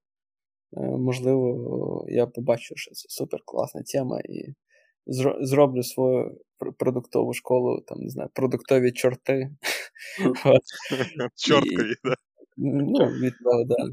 Е, 0.77 0.81
можливо, 0.81 2.05
я 2.09 2.27
побачу, 2.27 2.75
що 2.77 2.91
це 2.91 3.09
супер 3.09 3.39
класна 3.45 3.83
тема, 3.83 4.19
і 4.29 4.53
зроблю 5.41 5.83
свою 5.83 6.41
продуктову 6.77 7.33
школу, 7.33 7.81
там, 7.87 7.99
не 7.99 8.09
знаю, 8.09 8.29
продуктові 8.33 8.91
чорти. 8.91 9.51
Чорти, 11.35 11.95
так. 12.03 12.19
Ну, 12.57 13.05
від 13.05 13.33
того, 13.43 13.65
так. 13.65 13.89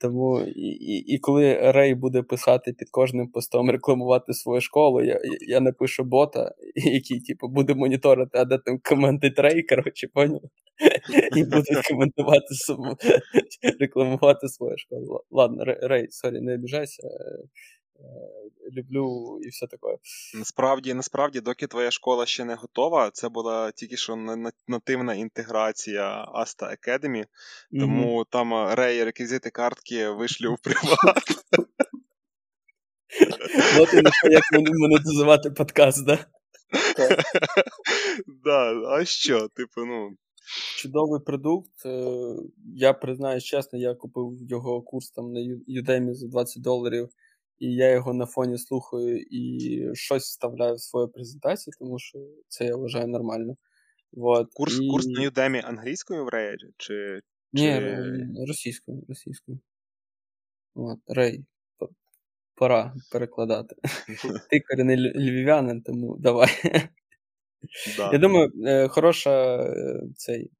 Тому 0.00 0.40
і, 0.40 0.68
і 0.68 1.14
і, 1.14 1.18
коли 1.18 1.72
Рей 1.72 1.94
буде 1.94 2.22
писати 2.22 2.72
під 2.72 2.90
кожним 2.90 3.28
постом 3.28 3.70
рекламувати 3.70 4.34
свою 4.34 4.60
школу, 4.60 5.02
я 5.02 5.20
я 5.40 5.60
напишу 5.60 6.04
бота, 6.04 6.54
який 6.74 7.20
типу, 7.20 7.48
буде 7.48 7.74
моніторити, 7.74 8.38
а 8.38 8.44
де 8.44 8.58
там 8.58 8.78
коментить 8.84 9.38
Рей, 9.38 9.62
коротше, 9.62 10.08
поняв? 10.14 10.40
І 11.36 11.44
буде 11.44 11.82
коментувати 11.90 12.46
рекламувати 13.80 14.48
свою 14.48 14.78
школу. 14.78 15.20
Ладно, 15.30 15.64
Рей, 15.66 16.06
сорі, 16.10 16.40
не 16.40 16.54
обіжайся. 16.54 17.02
Люблю 18.72 19.38
і 19.42 19.48
все 19.48 19.66
таке. 19.66 19.96
Насправді, 20.34 20.94
насправді, 20.94 21.40
доки 21.40 21.66
твоя 21.66 21.90
школа 21.90 22.26
ще 22.26 22.44
не 22.44 22.54
готова, 22.54 23.10
це 23.10 23.28
була 23.28 23.70
тільки 23.72 23.96
що 23.96 24.16
нативна 24.68 25.14
інтеграція 25.14 26.28
Asta 26.34 26.76
Academy, 26.76 27.24
тому 27.80 28.20
mm-hmm. 28.20 28.30
там 28.30 28.54
е, 28.54 28.74
рей 28.74 29.04
реквізити 29.04 29.50
картки 29.50 30.08
вишлю 30.08 30.54
в 30.54 30.58
приват. 30.62 31.24
От 33.80 33.94
і 33.94 34.32
як 34.32 34.44
монетизувати 34.52 35.50
подкаст, 35.50 36.06
да? 36.06 36.18
Да, 38.44 38.72
а 38.88 39.04
що? 39.04 39.48
Типу, 39.48 39.84
ну. 39.84 40.16
Чудовий 40.76 41.20
продукт. 41.20 41.86
Е, 41.86 42.34
я 42.74 42.92
признаюсь 42.92 43.44
чесно, 43.44 43.78
я 43.78 43.94
купив 43.94 44.32
його 44.48 44.82
курс 44.82 45.10
там 45.10 45.32
на 45.32 45.40
Udemy 45.68 46.14
за 46.14 46.28
20 46.28 46.62
доларів 46.62 47.08
і 47.60 47.74
я 47.74 47.90
його 47.90 48.14
на 48.14 48.26
фоні 48.26 48.58
слухаю 48.58 49.18
і 49.30 49.80
щось 49.94 50.22
вставляю 50.22 50.74
в 50.74 50.80
свою 50.80 51.08
презентацію, 51.08 51.74
тому 51.78 51.98
що 51.98 52.18
це 52.48 52.64
я 52.64 52.76
вважаю 52.76 53.06
нормально. 53.06 53.56
Вот. 54.12 54.48
Курс 54.52 54.80
і... 54.82 54.88
курс 54.88 55.06
на 55.06 55.20
Udemy 55.20 55.60
англійською 55.64 56.24
в 56.24 56.28
Рей? 56.28 56.56
Чи, 56.76 57.20
Ні, 57.52 57.96
російською. 58.48 59.04
російською. 59.08 59.58
От, 60.74 60.98
Рей, 61.06 61.44
пора 62.54 62.94
перекладати. 63.12 63.76
Ти 64.50 64.60
корінний 64.60 64.96
львів'янин, 64.96 65.82
тому 65.82 66.16
давай. 66.18 66.48
Да. 67.96 68.10
Я 68.12 68.18
думаю, 68.18 68.52
е, 68.66 68.88
хороша 68.88 69.56
е, 69.62 70.00
цей, 70.16 70.50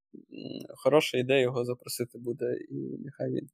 хороша 0.77 1.19
ідея 1.19 1.41
його 1.41 1.65
запросити 1.65 2.19
буде, 2.19 2.57
і 2.71 2.75
нехай 2.99 3.31
він 3.31 3.49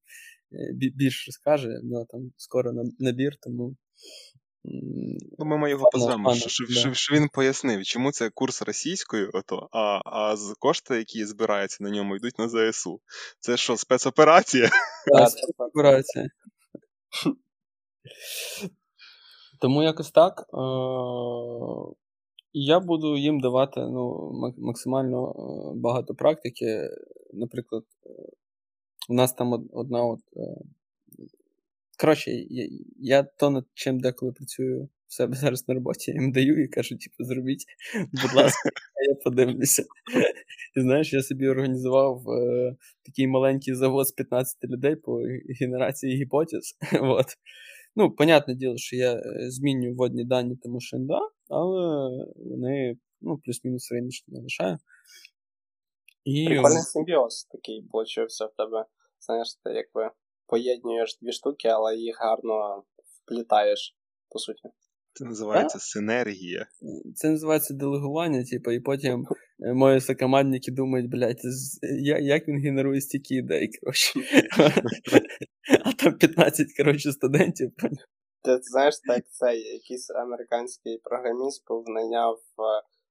Е, 0.52 0.72
більше 0.72 1.32
скаже, 1.32 1.68
в 1.82 1.84
нього 1.84 2.06
там 2.10 2.32
скоро 2.36 2.72
набір, 2.98 3.36
тому 3.42 3.76
Ну, 5.38 5.46
Ми 5.46 5.70
його 5.70 5.90
позвемо, 5.90 6.34
що, 6.34 6.94
що, 6.94 7.14
він 7.14 7.28
пояснив, 7.28 7.84
чому 7.84 8.12
це 8.12 8.30
курс 8.30 8.62
російською, 8.62 9.30
ото, 9.34 9.68
а 9.72 10.00
а 10.04 10.36
з 10.36 10.54
кошти, 10.58 10.96
які 10.96 11.24
збираються 11.26 11.84
на 11.84 11.90
ньому, 11.90 12.16
йдуть 12.16 12.38
на 12.38 12.48
ЗСУ. 12.48 13.00
Це 13.40 13.56
що, 13.56 13.76
спецоперація? 13.76 14.70
Так, 15.18 15.30
спецоперація. 15.30 16.28
Тому 19.60 19.82
якось 19.82 20.10
так. 20.10 20.46
І 22.56 22.64
я 22.64 22.80
буду 22.80 23.16
їм 23.16 23.40
давати 23.40 23.80
ну, 23.80 24.32
максимально 24.58 25.34
багато 25.74 26.14
практики. 26.14 26.90
Наприклад, 27.32 27.84
у 29.08 29.14
нас 29.14 29.32
там 29.32 29.68
одна 29.72 30.04
от. 30.04 30.20
Коротше, 32.00 32.30
я, 32.30 32.68
я 32.98 33.22
то 33.22 33.50
над 33.50 33.64
чим 33.74 34.00
деколи 34.00 34.32
працюю 34.32 34.88
в 35.06 35.14
себе 35.14 35.36
зараз 35.36 35.68
на 35.68 35.74
роботі, 35.74 36.10
я 36.10 36.22
їм 36.22 36.32
даю 36.32 36.64
і 36.64 36.68
кажу, 36.68 36.96
типу, 36.96 37.24
зробіть, 37.24 37.64
будь 38.22 38.34
ласка, 38.34 38.70
я 39.08 39.14
подивлюся. 39.24 39.84
І 40.76 40.80
знаєш, 40.80 41.12
я 41.12 41.22
собі 41.22 41.48
організував 41.48 42.30
е, 42.30 42.76
такий 43.06 43.26
маленький 43.26 43.74
завод 43.74 44.08
з 44.08 44.12
15 44.12 44.64
людей 44.64 44.96
по 44.96 45.22
генерації 45.60 46.16
гіпотез. 46.16 46.76
От. 47.00 47.26
Ну, 47.96 48.10
понятне 48.10 48.54
діло, 48.54 48.76
що 48.76 48.96
я 48.96 49.12
е, 49.12 49.50
змінюю 49.50 49.94
водні 49.94 50.24
дані 50.24 50.56
тому 50.56 50.80
що 50.80 50.96
да, 51.00 51.20
але 51.48 52.10
вони 52.36 52.96
ну, 53.20 53.38
плюс-мінус 53.38 53.92
риночні 53.92 54.34
не 54.34 54.42
лишаю. 54.42 54.78
І... 56.24 56.46
Прикольний 56.46 56.82
симбіоз 56.82 57.44
такий 57.44 57.82
получився 57.82 58.46
в 58.46 58.54
тебе. 58.54 58.84
Знаєш, 59.20 59.54
ти 59.54 59.70
якби 59.70 60.10
поєднуєш 60.46 61.18
дві 61.22 61.32
штуки, 61.32 61.68
але 61.68 61.96
їх 61.96 62.20
гарно 62.20 62.84
вплітаєш, 63.04 63.96
по 64.28 64.38
суті. 64.38 64.68
Це 65.16 65.24
називається 65.24 65.78
а? 65.78 65.80
синергія. 65.80 66.66
Це 67.14 67.30
називається 67.30 67.74
делегування, 67.74 68.44
типу, 68.44 68.70
і 68.70 68.80
потім 68.80 69.26
е, 69.60 69.74
мої 69.74 70.00
сокомандники 70.00 70.72
думають, 70.72 71.10
блядь, 71.10 71.40
як 72.20 72.48
він 72.48 72.60
генерує 72.60 73.00
стільки 73.00 73.34
ідей, 73.34 73.70
коротше. 73.80 74.20
А 75.84 75.92
там 75.92 76.18
15, 76.18 76.66
коротше, 76.76 77.12
студентів. 77.12 77.72
Ти 78.44 78.58
знаєш, 78.62 78.94
так 79.06 79.24
це 79.30 79.56
якийсь 79.56 80.10
американський 80.10 81.00
програміст 81.04 81.64
був 81.68 81.84
найняв 81.88 82.38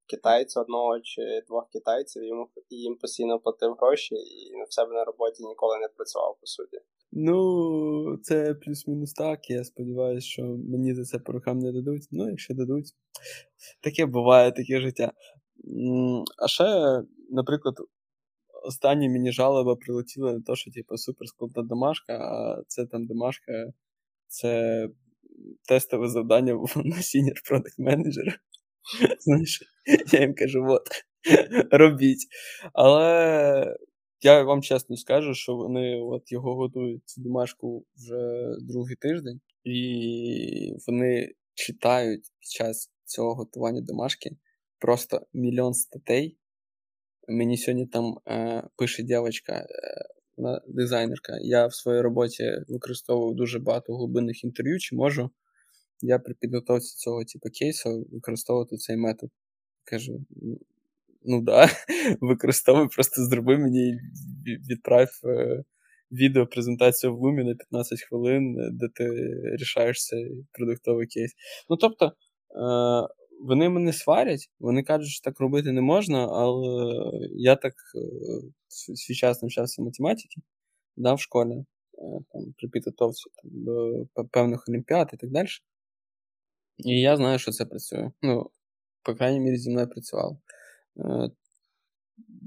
китайця 0.07 0.61
одного 0.61 0.99
чи 0.99 1.21
двох 1.47 1.69
китайців, 1.69 2.23
йому 2.23 2.49
і 2.69 2.75
їм 2.75 2.95
постійно 2.95 3.39
платив 3.39 3.73
гроші, 3.73 4.15
і 4.15 4.63
в 4.69 4.73
себе 4.73 4.93
на 4.93 5.03
роботі 5.03 5.43
ніколи 5.43 5.79
не 5.79 5.87
працював, 5.87 6.37
по 6.41 6.47
суті. 6.47 6.77
Ну, 7.11 8.17
це 8.23 8.53
плюс-мінус 8.53 9.13
так. 9.13 9.49
Я 9.49 9.63
сподіваюся, 9.63 10.27
що 10.27 10.43
мені 10.43 10.93
за 10.93 11.03
це 11.03 11.19
по 11.19 11.31
рукам 11.31 11.59
не 11.59 11.71
дадуть. 11.71 12.07
Ну, 12.11 12.29
якщо 12.29 12.53
дадуть, 12.53 12.91
таке 13.81 14.05
буває, 14.05 14.51
таке 14.51 14.81
життя. 14.81 15.11
А 16.43 16.47
ще, 16.47 16.65
наприклад, 17.29 17.75
останні 18.63 19.09
мені 19.09 19.31
жалоба 19.31 19.75
прилетіла 19.75 20.33
на 20.33 20.41
те, 20.41 20.55
що 20.55 20.71
типу, 20.71 20.97
супер 20.97 21.27
складна 21.27 21.63
домашка, 21.63 22.13
а 22.13 22.63
це 22.67 22.85
там 22.85 23.05
домашка, 23.05 23.73
це 24.27 24.89
тестове 25.67 26.07
завдання 26.07 26.53
на 26.75 26.95
Senior 26.95 27.51
Product 27.51 27.79
Manager. 27.79 28.37
Знаєш, 29.19 29.63
я 30.13 30.21
їм 30.21 30.35
кажу, 30.35 30.65
от, 30.69 30.87
робіть. 31.71 32.27
Але 32.73 33.77
я 34.21 34.43
вам 34.43 34.61
чесно 34.61 34.97
скажу, 34.97 35.33
що 35.33 35.55
вони 35.55 36.01
от 36.01 36.31
його 36.31 36.55
готують 36.55 37.01
цю 37.05 37.21
домашку 37.21 37.85
вже 37.95 38.47
другий 38.59 38.95
тиждень, 38.95 39.41
і 39.63 40.73
вони 40.87 41.33
читають 41.53 42.23
під 42.39 42.49
час 42.49 42.91
цього 43.05 43.35
готування 43.35 43.81
домашки 43.81 44.37
просто 44.79 45.21
мільйон 45.33 45.73
статей. 45.73 46.37
Мені 47.27 47.57
сьогодні 47.57 47.85
там 47.87 48.17
е, 48.27 48.63
пише 48.75 49.03
дівчинка, 49.03 49.53
е, 49.57 50.61
дизайнерка. 50.67 51.37
Я 51.41 51.67
в 51.67 51.73
своїй 51.73 52.01
роботі 52.01 52.43
використовував 52.67 53.35
дуже 53.35 53.59
багато 53.59 53.97
глибинних 53.97 54.43
інтерв'ю, 54.43 54.79
чи 54.79 54.95
можу 54.95 55.29
я 56.01 56.19
при 56.19 56.33
підготовці 56.33 56.95
цього 56.97 57.23
типу 57.25 57.49
кейсу 57.49 58.07
використовувати 58.11 58.77
цей 58.77 58.97
метод. 58.97 59.29
Кажу, 59.83 60.25
ну 61.23 61.41
да, 61.41 61.69
використовуй, 62.21 62.87
просто 62.87 63.25
зроби 63.25 63.57
мені 63.57 63.89
і 64.45 64.57
відправ 64.71 65.09
е, 65.23 65.63
відео 66.11 66.47
презентацію 66.47 67.15
в 67.15 67.19
Лумі 67.19 67.43
на 67.43 67.55
15 67.55 68.01
хвилин, 68.01 68.55
де 68.71 68.87
ти 68.93 69.09
рішаєш 69.59 70.05
цей 70.05 70.45
продуктовий 70.51 71.07
кейс. 71.07 71.31
Ну 71.69 71.77
тобто. 71.77 72.05
Е, 72.05 73.07
вони 73.39 73.69
мене 73.69 73.93
сварять, 73.93 74.49
вони 74.59 74.83
кажуть, 74.83 75.09
що 75.09 75.23
так 75.23 75.39
робити 75.39 75.71
не 75.71 75.81
можна, 75.81 76.27
але 76.27 76.95
я 77.35 77.55
так 77.55 77.73
е, 77.95 78.95
свій 78.95 79.15
час 79.15 79.41
навчався 79.41 79.81
математики 79.81 80.41
да, 80.97 81.13
в 81.13 81.19
школі, 81.19 81.65
там, 82.31 82.53
при 82.57 82.69
підготовці 82.69 83.23
там, 83.35 83.51
до 83.53 84.05
певних 84.31 84.69
олімпіад 84.69 85.09
і 85.13 85.17
так 85.17 85.29
далі. 85.31 85.47
І 86.77 87.01
я 87.01 87.17
знаю, 87.17 87.39
що 87.39 87.51
це 87.51 87.65
працює. 87.65 88.11
Ну, 88.21 88.49
по 89.03 89.15
крайній 89.15 89.39
мірі, 89.39 89.57
зі 89.57 89.69
мною 89.69 89.87
працювало. 89.87 90.39
Е, 90.97 91.29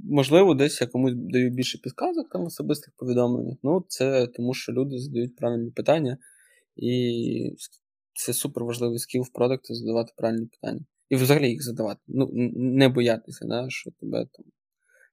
можливо, 0.04 0.54
десь 0.54 0.80
я 0.80 0.86
комусь 0.86 1.12
даю 1.16 1.50
більше 1.50 1.78
підказок 1.78 2.28
там 2.28 2.44
особистих 2.44 2.94
повідомленнях. 2.96 3.56
Ну, 3.62 3.84
це 3.88 4.26
тому, 4.26 4.54
що 4.54 4.72
люди 4.72 4.98
задають 4.98 5.36
правильні 5.36 5.70
питання, 5.70 6.18
і 6.76 7.56
це 8.14 8.32
супер 8.32 8.64
важливий 8.64 8.98
скіл 8.98 9.22
в 9.22 9.32
продукті 9.32 9.74
задавати 9.74 10.12
правильні 10.16 10.46
питання. 10.46 10.80
І 11.08 11.16
взагалі 11.16 11.48
їх 11.50 11.62
задавати. 11.62 12.00
Ну, 12.06 12.30
не 12.56 12.88
боятися, 12.88 13.46
да, 13.46 13.70
що 13.70 13.90
тебе 13.90 14.26
там 14.32 14.44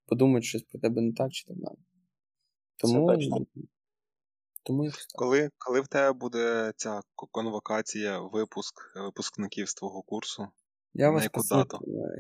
подумають 0.05 0.45
щось 0.45 0.63
про 0.63 0.80
тебе 0.80 1.01
не 1.01 1.13
так 1.13 1.32
чи 1.32 1.45
так 1.47 1.57
далі. 1.57 1.78
Тому. 2.78 3.16
Тому 4.66 4.89
Коли 5.16 5.49
коли 5.57 5.82
в 5.82 5.88
тебе 5.88 6.13
буде 6.13 6.74
ця 6.76 7.01
конвокація, 7.32 8.20
випуск 8.20 8.76
випускників 8.95 9.70
з 9.70 9.74
твого 9.74 10.01
курсу? 10.01 10.47
Я 10.97 11.11
вас 11.11 11.28
пацани, 11.28 11.66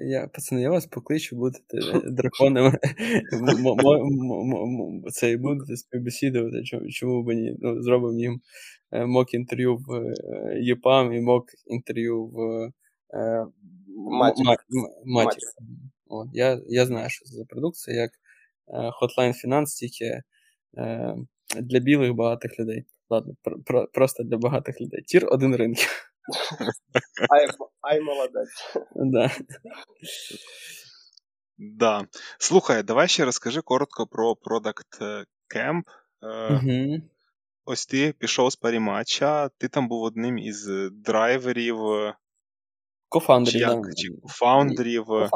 я, 0.05 0.27
пацани, 0.27 0.61
я 0.61 0.69
вас 0.69 0.85
покличу, 0.85 1.35
будете 1.35 2.01
драконами. 2.11 2.71
Це 5.11 5.31
і 5.31 5.37
будете 5.37 5.77
співбесідувати, 5.77 6.63
чому 6.89 7.23
б 7.23 7.33
ні. 7.33 7.55
Ну, 7.59 7.83
Зробимо 7.83 8.19
їм 8.19 8.41
е, 8.91 9.05
мок 9.05 9.33
інтерв'ю 9.33 9.77
в 9.77 10.13
ЄПАМ 10.61 11.13
і 11.13 11.21
мок 11.21 11.45
інтерв'ю 11.65 12.25
в 12.25 12.39
е, 13.13 13.45
Матік. 15.05 15.43
Я 16.67 16.85
знаю, 16.85 17.09
що 17.09 17.25
це 17.25 17.35
за 17.35 17.45
продукція, 17.45 18.01
як 18.01 18.11
е, 18.67 18.77
Hotline 18.77 19.33
Finance, 19.45 19.79
тільки 19.79 20.21
для 21.61 21.79
білих 21.79 22.13
багатих 22.13 22.59
людей. 22.59 22.85
Ладно, 23.09 23.33
про, 23.65 23.87
просто 23.87 24.23
для 24.23 24.37
багатих 24.37 24.81
людей. 24.81 25.01
Тір 25.01 25.27
один 25.31 25.55
ринків. 25.55 26.11
Ай, 27.29 27.47
ай 27.81 28.01
молодець. 28.01 28.75
Да. 28.95 29.31
Да. 31.57 32.07
Слухай, 32.39 32.83
давай 32.83 33.07
ще 33.07 33.25
розкажи 33.25 33.61
коротко 33.61 34.07
про 34.07 34.33
Product 34.33 35.25
Camp. 35.55 35.83
Угу. 36.49 37.01
Ось 37.65 37.85
ти 37.85 38.13
пішов 38.19 38.51
з 38.51 38.55
паріматча, 38.55 39.49
ти 39.49 39.67
там 39.67 39.87
був 39.87 40.03
одним 40.03 40.37
із 40.37 40.67
драйверів. 40.91 41.77
Кофаундерів. 43.09 43.53
Чи, 43.53 43.59
як, 43.59 43.95
чи 43.95 44.09
кофаундерів. 44.21 45.05
да. 45.07 45.29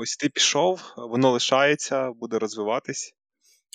Ось 0.00 0.16
ти 0.16 0.28
пішов, 0.28 0.94
воно 0.96 1.30
лишається, 1.30 2.10
буде 2.12 2.38
розвиватись. 2.38 3.14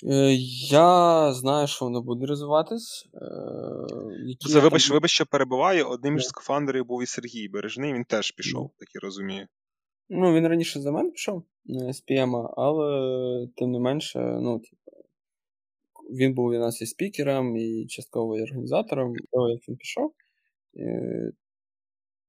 Е, 0.02 0.34
я 0.70 1.32
знаю, 1.32 1.66
що 1.66 1.84
воно 1.84 2.02
буде 2.02 2.26
розвиватись. 2.26 3.08
Е, 3.14 3.18
які 4.26 4.48
Це, 4.48 4.60
вибач, 4.60 4.88
там... 4.88 4.94
вибач, 4.94 5.10
що 5.10 5.26
перебуваю. 5.26 5.88
Одним 5.88 6.16
із 6.16 6.32
кофаундерів 6.32 6.86
був 6.86 7.02
і 7.02 7.06
Сергій 7.06 7.48
Бережний, 7.48 7.92
він 7.92 8.04
теж 8.04 8.30
пішов, 8.30 8.70
так 8.78 8.88
і 8.94 8.98
розумію. 8.98 9.46
Ну, 10.08 10.34
він 10.34 10.48
раніше 10.48 10.80
за 10.80 10.92
мене 10.92 11.10
пішов 11.10 11.44
е, 11.70 11.92
з 11.92 12.04
PM, 12.08 12.52
але 12.56 13.48
тим 13.56 13.70
не 13.70 13.78
менше, 13.78 14.18
ну, 14.18 14.58
типу, 14.58 15.06
він 16.10 16.34
був 16.34 16.46
у 16.46 16.52
нас 16.52 16.82
і 16.82 16.86
спікером, 16.86 17.56
і 17.56 17.86
частково 17.86 18.38
і 18.38 18.42
організатором, 18.42 19.14
того, 19.32 19.48
як 19.48 19.68
він 19.68 19.76
пішов. 19.76 20.12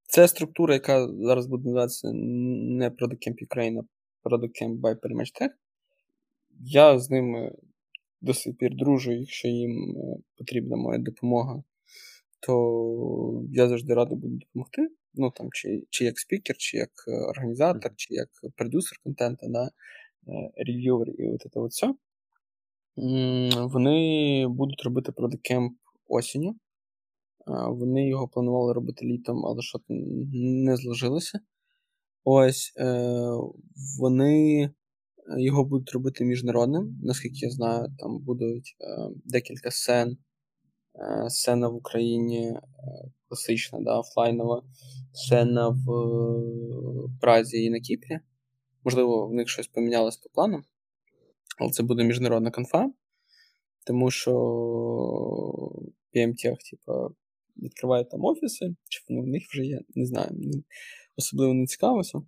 Це 0.07 0.27
структура, 0.27 0.73
яка 0.73 1.07
зараз 1.07 1.47
буде 1.47 1.63
називатися 1.63 2.11
не 2.13 2.89
Product 2.89 3.27
Camp 3.27 3.35
Ukraine, 3.47 3.81
а 4.23 4.29
Product 4.29 4.61
Camp 4.61 4.81
by 4.81 4.95
Perimatch 4.95 5.41
Tech. 5.41 5.49
Я 6.59 6.99
з 6.99 7.09
ними 7.09 7.51
до 8.21 8.33
сих 8.33 8.57
пір 8.57 8.75
дружу, 8.75 9.11
якщо 9.11 9.47
їм 9.47 9.97
е, 9.97 10.17
потрібна 10.37 10.75
моя 10.75 10.99
допомога, 10.99 11.63
то 12.39 13.43
я 13.51 13.67
завжди 13.67 13.93
радий 13.93 14.17
буду 14.17 14.35
допомогти. 14.35 14.89
Ну, 15.13 15.31
там, 15.31 15.49
Чи 15.51 15.83
чи 15.89 16.05
як 16.05 16.19
спікер, 16.19 16.57
чи 16.57 16.77
як 16.77 16.89
е, 17.07 17.11
організатор, 17.11 17.91
чи 17.95 18.13
як 18.13 18.29
продюсер 18.55 18.97
контенту, 19.03 19.47
да, 19.49 19.65
е, 19.65 19.71
рев'ювер 20.55 21.09
і 21.09 21.27
от 21.27 21.41
це 21.41 21.59
от 21.59 21.71
все. 21.71 21.93
Вони 23.57 24.47
будуть 24.47 24.83
робити 24.83 25.11
продакемп 25.11 25.77
осінню. 26.07 26.55
Вони 27.67 28.07
його 28.07 28.27
планували 28.27 28.73
робити 28.73 29.05
літом, 29.05 29.45
але 29.45 29.61
що 29.61 29.79
не 30.33 30.77
зложилося. 30.77 31.39
Ось 32.23 32.73
вони 33.99 34.69
його 35.37 35.63
будуть 35.63 35.91
робити 35.91 36.25
міжнародним, 36.25 36.99
наскільки 37.03 37.37
я 37.45 37.49
знаю, 37.49 37.87
там 37.99 38.19
будуть 38.19 38.75
декілька 39.25 39.71
сцен. 39.71 40.17
Сцена 41.27 41.67
в 41.67 41.75
Україні 41.75 42.59
класична, 43.27 43.79
да, 43.79 43.99
офлайнова, 43.99 44.63
сцена 45.13 45.69
в 45.69 45.85
Празі 47.21 47.63
і 47.63 47.69
на 47.69 47.79
Кіпрі. 47.79 48.19
Можливо, 48.83 49.27
в 49.27 49.33
них 49.33 49.49
щось 49.49 49.67
помінялось 49.67 50.17
по 50.17 50.29
плану, 50.29 50.63
але 51.59 51.71
це 51.71 51.83
буде 51.83 52.03
міжнародна 52.03 52.51
конфа, 52.51 52.91
тому 53.85 54.11
що 54.11 54.31
PMTech, 56.15 56.55
типу, 56.71 57.15
відкриває 57.57 58.03
там 58.03 58.25
офіси, 58.25 58.75
чи 58.89 59.03
вони 59.09 59.21
в 59.21 59.27
них 59.27 59.43
вже 59.49 59.65
є, 59.65 59.81
не 59.95 60.05
знаю, 60.05 60.29
особливо 61.17 61.53
не 61.53 61.65
цікавився. 61.65 62.21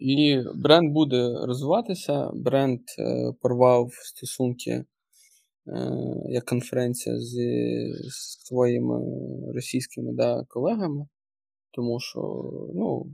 І 0.00 0.42
бренд 0.54 0.92
буде 0.92 1.46
розвиватися. 1.46 2.30
Бренд 2.34 2.80
е, 2.98 3.32
порвав 3.40 3.90
стосунки 3.92 4.70
е, 4.70 4.84
як 6.28 6.44
конференція 6.44 7.16
з 7.18 7.34
своїми 8.46 9.00
російськими 9.54 10.12
да, 10.12 10.44
колегами, 10.48 11.06
тому 11.70 12.00
що, 12.00 12.20
ну, 12.74 13.06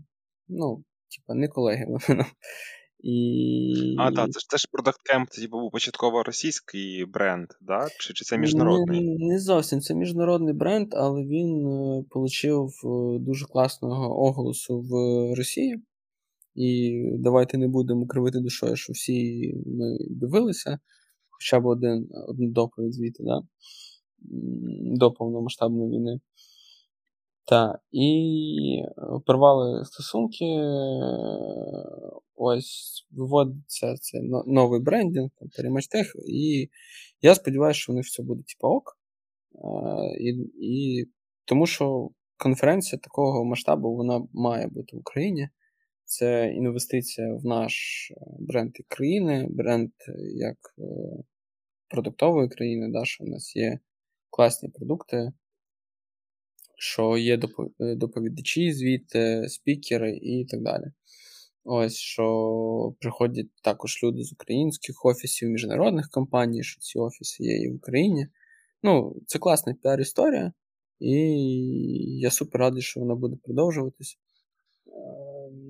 ну, 0.49 0.84
типа, 1.16 1.34
не 1.34 1.49
колеги. 1.49 1.87
І... 3.01 3.97
А, 3.99 4.12
так, 4.12 4.30
це 4.32 4.41
ж 4.41 4.51
теж 4.51 4.66
Product 4.72 5.14
Camp, 5.14 5.26
це 5.30 5.43
типу, 5.43 5.61
був 5.61 5.70
початково 5.70 6.22
російський 6.22 7.05
бренд, 7.05 7.47
да? 7.61 7.89
чи 7.99 8.14
чи 8.14 8.24
це 8.24 8.39
міжнародний? 8.39 9.01
Не, 9.01 9.26
не 9.26 9.39
зовсім 9.39 9.80
це 9.80 9.95
міжнародний 9.95 10.55
бренд, 10.55 10.89
але 10.93 11.22
він 11.22 11.66
отримав 12.11 12.70
е, 12.84 13.18
дуже 13.18 13.47
класного 13.47 14.22
оголосу 14.22 14.80
в 14.80 14.93
Росії. 15.34 15.82
І 16.57 17.03
давайте 17.19 17.59
не 17.59 17.69
будемо 17.69 18.07
кривити 18.07 18.41
душою, 18.41 18.77
що 18.77 18.93
всі 18.93 19.53
ми 19.67 19.99
дивилися, 20.11 20.79
хоча 21.31 21.61
б 21.61 21.67
один, 21.67 22.09
одну 22.29 22.49
доповідь 22.49 22.95
звідти, 22.95 23.23
да? 23.23 23.41
до 24.99 25.13
повномасштабної 25.13 25.91
війни. 25.91 26.21
Так, 27.45 27.81
і 27.93 28.83
порвали 29.27 29.85
стосунки. 29.85 30.45
Ось 32.35 33.07
виводиться 33.11 33.95
це 33.97 34.21
новий 34.47 34.81
брендінг, 34.81 35.31
там, 35.39 35.49
Перемачтех, 35.57 36.17
і 36.29 36.69
я 37.23 37.35
сподіваюся, 37.35 37.81
що 37.81 37.93
у 37.93 37.97
них 37.97 38.05
все 38.05 38.23
буде 38.23 38.43
типу 38.43 38.69
ок. 38.69 38.99
І, 40.21 40.29
і 40.61 41.07
Тому 41.45 41.67
що 41.67 42.09
конференція 42.37 42.99
такого 42.99 43.45
масштабу 43.45 43.97
вона 43.97 44.27
має 44.33 44.67
бути 44.67 44.97
в 44.97 45.01
Україні. 45.01 45.49
Це 46.07 46.53
інвестиція 46.53 47.35
в 47.35 47.45
наш 47.45 47.73
бренд 48.39 48.73
і 48.75 48.83
країни, 48.89 49.47
бренд 49.51 49.91
як 50.35 50.75
е, 50.79 50.83
продуктової 51.89 52.49
країни, 52.49 52.89
да, 52.93 53.05
що 53.05 53.25
в 53.25 53.29
нас 53.29 53.57
є 53.57 53.79
класні 54.31 54.69
продукти 54.69 55.33
що 56.77 57.17
є 57.17 57.41
е, 57.81 57.95
доповідачі, 57.95 58.73
звідти, 58.73 59.49
спікери 59.49 60.19
і 60.23 60.45
так 60.45 60.63
далі. 60.63 60.85
Ось 61.65 61.97
що 61.97 62.95
приходять 63.01 63.47
також 63.63 64.01
люди 64.05 64.23
з 64.23 64.33
українських 64.33 65.05
офісів, 65.05 65.49
міжнародних 65.49 66.09
компаній, 66.11 66.63
що 66.63 66.81
ці 66.81 66.99
офіси 66.99 67.45
є 67.45 67.57
і 67.57 67.71
в 67.71 67.77
Україні. 67.77 68.27
Ну, 68.83 69.17
це 69.27 69.39
класна 69.39 69.75
піар-історія, 69.83 70.53
і 71.01 71.13
я 72.21 72.31
супер 72.31 72.61
радий, 72.61 72.83
що 72.83 73.01
вона 73.01 73.15
буде 73.15 73.37
продовжуватись, 73.43 74.19
е, 74.87 74.91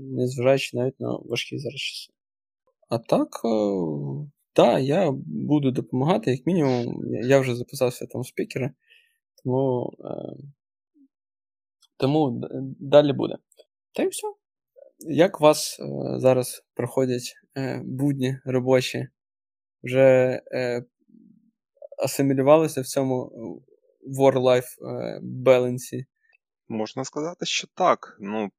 незважаючи 0.06 0.76
навіть 0.76 1.00
на 1.00 1.16
важкі 1.16 1.58
зараз 1.58 1.80
часи. 1.80 2.12
А 2.88 2.98
так, 2.98 3.28
так, 4.52 4.82
я 4.82 5.10
буду 5.26 5.70
допомагати, 5.70 6.30
як 6.30 6.46
мінімум, 6.46 7.02
я 7.22 7.40
вже 7.40 7.54
записався 7.54 8.06
там 8.06 8.24
спікери, 8.24 8.70
тому 9.44 9.92
е, 10.00 10.36
тому 11.96 12.42
далі 12.80 13.12
буде. 13.12 13.36
Та 13.92 14.02
й 14.02 14.08
все. 14.08 14.26
Як 14.98 15.40
у 15.40 15.44
вас 15.44 15.80
е, 15.80 15.84
зараз 16.20 16.64
проходять 16.74 17.34
е, 17.56 17.82
будні 17.84 18.38
робочі? 18.44 19.08
Вже 19.82 20.40
е, 20.52 20.84
асимілювалися 22.04 22.80
в 22.80 22.86
цьому 22.86 23.30
war-life 24.18 24.86
е, 24.88 25.20
балансі? 25.22 26.06
Можна 26.68 27.04
сказати, 27.04 27.46
що 27.46 27.68
так. 27.74 28.16
Ну, 28.20 28.50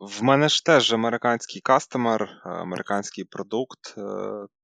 В 0.00 0.22
мене 0.22 0.48
ж 0.48 0.64
теж 0.64 0.92
американський 0.92 1.60
кастомер, 1.60 2.40
американський 2.44 3.24
продукт, 3.24 3.94
е, 3.98 4.02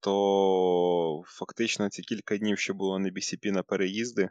то 0.00 1.22
фактично 1.26 1.90
ці 1.90 2.02
кілька 2.02 2.36
днів, 2.36 2.58
що 2.58 2.74
було 2.74 2.98
на 2.98 3.08
BCP 3.08 3.50
на 3.50 3.62
переїзди, 3.62 4.30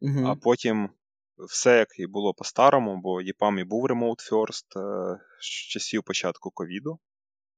угу. 0.00 0.26
а 0.26 0.36
потім 0.36 0.90
все 1.38 1.78
як 1.78 1.88
і 1.98 2.06
було 2.06 2.34
по-старому, 2.34 3.00
бо 3.00 3.20
EPAM 3.20 3.60
і 3.60 3.64
був 3.64 3.86
Remote 3.86 4.30
First 4.30 4.80
е, 4.80 5.18
з 5.40 5.46
часів 5.46 6.02
початку 6.02 6.50
ковіду. 6.50 6.98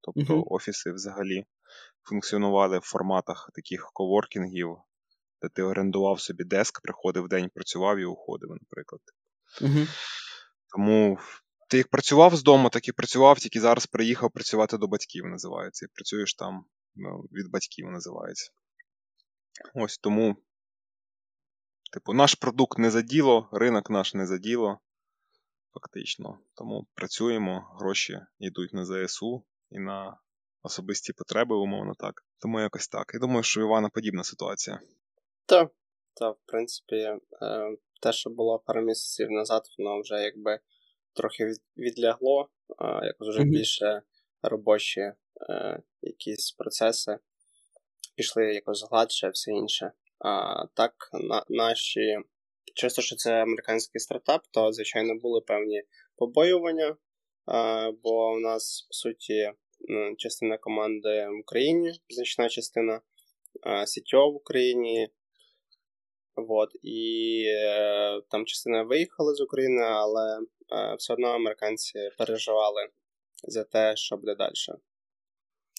Тобто 0.00 0.34
uh-huh. 0.34 0.44
офіси 0.46 0.92
взагалі 0.92 1.44
функціонували 2.02 2.78
в 2.78 2.82
форматах 2.82 3.50
таких 3.54 3.90
коворкінгів, 3.92 4.76
де 5.42 5.48
ти 5.48 5.62
орендував 5.62 6.20
собі 6.20 6.44
деск, 6.44 6.82
приходив 6.82 7.24
в 7.24 7.28
день, 7.28 7.50
працював 7.54 7.98
і 7.98 8.04
уходив, 8.04 8.50
наприклад. 8.50 9.00
Uh-huh. 9.62 9.88
Тому 10.76 11.18
ти 11.74 11.78
як 11.78 11.88
працював 11.88 12.36
з 12.36 12.42
дому, 12.42 12.68
так 12.70 12.88
і 12.88 12.92
працював, 12.92 13.38
тільки 13.38 13.60
зараз 13.60 13.86
приїхав 13.86 14.30
працювати 14.30 14.78
до 14.78 14.86
батьків, 14.86 15.24
називається. 15.24 15.86
І 15.86 15.88
працюєш 15.94 16.34
там 16.34 16.64
ну, 16.94 17.28
від 17.32 17.50
батьків, 17.50 17.86
називається. 17.86 18.50
Ось 19.74 19.98
тому 19.98 20.36
Типу, 21.92 22.12
наш 22.12 22.34
продукт 22.34 22.78
не 22.78 22.90
за 22.90 23.02
діло, 23.02 23.48
ринок 23.52 23.90
наш 23.90 24.14
не 24.14 24.26
за 24.26 24.38
діло, 24.38 24.78
фактично. 25.72 26.38
Тому 26.54 26.86
працюємо, 26.94 27.76
гроші 27.80 28.20
йдуть 28.38 28.74
на 28.74 28.84
ЗСУ 28.84 29.44
і 29.70 29.78
на 29.78 30.18
особисті 30.62 31.12
потреби, 31.12 31.56
умовно 31.56 31.94
так. 31.98 32.24
Тому 32.38 32.60
якось 32.60 32.88
так. 32.88 33.10
Я 33.14 33.20
думаю, 33.20 33.42
що 33.42 33.60
Івана 33.60 33.88
подібна 33.88 34.24
ситуація. 34.24 34.80
Так, 35.46 35.70
так, 36.14 36.36
в 36.36 36.46
принципі, 36.46 36.96
е, 36.96 37.20
те, 38.02 38.12
що 38.12 38.30
було 38.30 38.58
пару 38.58 38.80
місяців 38.80 39.30
назад, 39.30 39.62
воно 39.78 40.00
вже 40.00 40.14
якби 40.14 40.60
трохи 41.14 41.44
відлягло, 41.76 42.48
якось 43.02 43.28
вже 43.28 43.44
більше 43.44 44.02
робочі 44.42 45.00
е, 45.00 45.82
якісь 46.02 46.52
процеси 46.52 47.18
пішли 48.14 48.54
якось 48.54 48.86
гладше, 48.90 49.28
все 49.28 49.50
інше. 49.50 49.92
А, 50.18 50.64
Так, 50.74 50.94
на, 51.12 51.44
наші. 51.48 52.18
Часто, 52.74 53.02
що 53.02 53.16
це 53.16 53.42
американський 53.42 54.00
стартап, 54.00 54.42
то, 54.50 54.72
звичайно, 54.72 55.14
були 55.14 55.40
певні 55.40 55.82
побоювання, 56.16 56.96
а, 57.46 57.90
бо 58.02 58.32
у 58.32 58.40
нас, 58.40 58.86
по 58.90 58.94
суті, 58.94 59.52
частина 60.18 60.58
команди 60.58 61.28
в 61.28 61.40
Україні, 61.40 61.92
значна 62.08 62.48
частина 62.48 63.00
сітьо 63.86 64.30
в 64.30 64.34
Україні. 64.34 65.08
Вот, 66.36 66.70
І 66.82 67.44
е, 67.46 68.20
там 68.30 68.46
частина 68.46 68.82
виїхала 68.82 69.34
з 69.34 69.40
України, 69.40 69.82
але 69.82 70.38
е, 70.72 70.94
все 70.94 71.12
одно 71.12 71.28
американці 71.28 72.10
переживали 72.18 72.88
за 73.48 73.64
те, 73.64 73.96
що 73.96 74.16
буде 74.16 74.34
далі. 74.34 74.52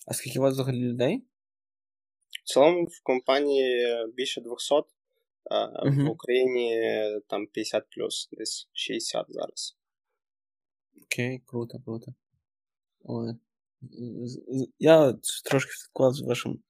А 0.08 0.14
скільки 0.14 0.40
у 0.40 0.42
вас 0.42 0.54
взагалі 0.54 0.80
людей? 0.80 1.24
В 2.44 2.48
цілому 2.48 2.84
в 2.84 3.04
компанії 3.04 3.88
більше 4.14 4.42
200, 4.42 4.76
а 5.52 5.66
uh-huh. 5.66 6.06
в 6.06 6.10
Україні 6.10 6.82
там 7.28 7.48
50 7.48 7.84
плюс, 7.90 8.30
десь 8.32 8.70
60 8.74 9.26
зараз. 9.30 9.78
Окей, 11.04 11.42
круто, 11.46 11.80
круто. 11.86 12.14
Ой. 13.04 13.34
Я 14.80 15.14
трошки 15.46 15.72
вклад 15.90 16.14
з 16.14 16.22
вашим, 16.22 16.64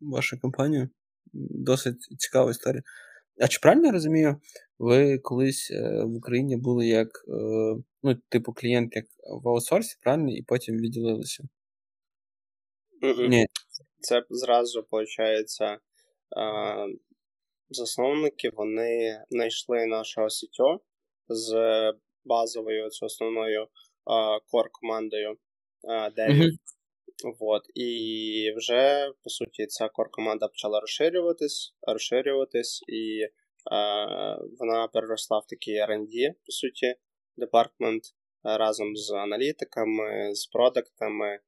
вашу 0.00 0.40
компанію. 0.40 0.88
Досить 1.32 2.02
цікава 2.18 2.50
історія. 2.50 2.82
А 3.40 3.48
чи 3.48 3.58
правильно 3.62 3.86
я 3.86 3.92
розумію, 3.92 4.40
ви 4.78 5.18
колись 5.18 5.70
е, 5.70 6.04
в 6.04 6.16
Україні 6.16 6.56
були 6.56 6.86
як, 6.86 7.08
е, 7.28 7.32
ну, 8.02 8.14
типу, 8.28 8.52
клієнт 8.52 8.96
як 8.96 9.04
в 9.44 9.48
аутсорсі, 9.48 9.96
правильно, 10.00 10.30
і 10.30 10.42
потім 10.42 10.76
відділилися? 10.76 11.44
Mm-mm. 13.02 13.28
Ні. 13.28 13.46
Це 14.00 14.22
зразу, 14.30 14.86
виходить, 14.90 15.58
засновники 17.70 18.50
вони 18.52 19.24
знайшли 19.30 19.86
нашого 19.86 20.30
CTO 20.30 20.80
з 21.28 21.52
базовою 22.24 22.90
з 22.90 23.02
основною 23.02 23.66
core 24.50 24.68
командою 24.72 25.36
Деві. 26.16 26.42
Mm-hmm. 26.42 26.58
Вот. 27.40 27.62
І 27.74 28.52
вже, 28.56 29.12
по 29.24 29.30
суті, 29.30 29.66
ця 29.66 29.88
core 29.88 30.10
команда 30.10 30.48
почала 30.48 30.80
розширюватись, 30.80 31.76
розширюватись, 31.82 32.84
і 32.88 33.28
вона 34.58 34.88
переросла 34.92 35.38
в 35.38 35.46
такий 35.46 35.74
R&D, 35.74 36.32
по 36.46 36.52
суті, 36.52 36.94
департмент 37.36 38.02
разом 38.44 38.96
з 38.96 39.10
аналітиками, 39.10 40.34
з 40.34 40.46
продуктами, 40.46 41.40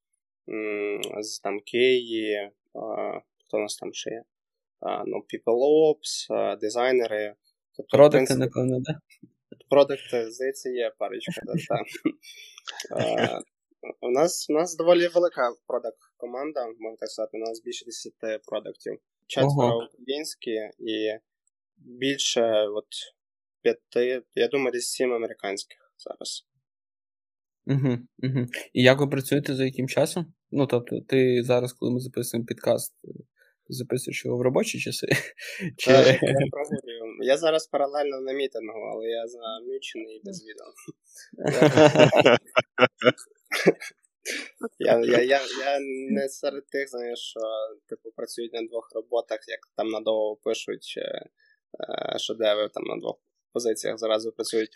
з 1.21 1.39
там 1.39 1.61
Киї, 1.61 2.51
хто 3.45 3.57
у 3.57 3.61
нас 3.61 3.77
там 3.77 3.95
ще 3.95 4.11
є? 4.11 4.25
Ну, 5.07 5.17
PeopleOps, 5.17 6.59
дизайнери. 6.59 7.35
Тобто, 7.77 7.97
Продукти, 7.97 8.17
принципі, 8.17 8.41
напевно, 8.41 8.81
да? 8.81 9.01
Продукти, 9.71 10.31
здається, 10.31 10.71
є 10.71 10.93
парочка. 10.99 11.41
Да, 11.45 11.53
так. 11.53 11.87
У 14.01 14.11
нас 14.11 14.51
у 14.51 14.53
нас 14.53 14.77
доволі 14.77 15.09
велика 15.09 15.55
продакт 15.67 15.99
команда, 16.17 16.67
можна 16.67 16.97
так 16.97 17.09
сказати, 17.09 17.37
у 17.37 17.41
нас 17.41 17.63
більше 17.63 17.85
10 17.85 18.13
продуктів. 18.47 18.99
Четверо 19.27 19.89
українські 19.93 20.51
і 20.79 21.19
більше 21.77 22.67
от 22.69 22.87
п'яти, 23.63 24.23
я 24.35 24.49
думаю, 24.49 24.73
десь 24.73 24.91
сім 24.91 25.13
американських 25.13 25.79
зараз. 25.97 26.47
Угу, 27.67 27.99
угу. 28.23 28.47
І 28.73 28.83
як 28.83 29.01
ви 29.01 29.07
працюєте 29.07 29.55
за 29.55 29.65
яким 29.65 29.89
часом? 29.89 30.35
Ну, 30.51 30.67
тобто, 30.67 31.01
ти 31.01 31.43
зараз, 31.43 31.73
коли 31.73 31.93
ми 31.93 32.01
записуємо 32.01 32.47
підкаст, 32.47 32.95
записуєш 33.69 34.25
його 34.25 34.39
в 34.39 34.41
робочі 34.41 34.79
часи? 34.79 35.07
Чи... 35.77 35.91
Я, 35.91 36.19
я 37.23 37.37
зараз 37.37 37.67
паралельно 37.67 38.21
на 38.21 38.33
мітингу, 38.33 38.81
але 38.93 39.07
я 39.07 39.27
замічений 39.27 40.17
і 40.17 40.21
без 40.25 40.45
відео. 40.45 40.67
Я 44.79 45.01
я, 45.01 45.21
я, 45.23 45.41
я 45.41 45.79
не 46.11 46.29
серед 46.29 46.67
тих, 46.67 46.89
знаєш, 46.89 47.19
що 47.19 47.41
типу 47.89 48.11
працюють 48.17 48.53
на 48.53 48.63
двох 48.63 48.89
роботах, 48.95 49.39
як 49.49 49.61
там 49.77 49.89
надовго 49.89 50.37
пишуть 50.37 50.95
е, 50.99 52.19
шедеври 52.19 52.69
там 52.69 52.85
на 52.85 52.97
двох 52.97 53.17
позиціях 53.53 53.99
зразу 53.99 54.33
працюють. 54.33 54.71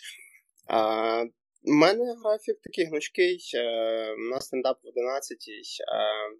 А, 0.66 1.22
У 1.64 1.72
мене 1.72 2.14
графік 2.24 2.60
такий 2.62 2.84
гнучкий. 2.84 3.38
Е, 3.54 4.12
у 4.12 4.30
нас 4.30 4.44
стендап 4.44 4.78
в 4.84 4.88
11 4.88 5.36
е, 5.48 5.62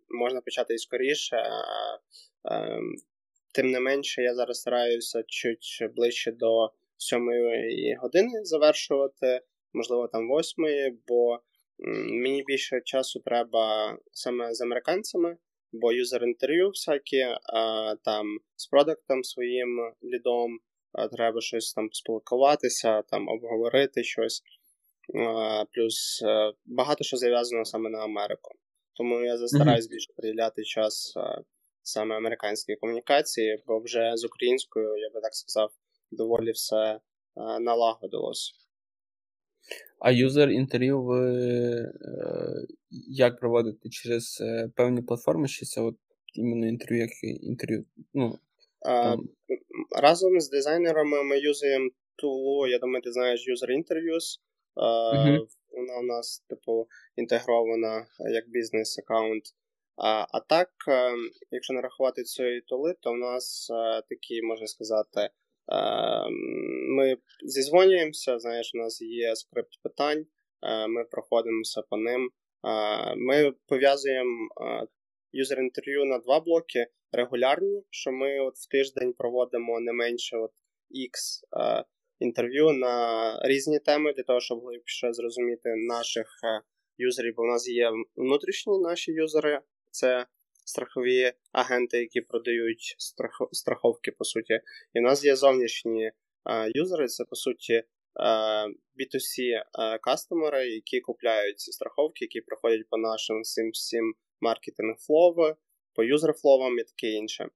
можна 0.09 0.41
почати 0.41 0.74
і 0.74 0.78
скоріше. 0.78 1.36
Е, 1.36 2.80
тим 3.55 3.70
не 3.70 3.80
менше, 3.80 4.22
я 4.22 4.34
зараз 4.34 4.61
стараюся 4.61 5.22
чуть 5.26 5.95
ближче 5.97 6.32
до 6.32 6.70
7 6.97 7.28
години 8.01 8.45
завершувати, 8.45 9.41
можливо, 9.72 10.09
там 10.09 10.28
8, 10.28 10.64
бо 11.07 11.38
Мені 12.22 12.45
більше 12.47 12.81
часу 12.85 13.20
треба 13.20 13.97
саме 14.12 14.55
з 14.55 14.61
американцями, 14.61 15.37
бо 15.72 15.93
юзер-інтерв'ю 15.93 16.68
всякі, 16.68 17.20
а, 17.20 17.95
там 18.05 18.26
з 18.57 18.66
продуктом 18.66 19.24
своїм 19.24 19.93
лідом, 20.03 20.59
а, 20.93 21.09
треба 21.09 21.41
щось 21.41 21.72
там 21.72 21.89
спілкуватися, 21.93 23.03
там 23.03 23.28
обговорити 23.28 24.05
щось. 24.05 24.43
А, 25.14 25.64
плюс 25.72 26.22
а, 26.22 26.53
багато 26.64 27.05
що 27.05 27.16
зав'язано 27.16 27.64
саме 27.64 27.91
на 27.91 27.99
Америку. 27.99 28.51
Тому 28.95 29.20
я 29.20 29.37
застараюсь 29.37 29.87
mm-hmm. 29.87 29.91
більше 29.91 30.12
приділяти 30.16 30.64
час 30.64 31.14
саме 31.83 32.16
американській 32.16 32.76
комунікації, 32.76 33.62
бо 33.66 33.81
вже 33.81 34.12
з 34.16 34.24
українською, 34.24 34.97
я 34.97 35.11
би 35.11 35.20
так 35.20 35.35
сказав, 35.35 35.70
доволі 36.11 36.51
все 36.51 37.01
налагодилось. 37.61 38.70
А 40.01 40.11
юзер 40.11 40.51
інтерв'ю 40.51 41.03
ви 41.03 41.21
е, 41.31 41.93
як 43.09 43.41
проводите 43.41 43.89
через 43.89 44.39
е, 44.41 44.71
певні 44.77 45.03
платформи, 45.03 45.49
чи 45.49 45.66
це 45.66 45.81
от 45.81 45.97
іменно 46.35 46.68
інтерв'ю, 46.68 47.01
як 47.01 47.11
інтерв'ю? 47.43 47.85
Ну, 48.14 48.39
а, 48.87 49.16
Разом 50.03 50.41
з 50.41 50.51
дизайнерами 50.51 51.23
ми 51.23 51.39
юзаємо 51.39 51.91
тулу, 52.16 52.66
я 52.66 52.79
думаю, 52.79 53.03
ти 53.03 53.12
знаєш 53.12 53.49
User 53.49 53.71
Interviews. 53.71 54.39
Uh-huh. 54.77 55.47
Вона 55.71 55.99
у 55.99 56.03
нас, 56.03 56.45
типу, 56.49 56.87
інтегрована 57.16 58.07
як 58.33 58.49
бізнес-аккаунт. 58.49 59.45
А 59.97 60.27
а 60.31 60.41
так, 60.41 60.68
е, 60.89 61.12
якщо 61.51 61.75
не 61.75 61.81
рахувати 61.81 62.23
цієї 62.23 62.61
тули, 62.61 62.95
то 63.01 63.12
в 63.12 63.16
нас 63.16 63.68
такі, 64.09 64.43
можна 64.43 64.66
сказати, 64.66 65.21
Ем, 65.21 65.29
ми 66.88 67.16
зізвонюємося, 67.42 68.38
знаєш, 68.38 68.70
у 68.74 68.78
нас 68.78 69.02
є 69.02 69.36
скрипт 69.36 69.82
питань, 69.82 70.26
е, 70.62 70.86
ми 70.88 71.04
проходимося 71.04 71.82
по 71.90 71.96
ним. 71.96 72.30
Е, 72.64 73.14
ми 73.16 73.52
пов'язуємо 73.66 74.48
е, 74.61 74.86
юзер-інтерв'ю 75.32 76.04
на 76.04 76.18
два 76.18 76.40
блоки 76.40 76.86
регулярні, 77.12 77.82
що 77.90 78.12
ми 78.12 78.40
от 78.40 78.54
в 78.56 78.68
тиждень 78.68 79.12
проводимо 79.12 79.80
не 79.80 79.92
менше 79.92 80.36
от 80.36 80.52
X 80.90 81.42
інтерв'ю 82.18 82.72
на 82.72 83.34
різні 83.44 83.78
теми 83.78 84.12
для 84.12 84.22
того, 84.22 84.40
щоб 84.40 84.61
глибше 84.61 85.12
зрозуміти 85.12 85.74
наших 85.76 86.26
юзерів, 86.98 87.34
бо 87.36 87.42
в 87.42 87.46
нас 87.46 87.68
є 87.68 87.90
внутрішні 88.16 88.78
наші 88.78 89.12
юзери, 89.12 89.61
це 89.90 90.26
страхові 90.64 91.32
агенти, 91.52 91.98
які 91.98 92.20
продають 92.20 92.96
страховки, 93.52 94.12
по 94.12 94.24
суті. 94.24 94.61
І 94.94 95.00
в 95.00 95.02
нас 95.02 95.24
є 95.24 95.36
зовнішні 95.36 96.12
юзери, 96.74 97.06
це 97.06 97.24
по 97.24 97.36
суті 97.36 97.84
B2C 98.96 99.62
кастомери, 100.02 100.68
які 100.68 101.00
купляють 101.00 101.61
ці 101.61 101.72
страховки, 101.72 102.24
які 102.24 102.40
проходять 102.40 102.88
по 102.90 102.96
нашим 102.96 103.40
всім 103.40 103.70
всім 103.70 104.14
маркетинг 104.40 104.96
flow, 104.99 105.55
по 105.94 106.04
user 106.05 106.32
flow 106.32 106.63
ам 106.63 106.78
і 106.78 106.82
таке 106.82 107.11
інше. 107.11 107.48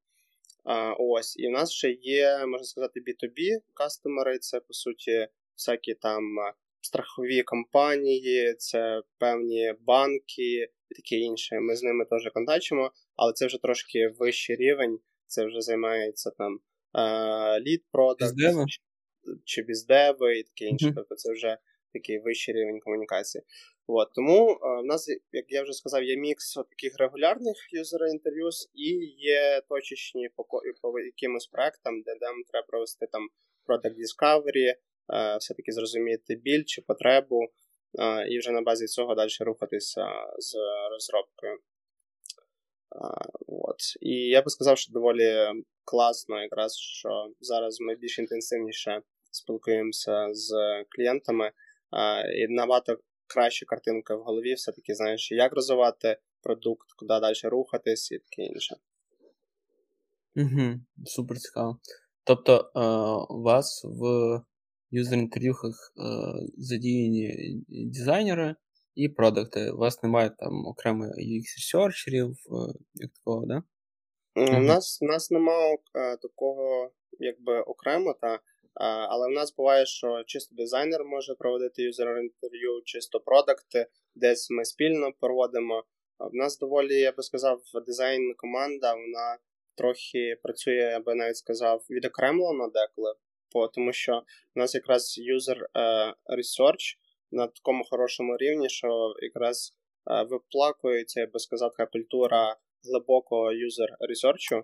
А, 0.64 0.94
Ось, 0.98 1.36
і 1.36 1.48
в 1.48 1.50
нас 1.50 1.72
ще 1.72 1.90
є, 1.90 2.46
можна 2.46 2.64
сказати, 2.64 3.00
B2B 3.00 3.60
кастомери, 3.74 4.38
це 4.38 4.60
по 4.60 4.72
суті 4.74 5.28
всякі 5.56 5.94
там 5.94 6.22
страхові 6.80 7.42
компанії, 7.42 8.54
це 8.54 9.02
певні 9.18 9.74
банки, 9.80 10.68
і 10.94 11.02
таке 11.02 11.16
інше. 11.16 11.60
Ми 11.60 11.76
з 11.76 11.82
ними 11.82 12.04
теж 12.04 12.30
контачимо, 12.34 12.90
але 13.16 13.32
це 13.32 13.46
вже 13.46 13.58
трошки 13.62 14.08
вищий 14.18 14.56
рівень, 14.56 14.98
це 15.26 15.46
вже 15.46 15.60
займається 15.60 16.30
там 16.30 16.60
лід 17.60 17.84
продакт 17.92 18.34
чи, 19.44 19.62
біздеви 19.62 20.38
і 20.38 20.42
таке 20.42 20.64
інше. 20.64 20.86
Mm-hmm. 20.86 20.94
Тобто 20.94 21.14
це 21.14 21.32
вже 21.32 21.58
такий 21.92 22.18
вищий 22.18 22.54
рівень 22.54 22.80
комунікації. 22.80 23.44
От, 23.86 24.08
Тому 24.14 24.58
в 24.82 24.86
нас, 24.86 25.08
як 25.32 25.44
я 25.48 25.62
вже 25.62 25.72
сказав, 25.72 26.04
є 26.04 26.16
мікс 26.16 26.54
таких 26.54 26.98
регулярних 26.98 27.56
юзер 27.72 28.00
інтерв'юз 28.12 28.70
і 28.74 28.88
є 29.18 29.62
точечні 29.68 30.28
по, 30.36 30.44
по 30.82 31.00
якимось 31.00 31.46
проектам, 31.46 32.02
де 32.02 32.10
нам 32.20 32.34
треба 32.48 32.66
провести 32.66 33.06
там 33.12 33.28
Product 33.66 33.94
Discovery, 33.94 34.74
все-таки 35.38 35.72
зрозуміти 35.72 36.34
біль 36.36 36.64
чи 36.66 36.82
потребу 36.82 37.40
і 38.30 38.38
вже 38.38 38.50
на 38.50 38.62
базі 38.62 38.86
цього 38.86 39.14
далі 39.14 39.30
рухатися 39.40 40.06
з 40.38 40.56
розробкою. 40.90 41.58
От. 43.46 43.80
І 44.00 44.10
я 44.10 44.42
би 44.42 44.50
сказав, 44.50 44.78
що 44.78 44.92
доволі 44.92 45.46
класно, 45.84 46.42
якраз 46.42 46.76
що 46.76 47.28
зараз 47.40 47.80
ми 47.80 47.94
більш 47.94 48.18
інтенсивніше 48.18 49.02
спілкуємося 49.30 50.28
з 50.32 50.52
клієнтами, 50.88 51.52
і 52.36 52.48
набагато 52.48 52.98
краща 53.26 53.66
картинка 53.66 54.16
в 54.16 54.20
голові, 54.20 54.54
все-таки 54.54 54.94
знаєш, 54.94 55.32
як 55.32 55.52
розвивати 55.52 56.18
продукт, 56.42 56.92
куди 56.96 57.20
далі 57.20 57.34
рухатись 57.44 58.12
і 58.12 58.18
таке 58.18 58.42
інше. 58.42 58.76
Угу, 60.36 60.80
Супер 61.06 61.38
цікаво. 61.38 61.78
Тобто, 62.24 62.70
у 63.30 63.42
вас 63.42 63.84
в 63.84 64.40
юзер-інтерв'юхах 64.94 65.92
е, 65.98 66.02
задіяні 66.56 67.34
дизайнери 67.68 68.54
і 68.94 69.08
продукти. 69.08 69.70
У 69.70 69.76
вас 69.76 70.02
немає 70.02 70.30
там 70.38 70.66
окремо 70.66 71.04
UX-ресерчерів, 71.04 72.30
е, 72.30 72.74
як 72.94 73.10
такого, 73.10 73.46
да? 73.46 73.62
У 74.36 74.60
нас 74.60 74.98
у 75.02 75.06
нас 75.06 75.30
немає 75.30 75.78
е, 75.94 76.16
такого 76.16 76.90
якби 77.18 77.60
окремо, 77.60 78.14
та, 78.20 78.40
але 79.08 79.28
в 79.28 79.30
нас 79.30 79.54
буває, 79.56 79.86
що 79.86 80.24
чисто 80.26 80.54
дизайнер 80.54 81.04
може 81.04 81.34
проводити 81.34 81.82
юзер-інтерв'ю, 81.82 82.82
чисто 82.84 83.20
продукти, 83.20 83.86
десь 84.14 84.50
ми 84.50 84.64
спільно 84.64 85.12
проводимо. 85.20 85.84
В 86.18 86.34
нас 86.34 86.58
доволі, 86.58 86.94
я 86.94 87.12
би 87.12 87.22
сказав, 87.22 87.60
дизайн-команда, 87.86 88.94
вона 88.94 89.38
трохи 89.74 90.36
працює, 90.42 90.74
я 90.74 91.00
би 91.00 91.14
навіть 91.14 91.36
сказав, 91.36 91.84
відокремлено 91.90 92.68
деколи 92.68 93.14
тому 93.74 93.92
що 93.92 94.22
у 94.56 94.60
нас 94.60 94.74
якраз 94.74 95.18
е, 95.18 96.14
research 96.36 96.96
на 97.30 97.46
такому 97.46 97.84
хорошому 97.84 98.36
рівні, 98.36 98.68
що 98.68 99.14
якраз 99.22 99.76
е, 100.10 100.22
виплакується, 100.22 101.20
я 101.20 101.26
би 101.26 101.38
сказав, 101.38 101.70
така 101.70 101.90
культура 101.90 102.56
глибокого 102.84 103.52
user 103.52 103.88
research, 104.10 104.58
е, 104.58 104.62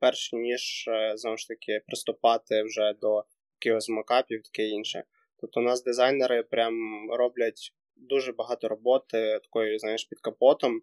перш 0.00 0.32
ніж 0.32 0.88
знову 1.14 1.36
ж 1.36 1.48
таки 1.48 1.80
приступати 1.86 2.62
вже 2.62 2.94
до 3.00 3.24
якихось 3.60 3.88
макапів, 3.88 4.42
таке 4.42 4.68
інше. 4.68 5.04
Тобто 5.40 5.60
у 5.60 5.62
нас 5.62 5.84
дизайнери 5.84 6.42
прям 6.42 6.74
роблять 7.10 7.72
дуже 7.96 8.32
багато 8.32 8.68
роботи 8.68 9.40
такої, 9.42 9.78
знаєш, 9.78 10.04
під 10.04 10.20
капотом, 10.20 10.80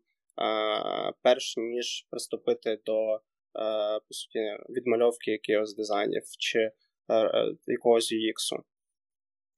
перш 1.22 1.58
ніж 1.58 2.08
приступити 2.10 2.80
до 2.86 3.20
по 4.08 4.14
суті 4.14 4.40
відмальовки 4.70 5.32
якихось 5.32 5.76
дизайнів 5.76 6.24
чи 6.40 6.72
якогось 7.68 8.14
UX. 8.14 8.62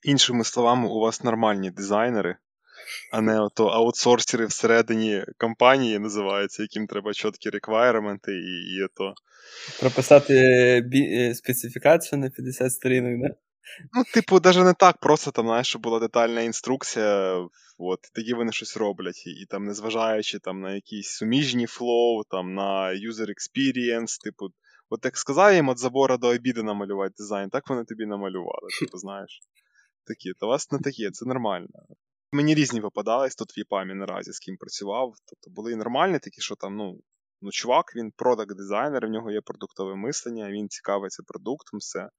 Іншими 0.03 0.43
словами, 0.43 0.87
у 0.87 0.99
вас 0.99 1.23
нормальні 1.23 1.71
дизайнери, 1.71 2.37
а 3.11 3.21
не 3.21 3.41
ото 3.41 3.67
аутсорсери 3.67 4.45
всередині 4.45 5.25
компанії 5.37 5.99
називаються, 5.99 6.61
яким 6.61 6.87
треба 6.87 7.13
чіткі 7.13 7.49
requirement 7.49 8.24
и 8.24 8.31
і, 8.31 8.75
і 8.77 8.83
ото. 8.83 9.13
Прописати 9.79 10.33
бі... 10.85 11.33
специфікацію 11.35 12.19
на 12.19 12.29
50 12.29 12.71
сторінок, 12.71 13.29
да? 13.29 13.35
Ну, 13.93 14.03
типу, 14.13 14.39
навіть 14.43 14.63
не 14.63 14.73
так, 14.73 14.97
просто 14.97 15.31
там, 15.31 15.45
знаєш, 15.45 15.67
щоб 15.67 15.81
була 15.81 15.99
детальна 15.99 16.41
інструкція, 16.41 17.47
от, 17.77 17.99
і 18.03 18.15
тоді 18.15 18.33
вони 18.33 18.51
щось 18.51 18.77
роблять. 18.77 19.27
І, 19.27 19.29
і 19.29 19.45
там, 19.45 19.65
незважаючи 19.65 20.39
там, 20.39 20.61
на 20.61 20.75
якісь 20.75 21.09
суміжні 21.09 21.65
flow, 21.65 22.23
там, 22.23 22.53
на 22.53 22.89
user 22.89 23.27
experience, 23.27 24.23
типу, 24.23 24.49
от 24.89 25.05
як 25.05 25.17
сказав 25.17 25.53
їм 25.53 25.69
від 25.69 25.79
забору 25.79 26.17
до 26.17 26.27
обіду 26.27 26.63
намалювати 26.63 27.13
дизайн, 27.17 27.49
так 27.49 27.69
вони 27.69 27.83
тобі 27.83 28.05
намалювали, 28.05 28.67
типу, 28.79 28.97
знаєш. 28.97 29.41
Такі, 30.05 30.33
то 30.39 30.47
вас 30.47 30.71
не 30.71 30.79
такі, 30.79 31.11
це 31.11 31.25
нормально. 31.25 31.67
Мені 32.31 32.55
різні 32.55 32.79
випадались 32.79 33.35
тут 33.35 33.57
в 33.57 33.59
ЄПАМі 33.59 33.93
наразі, 33.93 34.31
з 34.31 34.39
ким 34.39 34.57
працював. 34.57 35.13
Тобто 35.25 35.49
були 35.49 35.71
і 35.71 35.75
нормальні 35.75 36.19
такі, 36.19 36.41
що 36.41 36.55
там, 36.55 36.75
ну, 36.75 36.99
ну, 37.41 37.51
чувак, 37.51 37.95
він 37.95 38.11
продакт-дизайнер, 38.11 39.07
в 39.07 39.09
нього 39.09 39.31
є 39.31 39.41
продуктове 39.41 39.95
мислення, 39.95 40.51
він 40.51 40.69
цікавиться 40.69 41.23
продуктом, 41.27 41.77
все. 41.77 42.09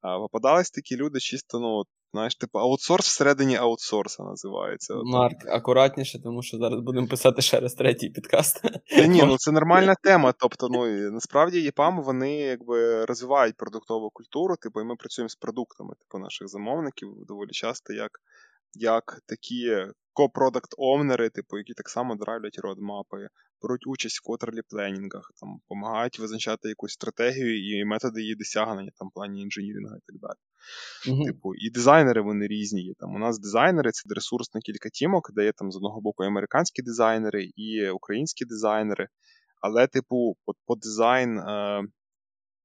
А 0.00 0.18
Випадались 0.18 0.70
такі 0.70 0.96
люди, 0.96 1.20
чисто, 1.20 1.60
ну, 1.60 1.84
знаєш, 2.12 2.36
типу, 2.36 2.58
аутсорс 2.58 3.06
всередині 3.06 3.56
аутсорса 3.56 4.22
називається. 4.22 4.94
Марк, 5.04 5.46
акуратніше, 5.46 6.22
тому 6.22 6.42
що 6.42 6.58
зараз 6.58 6.80
будемо 6.80 7.06
писати 7.06 7.42
ще 7.42 7.60
раз 7.60 7.74
третій 7.74 8.08
підкаст. 8.10 8.62
Та 8.96 9.06
ні, 9.06 9.22
ну 9.22 9.36
це 9.36 9.52
нормальна 9.52 9.94
тема. 10.02 10.32
Тобто, 10.38 10.68
ну 10.68 10.86
і 10.86 11.10
насправді 11.10 11.60
ЄПАМ 11.60 12.02
вони 12.02 12.36
якби 12.36 13.04
розвивають 13.04 13.56
продуктову 13.56 14.10
культуру, 14.10 14.56
типу, 14.56 14.80
і 14.80 14.84
ми 14.84 14.96
працюємо 14.96 15.28
з 15.28 15.36
продуктами, 15.36 15.94
типу, 15.94 16.18
наших 16.18 16.48
замовників 16.48 17.08
доволі 17.26 17.50
часто 17.50 17.92
як 17.92 18.10
як 18.74 19.20
такі 19.26 19.86
ко-продакт 20.12 20.74
овнери 20.78 21.30
типу, 21.30 21.58
які 21.58 21.72
так 21.72 21.88
само 21.88 22.16
драйвлять 22.16 22.58
родмапи, 22.58 23.28
беруть 23.62 23.86
участь 23.86 24.18
в 24.18 24.22
котерлі 24.22 24.62
пленінгах, 24.68 25.32
там, 25.40 25.56
допомагають 25.56 26.18
визначати 26.18 26.68
якусь 26.68 26.92
стратегію 26.92 27.80
і 27.80 27.84
методи 27.84 28.20
її 28.20 28.34
досягнення 28.34 28.90
там, 28.98 29.08
в 29.08 29.12
плані 29.14 29.42
інженірінгу 29.42 29.96
і 29.96 30.00
так 30.06 30.20
далі. 30.20 30.38
Uh-huh. 31.08 31.24
Типу, 31.26 31.54
І 31.54 31.70
дизайнери 31.70 32.20
вони 32.20 32.46
різні. 32.46 32.82
є. 32.82 32.94
Там, 32.98 33.14
У 33.14 33.18
нас 33.18 33.38
дизайнери 33.38 33.90
це 33.90 34.14
ресурс 34.14 34.54
на 34.54 34.60
кілька 34.60 34.88
тімок, 34.88 35.30
де 35.34 35.44
є 35.44 35.52
там 35.52 35.72
з 35.72 35.76
одного 35.76 36.00
боку 36.00 36.22
американські 36.24 36.82
дизайнери 36.82 37.44
і 37.56 37.88
українські 37.88 38.44
дизайнери. 38.44 39.08
Але, 39.60 39.86
типу, 39.86 40.36
по, 40.44 40.52
по 40.66 40.76
дизайн 40.76 41.38
е, 41.38 41.82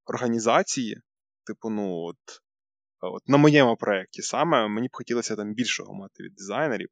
організації, 0.06 0.98
типу, 1.46 1.70
ну, 1.70 1.92
от, 1.92 2.18
от 3.02 3.30
на 3.30 3.38
моєму 3.38 3.76
проєкті 3.76 4.22
саме 4.22 4.68
мені 4.68 4.88
б 4.88 4.92
хотілося 4.94 5.36
там 5.36 5.54
більшого 5.54 5.94
мати 5.94 6.24
від 6.24 6.36
дизайнерів. 6.36 6.90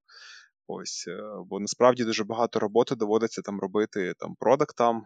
Ось, 0.74 1.05
е, 1.07 1.22
бо 1.45 1.59
насправді 1.59 2.03
дуже 2.03 2.24
багато 2.24 2.59
роботи 2.59 2.95
доводиться 2.95 3.41
там 3.41 3.59
робити 3.59 4.13
там 4.19 4.36
продактам, 4.36 5.03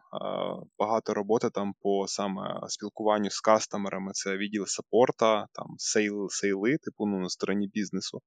багато 0.80 1.14
роботи 1.14 1.50
там 1.50 1.74
по 1.82 2.08
саме 2.08 2.62
спілкуванню 2.68 3.30
з 3.30 3.42
кастомерами. 3.42 4.12
Це 4.12 4.38
відділ 4.38 4.66
саппорта, 4.66 5.48
там 5.54 5.76
сейл, 5.78 6.30
сейли, 6.30 6.78
типу, 6.78 7.06
ну, 7.06 7.20
на 7.20 7.30
стороні 7.30 7.68
бізнесу. 7.68 8.22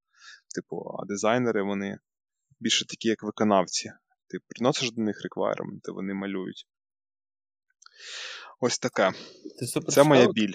Типу, 0.55 0.97
а 1.03 1.07
дизайнери 1.07 1.63
вони 1.63 1.99
більше 2.61 2.87
такі, 2.87 3.09
як 3.09 3.23
виконавці. 3.23 3.93
Ти 4.29 4.39
приносиш 4.49 4.93
до 4.93 5.03
них 5.03 5.23
реквайрменти, 5.23 5.93
вони 5.93 6.15
малюють. 6.15 6.67
Ось 8.61 8.79
таке. 8.79 9.13
Це, 9.59 9.81
Це 9.81 10.05
моя 10.05 10.29
біль. 10.33 10.55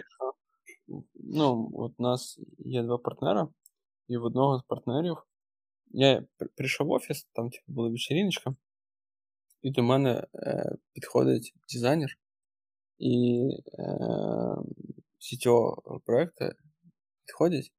Ну, 1.13 1.71
от 1.73 1.93
у 1.97 2.03
нас 2.03 2.39
є 2.59 2.83
два 2.83 2.97
партнера, 2.97 3.47
і 4.07 4.17
в 4.17 4.23
одного 4.23 4.59
з 4.59 4.63
партнерів 4.63 5.17
я 5.93 6.25
прийшов 6.55 6.87
в 6.87 6.91
офіс, 6.91 7.27
там 7.33 7.49
типу, 7.49 7.63
була 7.67 7.89
вечеріночка, 7.89 8.55
і 9.61 9.71
до 9.71 9.83
мене 9.83 10.27
е, 10.35 10.75
підходить 10.93 11.53
дизайнер 11.73 12.17
і 12.97 13.41
е, 13.79 13.83
CTO 15.19 15.75
проекту 16.05 16.45
підходять 17.25 17.71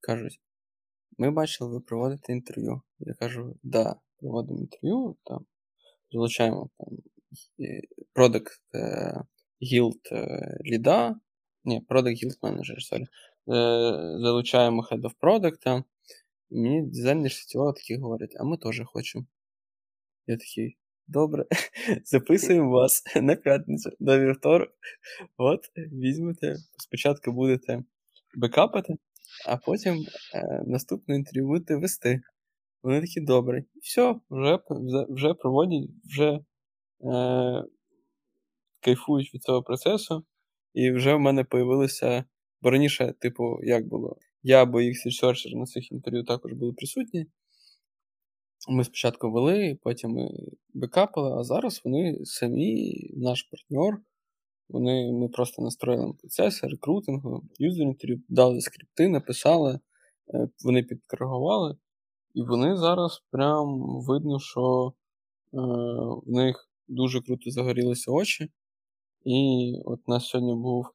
кажуть: 0.00 0.40
ми 1.18 1.30
бачили, 1.30 1.70
ви 1.70 1.80
проводите 1.80 2.32
інтерв'ю. 2.32 2.82
Я 2.98 3.14
кажу, 3.14 3.56
да, 3.62 3.96
проводимо 4.16 4.58
інтерв'ю, 4.58 5.16
там, 5.24 5.46
залучаємо 6.12 6.70
там 6.78 6.88
product 8.12 8.60
guild 9.62 10.00
lead 10.64 11.01
а. 11.01 11.20
Ні, 11.64 11.80
product 11.80 12.16
guild 12.16 12.38
manager, 12.42 12.82
сорі. 12.82 13.06
Залучаємо 14.22 14.82
Head 14.90 15.00
of 15.00 15.14
Product, 15.20 15.84
Мені 16.50 16.82
дизайнер 16.82 17.32
сетєва 17.32 17.72
такий 17.72 17.98
говорить, 17.98 18.36
а 18.40 18.44
ми 18.44 18.56
теж 18.56 18.82
хочемо. 18.84 19.26
Я 20.26 20.36
такий, 20.36 20.78
добре, 21.06 21.46
записуємо 22.04 22.70
вас 22.70 23.02
на 23.22 23.36
п'ятницю 23.36 23.90
до 24.00 24.18
вівторок. 24.18 24.68
От, 25.36 25.60
візьмете, 25.76 26.56
спочатку 26.78 27.32
будете 27.32 27.84
бекапити, 28.34 28.94
а 29.48 29.56
потім 29.56 30.06
е, 30.34 30.62
наступне 30.66 31.16
інтерв'ю 31.16 31.46
будете 31.46 31.76
вести. 31.76 32.20
Вони 32.82 33.00
такі 33.00 33.20
добре. 33.20 33.58
І 33.74 33.78
все, 33.82 34.20
вже 34.30 34.58
вже 35.08 35.34
проводять, 35.34 35.90
вже 36.04 36.40
е, 37.04 37.64
кайфують 38.80 39.34
від 39.34 39.42
цього 39.42 39.62
процесу. 39.62 40.24
І 40.74 40.90
вже 40.90 41.14
в 41.14 41.20
мене 41.20 41.44
появилося, 41.44 42.24
бо 42.62 42.70
раніше, 42.70 43.14
типу, 43.20 43.58
як 43.62 43.88
було? 43.88 44.16
Я 44.42 44.62
або 44.62 44.80
їх 44.80 45.06
Researcher 45.06 45.56
на 45.56 45.64
цих 45.64 45.92
інтерв'ю 45.92 46.24
також 46.24 46.52
були 46.52 46.72
присутні. 46.72 47.26
Ми 48.68 48.84
спочатку 48.84 49.30
вели, 49.30 49.78
потім 49.82 50.10
ми 50.10 50.30
бекапили, 50.74 51.32
а 51.40 51.44
зараз 51.44 51.80
вони 51.84 52.18
самі, 52.24 52.94
наш 53.16 53.42
партнер. 53.42 54.02
Вони, 54.68 55.12
Ми 55.12 55.28
просто 55.28 55.62
настроїли 55.62 56.12
процеси 56.12 56.66
рекрутингу, 56.66 57.42
юзер 57.58 57.86
інтерв'ю, 57.86 58.22
дали 58.28 58.60
скрипти, 58.60 59.08
написали, 59.08 59.80
е, 60.34 60.48
вони 60.64 60.82
підкоригували. 60.82 61.76
І 62.34 62.42
вони 62.42 62.76
зараз 62.76 63.22
прям 63.30 63.80
видно, 64.08 64.40
що 64.40 64.92
е, 64.92 65.58
в 66.26 66.30
них 66.30 66.70
дуже 66.88 67.20
круто 67.20 67.50
загорілися 67.50 68.12
очі. 68.12 68.50
І 69.24 69.72
от 69.84 70.00
у 70.06 70.10
нас 70.10 70.26
сьогодні 70.26 70.54
був 70.54 70.86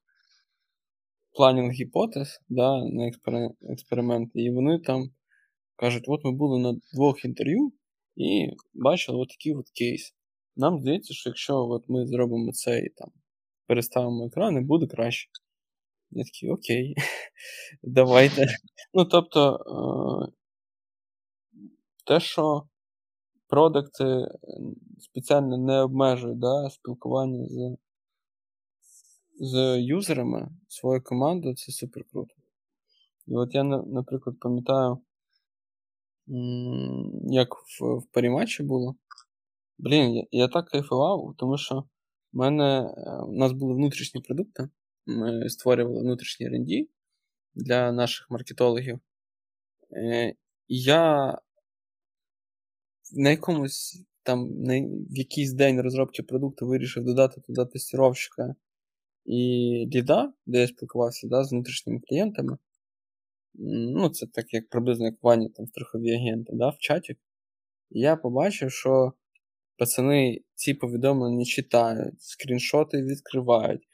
планінг 1.36 1.70
гіпотез 1.72 2.40
да, 2.48 2.84
на 2.84 3.10
експерименти, 3.70 4.40
і 4.40 4.50
вони 4.50 4.78
там 4.78 5.10
кажуть: 5.76 6.04
от 6.06 6.24
ми 6.24 6.32
були 6.32 6.58
на 6.58 6.80
двох 6.94 7.24
інтерв'ю 7.24 7.72
і 8.16 8.48
бачили 8.74 9.18
от 9.18 9.28
такий 9.28 9.54
от 9.54 9.70
кейс. 9.70 10.14
Нам 10.56 10.80
здається, 10.80 11.14
що 11.14 11.30
якщо 11.30 11.56
от 11.56 11.88
ми 11.88 12.06
зробимо 12.06 12.52
це 12.52 12.78
і 12.78 12.88
там 12.88 13.10
переставимо 13.66 14.26
екрани, 14.26 14.60
буде 14.60 14.86
краще. 14.86 15.28
Я 16.10 16.24
такий, 16.24 16.50
окей, 16.50 16.94
давайте. 17.82 18.46
Ну, 18.94 19.04
тобто, 19.04 19.56
е, 19.56 20.32
те, 22.06 22.20
що 22.20 22.62
продукти 23.48 24.04
спеціально 24.98 25.58
не 25.58 25.80
обмежують 25.80 26.38
да, 26.38 26.70
спілкування 26.70 27.46
з 27.48 27.76
з 29.38 29.80
юзерами 29.80 30.50
свою 30.68 31.02
команду, 31.02 31.54
це 31.54 31.72
супер 31.72 32.04
круто. 32.12 32.34
І 33.26 33.34
от 33.34 33.54
я, 33.54 33.64
наприклад, 33.64 34.36
пам'ятаю, 34.40 34.98
як 37.30 37.54
в, 37.54 37.98
в 37.98 38.06
паріматчі 38.12 38.62
було. 38.62 38.96
Блін, 39.78 40.14
я, 40.14 40.24
я 40.30 40.48
так 40.48 40.68
кайфував, 40.68 41.34
тому 41.36 41.58
що 41.58 41.84
в 42.32 42.36
мене 42.36 42.94
е, 42.96 43.22
у 43.22 43.32
нас 43.32 43.52
були 43.52 43.74
внутрішні 43.74 44.20
продукти. 44.20 44.68
Ми 45.06 45.48
створювали 45.48 46.00
внутрішні 46.00 46.48
R&D 46.48 46.88
для 47.54 47.92
наших 47.92 48.30
маркетологів. 48.30 49.00
Е, 49.92 50.34
і 50.68 50.82
я 50.82 51.38
на 53.12 53.30
якомусь 53.30 54.04
там 54.22 54.62
на, 54.62 54.80
в 54.80 55.16
якийсь 55.16 55.52
день 55.52 55.80
розробки 55.80 56.22
продукту 56.22 56.66
вирішив 56.66 57.04
додати 57.04 57.40
туди 57.40 57.64
тестировщика 57.64 58.54
і 59.26 59.90
ліда, 59.94 60.32
де 60.46 60.60
я 60.60 60.66
спілкувався 60.66 61.28
да, 61.28 61.44
з 61.44 61.52
внутрішніми 61.52 62.00
клієнтами. 62.08 62.58
Ну, 63.54 64.08
це 64.08 64.26
так 64.26 64.54
як 64.54 64.68
приблизно 64.68 65.04
як 65.04 65.14
Ваня 65.22 65.48
там 65.48 65.66
страхові 65.66 66.14
агенти 66.14 66.52
да, 66.54 66.68
в 66.68 66.78
чаті. 66.78 67.16
я 67.90 68.16
побачив, 68.16 68.72
що 68.72 69.12
пацани 69.78 70.40
ці 70.54 70.74
повідомлення 70.74 71.44
читають, 71.44 72.22
скріншоти 72.22 73.02
відкривають. 73.02 73.88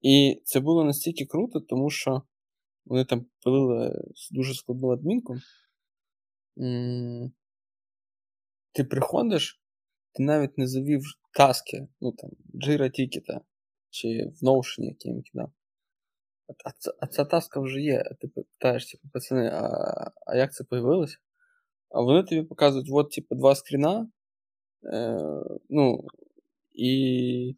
І 0.00 0.42
це 0.44 0.60
було 0.60 0.84
настільки 0.84 1.26
круто, 1.26 1.60
тому 1.60 1.90
що 1.90 2.22
вони 2.84 3.04
там 3.04 3.26
пилили 3.44 4.04
дуже 4.30 4.54
складну 4.54 4.90
адмінку. 4.90 5.36
Ти 8.72 8.84
приходиш, 8.84 9.62
ти 10.12 10.22
навіть 10.22 10.58
не 10.58 10.66
завів 10.66 11.02
таски, 11.32 11.88
ну 12.00 12.12
там, 12.12 12.30
Jira 12.54 12.90
Тікета 12.90 13.40
чи 13.90 14.32
в 14.40 14.44
Notion, 14.44 14.84
який 14.84 15.12
їм 15.12 15.22
кидав. 15.22 15.52
а, 16.64 16.72
ця, 16.78 16.90
а 17.00 17.06
ця 17.06 17.24
таска 17.24 17.60
вже 17.60 17.80
є. 17.80 18.04
Ти 18.20 18.28
питаєш, 18.28 18.92
типу, 18.92 19.08
пацани, 19.12 19.48
а, 19.48 20.10
а 20.26 20.36
як 20.36 20.54
це 20.54 20.64
появилося? 20.64 21.16
А 21.90 22.00
вони 22.00 22.22
тобі 22.22 22.42
показують, 22.42 22.88
от, 22.92 23.10
типу, 23.10 23.34
два 23.34 23.54
скріна. 23.54 24.10
Е, 24.84 25.18
ну, 25.68 26.04
і 26.72 27.56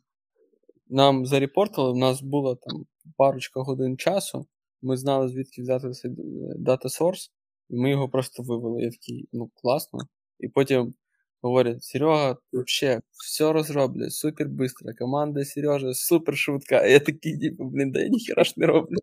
нам 0.89 1.27
зарепортили, 1.27 1.91
у 1.91 1.97
нас 1.97 2.23
було 2.23 2.57
там 2.57 2.87
парочка 3.17 3.61
годин 3.61 3.97
часу. 3.97 4.47
Ми 4.83 4.97
знали, 4.97 5.29
звідки 5.29 5.63
взяти 5.63 5.91
цей 5.91 6.11
дата 6.57 6.89
source, 6.89 7.31
і 7.71 7.77
ми 7.77 7.91
його 7.91 8.09
просто 8.09 8.43
вивели. 8.43 8.83
Я 8.83 8.91
такий, 8.91 9.29
ну, 9.33 9.51
класно. 9.55 10.01
І 10.39 10.49
потім 10.49 10.95
говорять: 11.43 11.85
Серега, 11.85 12.39
вообще, 12.53 13.01
всё 13.13 13.53
розроблять, 13.53 14.13
супер 14.13 14.49
быстро. 14.49 14.93
Команда 14.95 15.45
Сережа 15.45 15.93
супер 15.93 16.37
шутка. 16.37 16.81
А 16.81 16.87
я 16.87 17.01
такий, 17.01 17.39
типу, 17.39 17.65
блін, 17.65 17.91
да 17.91 18.01
я 18.01 18.09
ніхера 18.09 18.45
ж 18.45 18.53
не 18.57 18.67
роблю. 18.67 18.97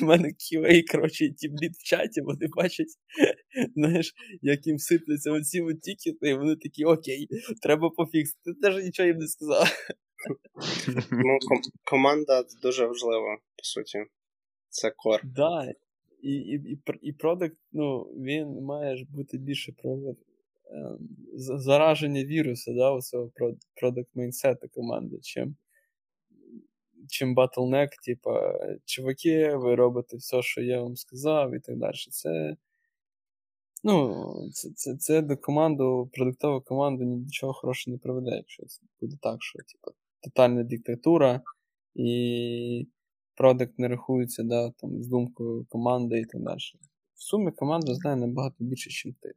У 0.00 0.04
мене 0.04 0.28
QA, 0.28 0.82
коротше, 0.92 1.30
тімлід 1.30 1.72
в 1.72 1.82
чаті, 1.82 2.20
вони 2.20 2.46
бачать, 2.56 2.88
знаєш, 3.74 4.14
як 4.42 4.66
їм 4.66 4.78
сипляться 4.78 5.32
оці 5.32 5.60
от 5.60 5.80
тікети, 5.80 6.30
і 6.30 6.34
вони 6.34 6.56
такі, 6.56 6.84
окей, 6.84 7.28
треба 7.62 7.90
пофіксити. 7.90 8.40
Ти 8.44 8.54
теж 8.54 8.84
нічого 8.84 9.06
їм 9.06 9.16
не 9.16 9.26
сказав. 9.26 9.68
Ну, 11.10 11.38
ком- 11.48 11.72
команда 11.84 12.44
дуже 12.62 12.86
важлива, 12.86 13.36
по 13.36 13.62
суті. 13.62 13.98
Це 14.68 14.92
кор. 14.96 15.20
Да. 15.24 15.72
І 16.22 16.32
і, 16.32 16.54
і, 16.54 16.78
і 17.02 17.12
продакт, 17.12 17.56
ну, 17.72 18.00
він 18.02 18.48
має 18.48 19.06
бути 19.10 19.38
більше 19.38 19.72
про 19.72 19.96
зараження 21.34 22.24
вірусу, 22.24 22.74
да, 22.74 22.92
у 22.92 23.02
цього 23.02 23.30
продакт 23.74 24.08
майнсета 24.14 24.68
команди, 24.68 25.18
чим 25.22 25.56
чим 27.08 27.36
bottleneck, 27.36 27.88
типа, 28.04 28.58
чуваки, 28.84 29.56
ви 29.56 29.74
робите 29.74 30.16
все, 30.16 30.42
що 30.42 30.62
я 30.62 30.82
вам 30.82 30.96
сказав, 30.96 31.54
і 31.54 31.60
так 31.60 31.76
далі. 31.76 31.94
Це 32.10 32.56
ну, 33.84 34.24
це, 34.52 34.70
це, 34.74 34.96
це 34.96 35.22
до 35.22 35.36
команду, 35.36 36.10
продуктову 36.12 36.60
команду 36.60 37.04
ні 37.04 37.16
до 37.16 37.30
чого 37.30 37.52
хорошого 37.52 37.92
не 37.92 37.98
приведе, 37.98 38.30
якщо 38.30 38.66
це 38.66 38.80
буде 39.00 39.16
так, 39.22 39.36
що 39.42 39.58
типа, 39.58 39.90
тотальна 40.20 40.62
диктатура, 40.62 41.40
і 41.94 42.86
продакт 43.34 43.78
не 43.78 43.88
рахується 43.88 44.42
да, 44.42 44.70
там, 44.70 45.02
з 45.02 45.08
думкою 45.08 45.66
команди 45.68 46.20
і 46.20 46.24
так 46.24 46.42
далі. 46.42 46.58
В 47.14 47.22
сумі 47.22 47.52
команда 47.52 47.94
знає 47.94 48.16
набагато 48.16 48.56
більше, 48.58 49.08
ніж 49.08 49.16
ти. 49.20 49.32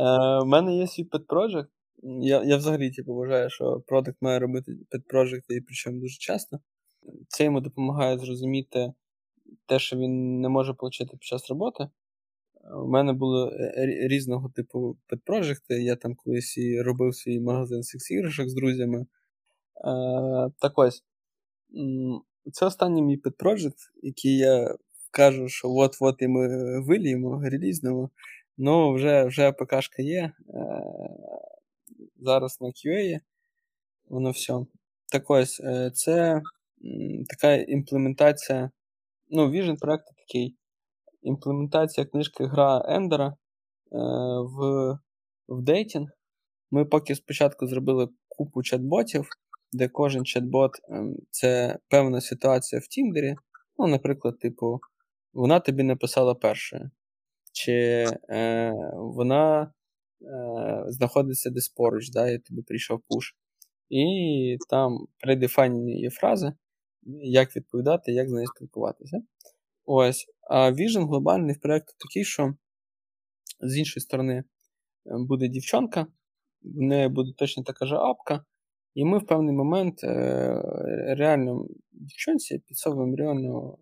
Е, 0.00 0.42
У 0.42 0.46
мене 0.46 0.76
є 0.76 0.86
свій 0.86 1.04
project. 1.04 1.66
Я 2.20 2.42
я 2.44 2.56
взагалі 2.56 2.90
типу, 2.90 3.14
вважаю, 3.14 3.50
що 3.50 3.82
продакт 3.86 4.18
має 4.20 4.38
робити 4.38 4.72
pet 4.72 5.14
project 5.14 5.44
і 5.48 5.60
причому 5.60 6.00
дуже 6.00 6.18
часто. 6.18 6.58
Це 7.28 7.44
йому 7.44 7.60
допомагає 7.60 8.18
зрозуміти 8.18 8.92
те, 9.66 9.78
що 9.78 9.96
він 9.96 10.40
не 10.40 10.48
може 10.48 10.72
отримати 10.78 11.16
під 11.16 11.24
час 11.24 11.50
роботи. 11.50 11.88
У 12.84 12.86
мене 12.88 13.12
було 13.12 13.52
різного 14.08 14.48
типу 14.48 14.98
педпрожекти. 15.06 15.82
Я 15.82 15.96
там 15.96 16.14
колись 16.14 16.58
і 16.58 16.82
робив 16.82 17.14
свій 17.14 17.40
магазин 17.40 17.82
секс 17.82 18.10
іграшок 18.10 18.48
з 18.48 18.54
друзями. 18.54 19.00
Е, 19.00 19.06
Так 20.60 20.72
ось, 20.78 21.04
це 22.52 22.66
останній 22.66 23.02
мій 23.02 23.16
педпрожект, 23.16 23.78
який 24.02 24.36
я 24.36 24.76
кажу, 25.10 25.48
що 25.48 25.68
от-от 25.70 26.22
і 26.22 26.28
ми 26.28 26.48
виліємо, 26.80 27.42
релізнемо. 27.44 28.10
Ну, 28.62 28.92
вже 28.92 29.24
вже 29.24 29.52
ПКшка 29.52 30.02
є. 30.02 30.20
Е, 30.20 30.32
Зараз 32.16 32.60
на 32.60 32.68
QA. 32.68 33.20
Воно 34.08 34.30
все. 34.30 34.54
Так 35.12 35.30
ось, 35.30 35.60
е, 35.60 35.90
це 35.94 36.42
така 37.28 37.54
імплементація. 37.54 38.70
Ну, 39.28 39.50
Vision 39.50 39.78
проект 39.78 40.04
такий 40.16 40.56
імплементація 41.22 42.06
книжки 42.06 42.44
Гра 42.44 42.84
Ендера 42.88 43.26
е, 43.26 43.34
в 44.40 44.98
в 45.48 45.62
дейтінг. 45.62 46.08
Ми 46.70 46.84
поки 46.84 47.14
спочатку 47.14 47.66
зробили 47.66 48.08
купу 48.28 48.60
чат-ботів, 48.60 49.24
де 49.72 49.88
кожен 49.88 50.22
чат-бот 50.22 50.70
е, 50.88 51.04
це 51.30 51.78
певна 51.88 52.20
ситуація 52.20 52.80
в 52.80 52.86
Тіндері. 52.86 53.34
Ну, 53.78 53.86
наприклад, 53.86 54.38
типу, 54.38 54.80
вона 55.32 55.60
тобі 55.60 55.82
написала 55.82 56.34
першою, 56.34 56.90
чи 57.52 58.06
е, 58.30 58.72
вона 58.94 59.62
е, 59.62 60.84
знаходиться 60.88 61.50
десь 61.50 61.68
поруч, 61.68 62.10
да, 62.10 62.28
і 62.30 62.38
тобі 62.38 62.62
прийшов 62.62 63.00
пуш. 63.08 63.34
І 63.88 64.56
там 64.68 65.06
предефайнені 65.18 66.00
є 66.00 66.10
фрази, 66.10 66.52
як 67.22 67.56
відповідати, 67.56 68.12
як 68.12 68.28
з 68.28 68.32
нею 68.32 68.46
спілкуватися. 68.46 69.22
Ось. 69.84 70.26
А 70.50 70.70
Vision 70.70 71.06
глобальний 71.06 71.54
проєкт 71.54 71.94
такий, 71.98 72.24
що 72.24 72.54
з 73.60 73.78
іншої 73.78 74.02
сторони 74.02 74.34
е, 74.34 74.44
буде 75.06 75.48
дівчонка, 75.48 76.06
в 76.62 76.82
неї 76.82 77.08
буде 77.08 77.32
точно 77.36 77.62
така 77.62 77.86
ж 77.86 77.94
апка, 77.94 78.44
і 78.94 79.04
ми 79.04 79.18
в 79.18 79.26
певний 79.26 79.54
момент 79.54 80.04
е, 80.04 80.62
реально 81.16 81.66
дівчонці 81.92 82.58
підсовуємо 82.58 83.16
реального 83.16 83.78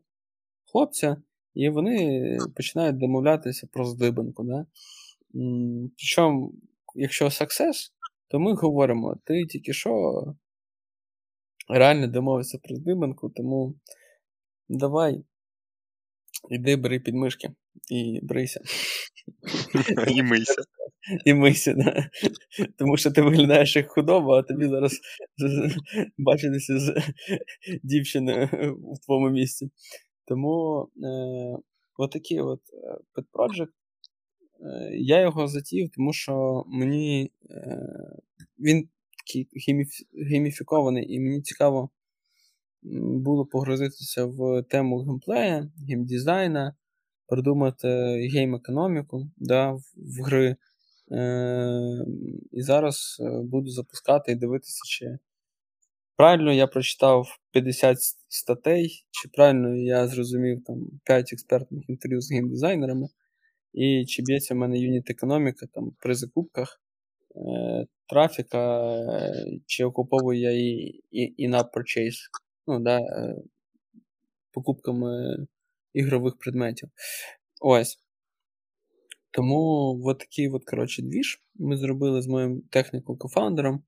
хлопця, 0.72 1.16
і 1.58 1.68
вони 1.68 2.38
починають 2.56 2.98
домовлятися 2.98 3.68
про 3.72 3.84
здибанку. 3.84 4.44
Да? 4.44 4.66
Причому, 5.96 6.52
якщо 6.94 7.24
success, 7.24 7.90
то 8.28 8.40
ми 8.40 8.54
говоримо, 8.54 9.16
ти 9.24 9.46
тільки 9.46 9.72
що 9.72 10.24
реально 11.68 12.06
домовився 12.06 12.58
про 12.58 12.76
здибанку, 12.76 13.30
тому 13.30 13.74
давай 14.68 15.24
Іди 16.50 16.76
бери 16.76 17.00
підмишки 17.00 17.50
і 17.90 18.20
брийся. 18.22 18.60
І 20.16 20.22
мийся. 20.22 20.62
І 21.24 21.34
мийся, 21.34 21.74
да. 21.74 22.10
Тому 22.78 22.96
що 22.96 23.10
ти 23.10 23.22
виглядаєш 23.22 23.76
як 23.76 23.88
худоба, 23.88 24.38
а 24.38 24.42
тобі 24.42 24.68
зараз 24.68 25.00
бачитися 26.18 26.78
з 26.78 26.94
дівчиною 27.82 28.48
в 28.94 29.06
твоєму 29.06 29.30
місці. 29.30 29.70
Тому 30.28 30.88
е, 31.02 31.58
отакий 31.96 32.40
от 32.40 32.60
Pet 33.14 33.24
Project. 33.32 33.68
Е, 34.60 34.90
я 34.92 35.20
його 35.20 35.48
затів, 35.48 35.90
тому 35.96 36.12
що 36.12 36.64
мені 36.66 37.32
е, 37.50 37.78
він 38.58 38.88
такий 39.26 39.48
гейміфікований, 40.30 41.14
і 41.14 41.20
мені 41.20 41.42
цікаво 41.42 41.90
було 43.22 43.46
погрузитися 43.46 44.24
в 44.24 44.62
тему 44.62 44.98
геймплея, 44.98 45.70
геймдизайна, 45.88 46.76
продумати 47.26 47.88
гейм-економіку 48.34 49.30
да, 49.36 49.72
в 49.96 50.22
гри. 50.24 50.56
Е, 51.12 52.04
І 52.52 52.62
зараз 52.62 53.16
е, 53.20 53.42
буду 53.42 53.70
запускати 53.70 54.32
і 54.32 54.34
дивитися, 54.34 54.80
чи 54.86 55.18
правильно 56.18 56.52
я 56.52 56.66
прочитав 56.66 57.38
50 57.52 57.96
статей, 58.28 59.06
чи 59.10 59.28
правильно 59.28 59.76
я 59.76 60.08
зрозумів 60.08 60.64
там 60.64 60.76
5 61.04 61.32
експертних 61.32 61.88
інтерв'ю 61.88 62.20
з 62.20 62.32
геймдизайнерами, 62.32 63.08
і 63.72 64.04
чи 64.06 64.22
б'ється 64.22 64.54
в 64.54 64.56
мене 64.56 64.78
юніт-економіка 64.78 65.66
там 65.74 65.90
при 66.00 66.14
закупках. 66.14 66.80
Е, 67.36 67.86
трафіка, 68.08 68.92
е, 68.94 69.60
чи 69.66 69.84
окуповую 69.84 70.40
я 70.40 70.50
і, 70.50 70.70
і, 71.10 71.34
і 71.36 71.48
на 71.48 71.58
purchase 71.58 72.18
ну, 72.66 72.80
да, 72.80 72.98
е, 72.98 73.36
покупками 74.52 75.36
ігрових 75.92 76.38
предметів. 76.38 76.88
Ось. 77.60 77.98
Тому 79.30 80.00
от 80.04 80.18
такий 80.18 80.48
от, 80.48 80.64
коротше, 80.64 81.02
двіж 81.02 81.42
ми 81.54 81.76
зробили 81.76 82.22
з 82.22 82.26
моїм 82.26 82.62
технікал 82.70 83.18
кофаундером. 83.18 83.82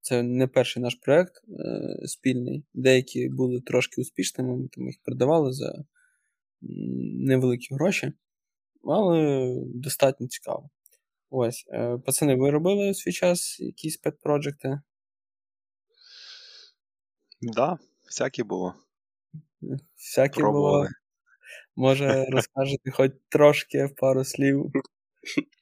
Це 0.00 0.22
не 0.22 0.46
перший 0.46 0.82
наш 0.82 0.94
проєкт 0.94 1.42
е, 1.48 2.06
спільний. 2.06 2.64
Деякі 2.74 3.28
були 3.28 3.60
трошки 3.60 4.00
успішними, 4.00 4.56
ми 4.56 4.68
там 4.68 4.86
їх 4.86 4.96
продавали 5.02 5.52
за 5.52 5.84
невеликі 6.60 7.74
гроші, 7.74 8.12
але 8.84 9.46
достатньо 9.74 10.28
цікаво. 10.28 10.70
Ось. 11.30 11.64
Е, 11.68 11.98
пацани, 12.06 12.34
ви 12.34 12.50
робили 12.50 12.90
у 12.90 12.94
свій 12.94 13.12
час 13.12 13.60
якісь 13.60 14.00
пет-проджекти? 14.02 14.80
Да, 17.42 17.78
всякі 18.06 18.42
було. 18.42 18.74
Всякі 19.96 20.42
було. 20.42 20.86
Може, 21.76 22.26
розкажете 22.30 22.90
хоч 22.90 23.12
трошки 23.28 23.88
пару 23.96 24.24
слів. 24.24 24.72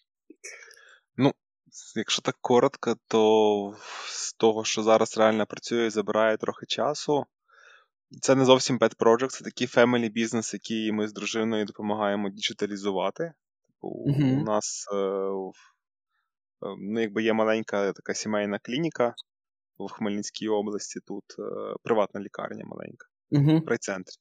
Якщо 1.97 2.23
так 2.23 2.37
коротко, 2.41 2.97
то 3.09 3.75
з 4.07 4.33
того, 4.33 4.65
що 4.65 4.83
зараз 4.83 5.19
реально 5.19 5.47
працює, 5.47 5.91
забирає 5.91 6.37
трохи 6.37 6.67
часу. 6.67 7.27
Це 8.21 8.35
не 8.35 8.45
зовсім 8.45 8.79
pet 8.79 8.97
project, 8.97 9.29
це 9.29 9.45
такий 9.45 9.67
family 9.67 10.11
бізнес, 10.11 10.55
який 10.55 10.93
ми 10.93 11.09
з 11.09 11.13
дружиною 11.13 11.65
допомагаємо 11.65 12.29
діджиталізувати. 12.29 13.33
Uh-huh. 13.83 14.41
У 14.41 14.45
нас 14.45 14.89
е, 14.93 14.97
ну, 16.79 17.01
якби 17.01 17.23
є 17.23 17.33
маленька 17.33 17.93
така 17.93 18.15
сімейна 18.15 18.59
клініка, 18.59 19.15
в 19.79 19.93
Хмельницькій 19.93 20.49
області. 20.49 21.01
Тут 21.07 21.25
е, 21.39 21.75
приватна 21.83 22.21
лікарня 22.21 22.65
маленька 22.65 23.07
Угу. 23.31 23.59
в 23.59 23.69
райцентрі. 23.69 24.15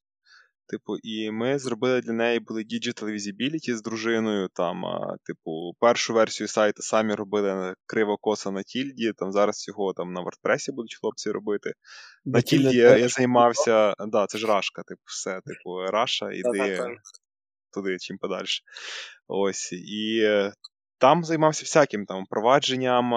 Типу, 0.70 0.98
і 1.04 1.32
ми 1.32 1.60
зробили 1.60 2.02
для 2.02 2.14
неї 2.14 2.40
були 2.40 2.62
Digital 2.62 3.04
Visibility 3.04 3.76
з 3.76 3.82
дружиною. 3.82 4.50
Там, 4.54 4.86
а, 4.86 5.18
типу, 5.24 5.74
першу 5.80 6.14
версію 6.14 6.48
сайту 6.48 6.82
самі 6.82 7.14
робили 7.14 7.76
криво 7.86 8.18
коса 8.18 8.52
на 8.52 8.64
тільді. 8.64 9.14
Там 9.18 9.32
зараз 9.32 9.68
його 9.68 9.94
там 9.94 10.14
на 10.14 10.22
WordPress 10.22 10.72
будуть 10.72 10.98
хлопці 11.02 11.32
робити. 11.32 11.74
На 12.26 12.42
тільді 12.42 12.78
я, 12.78 12.98
я 12.98 13.08
займався. 13.08 13.94
Да, 14.00 14.28
це 14.28 14.38
ж 14.38 14.48
Рашка, 14.48 14.84
типу, 14.84 15.02
все, 15.06 15.42
типу, 15.46 15.92
Раша, 15.92 16.32
іди 16.32 16.88
туди, 17.74 17.98
чим 18.00 18.18
подальше. 18.18 18.64
Ось. 19.28 19.74
І 19.74 20.30
там 21.00 21.24
займався 21.24 21.64
всяким 21.64 22.06
там 22.06 22.24
впровадженням 22.24 23.14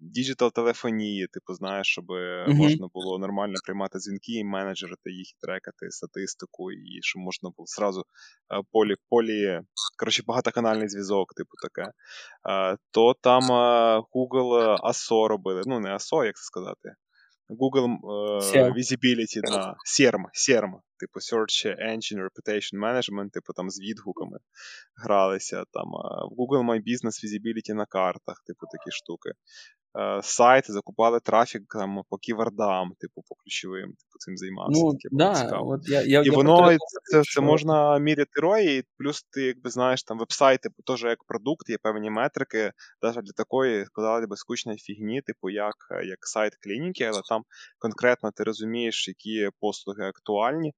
діджитал-телефонії, 0.00 1.26
типу, 1.26 1.54
знаєш, 1.54 1.86
щоб 1.86 2.04
uh-huh. 2.10 2.54
можна 2.54 2.88
було 2.94 3.18
нормально 3.18 3.54
приймати 3.64 3.98
дзвінки, 3.98 4.32
і 4.32 4.44
менеджерити 4.44 5.10
їх, 5.10 5.26
трекати 5.40 5.90
статистику, 5.90 6.72
і 6.72 6.98
щоб 7.02 7.22
можна 7.22 7.50
було 7.56 7.66
зразу 7.66 8.04
полі, 8.72 8.94
полі, 9.08 9.60
коротше, 9.98 10.22
багатоканальний 10.26 10.88
зв'язок, 10.88 11.34
типу 11.34 11.50
таке. 11.62 11.90
То 12.90 13.14
там 13.20 13.42
Google 14.14 14.78
ASO 14.80 15.26
робили. 15.26 15.62
Ну, 15.66 15.80
не 15.80 15.88
ASO, 15.94 16.24
як 16.24 16.36
це 16.36 16.42
сказати. 16.42 16.94
Google 17.50 17.96
uh, 18.02 18.72
Visibility 18.72 19.40
на 19.42 19.76
SERM, 19.86 20.24
SERM, 20.34 20.72
типу 21.00 21.20
Search 21.20 21.66
Engine 21.92 22.20
Reputation 22.26 22.76
Management, 22.86 23.30
типу 23.30 23.52
там 23.52 23.70
з 23.70 23.80
відгуками 23.80 24.38
гралися. 24.96 25.64
Там 25.72 25.88
в 26.30 26.40
Google 26.40 26.64
My 26.70 26.78
Business 26.88 27.16
Visibility 27.24 27.74
на 27.74 27.86
картах, 27.86 28.42
типу 28.46 28.66
такі 28.72 28.90
штуки. 28.90 29.30
Е, 29.96 30.20
сайт, 30.22 30.70
закупали 30.70 31.20
трафік 31.20 31.62
там, 31.68 32.02
по 32.08 32.18
ківердам, 32.18 32.92
типу, 32.98 33.22
по 33.28 33.34
ключовим, 33.34 33.86
типу, 33.86 34.18
цим 34.18 34.36
займався. 34.36 34.82
Ну, 34.84 34.92
таке 34.92 35.08
да, 35.12 35.58
от 35.58 35.88
я, 35.88 36.02
я, 36.02 36.20
І 36.20 36.24
я 36.24 36.32
воно 36.32 36.76
це, 37.12 37.22
це 37.22 37.40
можна 37.40 37.98
міряти 37.98 38.40
рої, 38.40 38.84
плюс 38.98 39.22
ти, 39.22 39.42
якби 39.42 39.70
знаєш, 39.70 40.02
там 40.02 40.18
веб-сайти 40.18 40.68
теж 40.86 41.02
як 41.02 41.24
продукт, 41.24 41.70
є 41.70 41.78
певні 41.82 42.10
метрики, 42.10 42.72
навіть 43.02 43.24
для 43.24 43.32
такої, 43.36 43.86
сказали 43.86 44.26
би, 44.26 44.36
скучної 44.36 44.78
фігні, 44.78 45.22
типу, 45.22 45.50
як 45.50 45.74
як 46.04 46.18
сайт 46.20 46.52
клініки, 46.62 47.04
але 47.04 47.20
там 47.28 47.42
конкретно 47.78 48.30
ти 48.30 48.44
розумієш, 48.44 49.08
які 49.08 49.50
послуги 49.60 50.04
актуальні. 50.04 50.72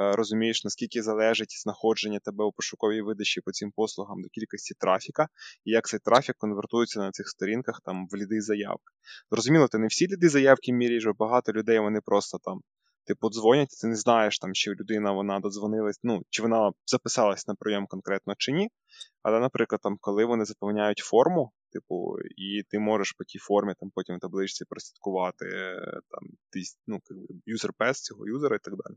Е, 0.00 0.16
розумієш, 0.16 0.64
наскільки 0.64 1.02
залежить 1.02 1.62
знаходження 1.62 2.18
тебе 2.18 2.44
у 2.44 2.52
пошуковій 2.52 3.02
видачі 3.02 3.40
по 3.40 3.52
цим 3.52 3.70
послугам 3.70 4.22
до 4.22 4.28
кількості 4.28 4.74
трафіка, 4.78 5.28
і 5.64 5.70
як 5.70 5.86
цей 5.86 6.00
трафік 6.00 6.36
конвертується 6.38 7.00
на 7.00 7.10
цих 7.10 7.28
сторінках 7.28 7.80
там 7.84 8.06
в 8.10 8.16
ліди 8.16 8.40
заявки. 8.40 8.92
Зрозуміло, 9.30 9.68
ти 9.68 9.78
не 9.78 9.86
всі 9.86 10.06
ліди 10.06 10.28
заявки 10.28 10.72
міряєш, 10.72 11.06
багато 11.18 11.52
людей 11.52 11.78
вони 11.78 12.00
просто 12.00 12.38
там. 12.38 12.60
Типу, 13.06 13.30
дзвонять, 13.30 13.68
ти 13.80 13.86
не 13.86 13.96
знаєш, 13.96 14.38
там, 14.38 14.54
чи 14.54 14.70
людина 14.70 15.12
вона 15.12 15.40
додзвонилась, 15.40 16.00
ну, 16.02 16.22
чи 16.30 16.42
вона 16.42 16.72
записалась 16.86 17.46
на 17.48 17.54
прийом 17.54 17.86
конкретно 17.86 18.34
чи 18.38 18.52
ні. 18.52 18.68
Але, 19.22 19.40
наприклад, 19.40 19.80
там, 19.82 19.96
коли 20.00 20.24
вони 20.24 20.44
заповняють 20.44 20.98
форму, 20.98 21.52
типу, 21.72 22.16
і 22.36 22.62
ти 22.62 22.78
можеш 22.78 23.12
по 23.12 23.24
тій 23.24 23.38
формі 23.38 23.74
там 23.80 23.90
потім 23.94 24.16
в 24.16 24.20
табличці 24.20 24.64
прослідкувати 24.64 25.46
там, 26.10 26.28
ну, 26.86 27.00
юзер 27.46 27.72
пес 27.78 28.02
цього 28.02 28.26
юзера 28.26 28.56
і 28.56 28.58
так 28.58 28.74
далі. 28.76 28.96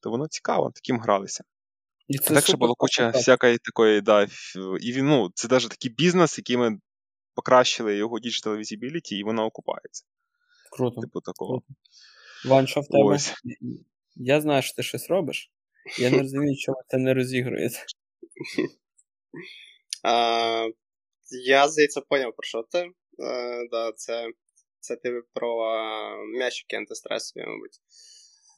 То 0.00 0.10
воно 0.10 0.28
цікаво, 0.28 0.72
таким 0.74 1.00
гралися. 1.00 1.44
І 2.08 2.18
це 2.18 2.40
так, 2.40 2.58
було 2.58 2.74
куча 2.74 3.10
всякої 3.10 3.58
такої, 3.58 4.00
да, 4.00 4.28
і 4.80 4.92
він, 4.92 5.06
ну, 5.06 5.30
це 5.34 5.48
навіть 5.50 5.68
такий 5.68 5.90
бізнес, 5.90 6.38
який 6.38 6.56
ми 6.56 6.78
покращили 7.34 7.96
його 7.96 8.18
digital 8.18 8.58
visibility, 8.58 9.12
і 9.12 9.22
воно 9.22 9.44
окупається. 9.44 10.04
Круто. 10.72 11.00
Типу 11.00 11.20
такого. 11.20 11.62
Вань, 12.44 12.66
що 12.66 12.80
в 12.80 12.88
тебе? 12.88 13.04
Ось. 13.04 13.34
Я 14.16 14.40
знаю, 14.40 14.62
що 14.62 14.74
ти 14.74 14.82
щось 14.82 15.10
робиш. 15.10 15.50
Я 15.98 16.10
не 16.10 16.18
розумію, 16.18 16.56
чому 16.56 16.78
це 16.88 16.98
не 16.98 17.14
розігрується. 17.14 17.84
Я, 21.32 21.68
здається, 21.68 22.00
поняв, 22.00 22.32
про 22.36 22.44
що 22.44 22.62
ти. 22.62 22.78
Е, 22.78 23.68
да, 23.70 23.92
Це 23.92 24.26
це 24.80 24.96
ти 24.96 25.22
про 25.34 25.70
м'ячики 26.26 26.76
антистресові, 26.76 27.44
мабуть. 27.46 27.78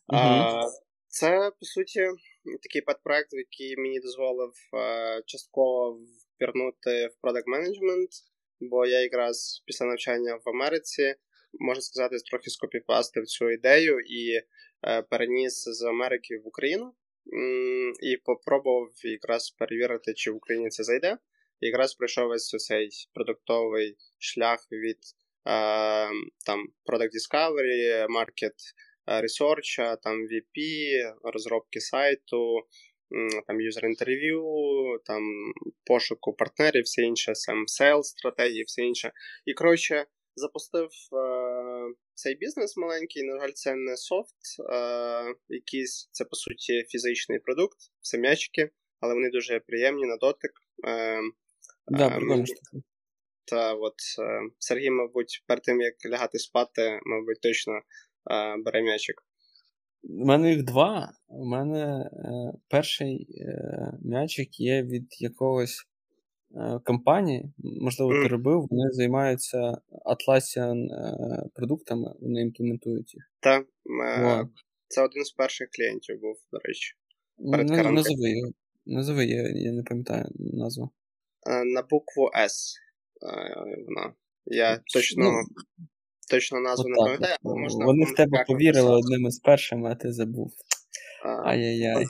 Uh-huh. 0.09 0.69
Це, 1.09 1.51
по 1.61 1.67
суті, 1.67 2.01
такий 2.63 2.83
педпроект, 2.83 3.29
який 3.33 3.77
мені 3.77 4.01
дозволив 4.01 4.53
е, 4.75 5.23
частково 5.27 5.99
впірнути 6.35 7.07
в 7.07 7.21
продакт 7.21 7.47
менеджмент, 7.47 8.11
бо 8.61 8.87
я 8.87 9.01
якраз 9.01 9.63
після 9.67 9.87
навчання 9.87 10.39
в 10.45 10.49
Америці, 10.49 11.15
можна 11.61 11.83
сказати, 11.83 12.17
трохи 12.31 12.51
скопіпастив 12.51 13.27
цю 13.27 13.51
ідею 13.51 14.01
і 14.01 14.41
е, 14.89 15.03
переніс 15.03 15.65
з 15.65 15.83
Америки 15.83 16.39
в 16.45 16.49
Україну. 16.49 16.95
І 18.03 18.17
попробував 18.17 18.91
якраз 19.05 19.51
перевірити, 19.51 20.15
чи 20.15 20.31
в 20.31 20.37
Україні 20.37 20.69
це 20.69 20.85
зайде. 20.85 21.19
Якраз 21.67 21.95
пройшов 21.95 22.29
весь 22.29 22.49
цей 22.49 22.89
продуктовий 23.15 23.97
шлях 24.19 24.59
від 24.73 24.99
е, 24.99 26.09
там 26.47 26.67
Product 26.87 27.11
Discovery, 27.17 28.07
Market 28.19 28.57
Research, 29.07 29.97
там 30.03 30.15
VP, 30.15 30.59
розробки 31.23 31.81
сайту, 31.81 32.57
там 33.47 33.61
юзер 33.61 33.87
інтерв'ю, 33.87 34.45
там 35.05 35.23
пошуку 35.87 36.33
партнерів, 36.33 36.83
все 36.83 37.03
інше, 37.03 37.35
сам 37.35 37.65
sales 37.67 38.03
стратегії, 38.03 38.65
все 38.65 38.83
інше. 38.83 39.13
І 39.47 39.55
коротше, 39.55 40.07
запустив 40.37 40.89
е, 40.89 41.95
цей 42.15 42.35
бізнес 42.35 42.77
маленький. 42.77 43.23
На 43.23 43.41
жаль, 43.41 43.53
це 43.55 43.75
не 43.75 43.97
софт, 43.97 44.37
е, 44.73 45.35
якийсь, 45.49 46.09
це 46.13 46.25
по 46.25 46.37
суті 46.37 46.85
фізичний 46.89 47.39
продукт, 47.39 47.79
це 48.01 48.19
м'ячики, 48.19 48.71
але 49.01 49.15
вони 49.15 49.31
дуже 49.31 49.61
приємні 49.61 50.07
на 50.07 50.17
дотик. 50.17 50.53
Е, 50.89 51.21
Да, 51.89 52.07
ем, 52.07 52.13
прикольно 52.13 52.45
Та 53.45 53.75
от 53.75 53.95
е, 54.19 54.41
Сергій, 54.59 54.91
мабуть, 54.91 55.45
перед 55.47 55.63
тим 55.63 55.81
як 55.81 55.95
лягати 56.07 56.39
спати, 56.39 57.01
мабуть, 57.07 57.41
точно 57.41 57.73
е, 57.73 57.83
бере 58.65 58.83
м'ячик. 58.83 59.23
У 60.03 60.25
мене 60.25 60.51
їх 60.51 60.65
два. 60.65 61.13
У 61.29 61.45
мене 61.45 62.11
е, 62.13 62.53
перший 62.69 63.27
е, 63.41 63.93
м'ячик 64.03 64.61
є 64.61 64.83
від 64.83 65.07
якогось 65.21 65.87
е, 66.57 66.81
компанії, 66.85 67.53
можливо, 67.59 68.13
ти 68.23 68.29
робив, 68.29 68.67
вони 68.71 68.93
займаються 68.93 69.79
Atlassian 70.05 70.85
е, 70.93 71.49
продуктами, 71.55 72.15
вони 72.21 72.43
імплементують 72.43 73.15
їх. 73.15 73.31
Так, 73.41 73.67
е, 74.07 74.49
це 74.89 75.03
один 75.03 75.25
з 75.25 75.33
перших 75.33 75.69
клієнтів 75.71 76.21
був, 76.21 76.37
до 76.53 76.59
речі. 76.59 76.95
Перед 77.51 77.69
не, 77.69 77.91
назови 77.91 78.31
його. 78.31 78.53
Назови, 78.87 79.27
я, 79.27 79.43
я 79.43 79.73
не 79.73 79.83
пам'ятаю 79.83 80.27
назву. 80.39 80.91
Е, 81.47 81.65
на 81.65 81.83
букву 81.83 82.31
С. 82.35 82.75
Е, 83.23 83.55
вона. 83.87 84.15
Я 84.47 84.81
точно 84.95 85.25
ну, 85.25 85.43
точно 86.31 86.61
назву 86.61 86.89
не 86.89 86.97
пам'ятаю, 86.97 87.37
але 87.45 87.55
можна. 87.55 87.87
Вони 87.87 88.05
в 88.05 88.15
тебе 88.15 88.45
повірили 88.47 88.97
одним 88.97 89.27
із 89.27 89.39
першим, 89.39 89.87
а 89.87 89.95
ти 89.95 90.13
забув. 90.13 90.53
Ай-яй-яй. 91.45 92.07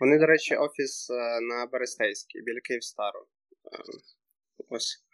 Вони, 0.00 0.18
до 0.18 0.26
речі, 0.26 0.56
офіс 0.56 1.10
е, 1.10 1.40
на 1.40 1.66
Берестейській, 1.66 2.42
біля 2.42 2.60
Київстару. 2.64 3.26
Ось. 4.68 5.04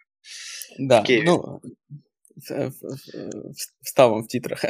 Да, 0.78 1.04
ну, 1.24 1.60
Вставимо 3.82 4.22
в 4.22 4.26
тітрах. 4.26 4.64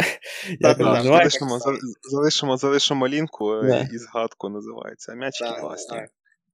Залишимо, 1.02 1.58
залишимо, 2.02 2.56
залишимо 2.56 3.08
лінку 3.08 3.64
і 3.92 3.98
згадку 3.98 4.48
називається. 4.48 5.14
М'ячики 5.14 5.60
класні. 5.60 5.98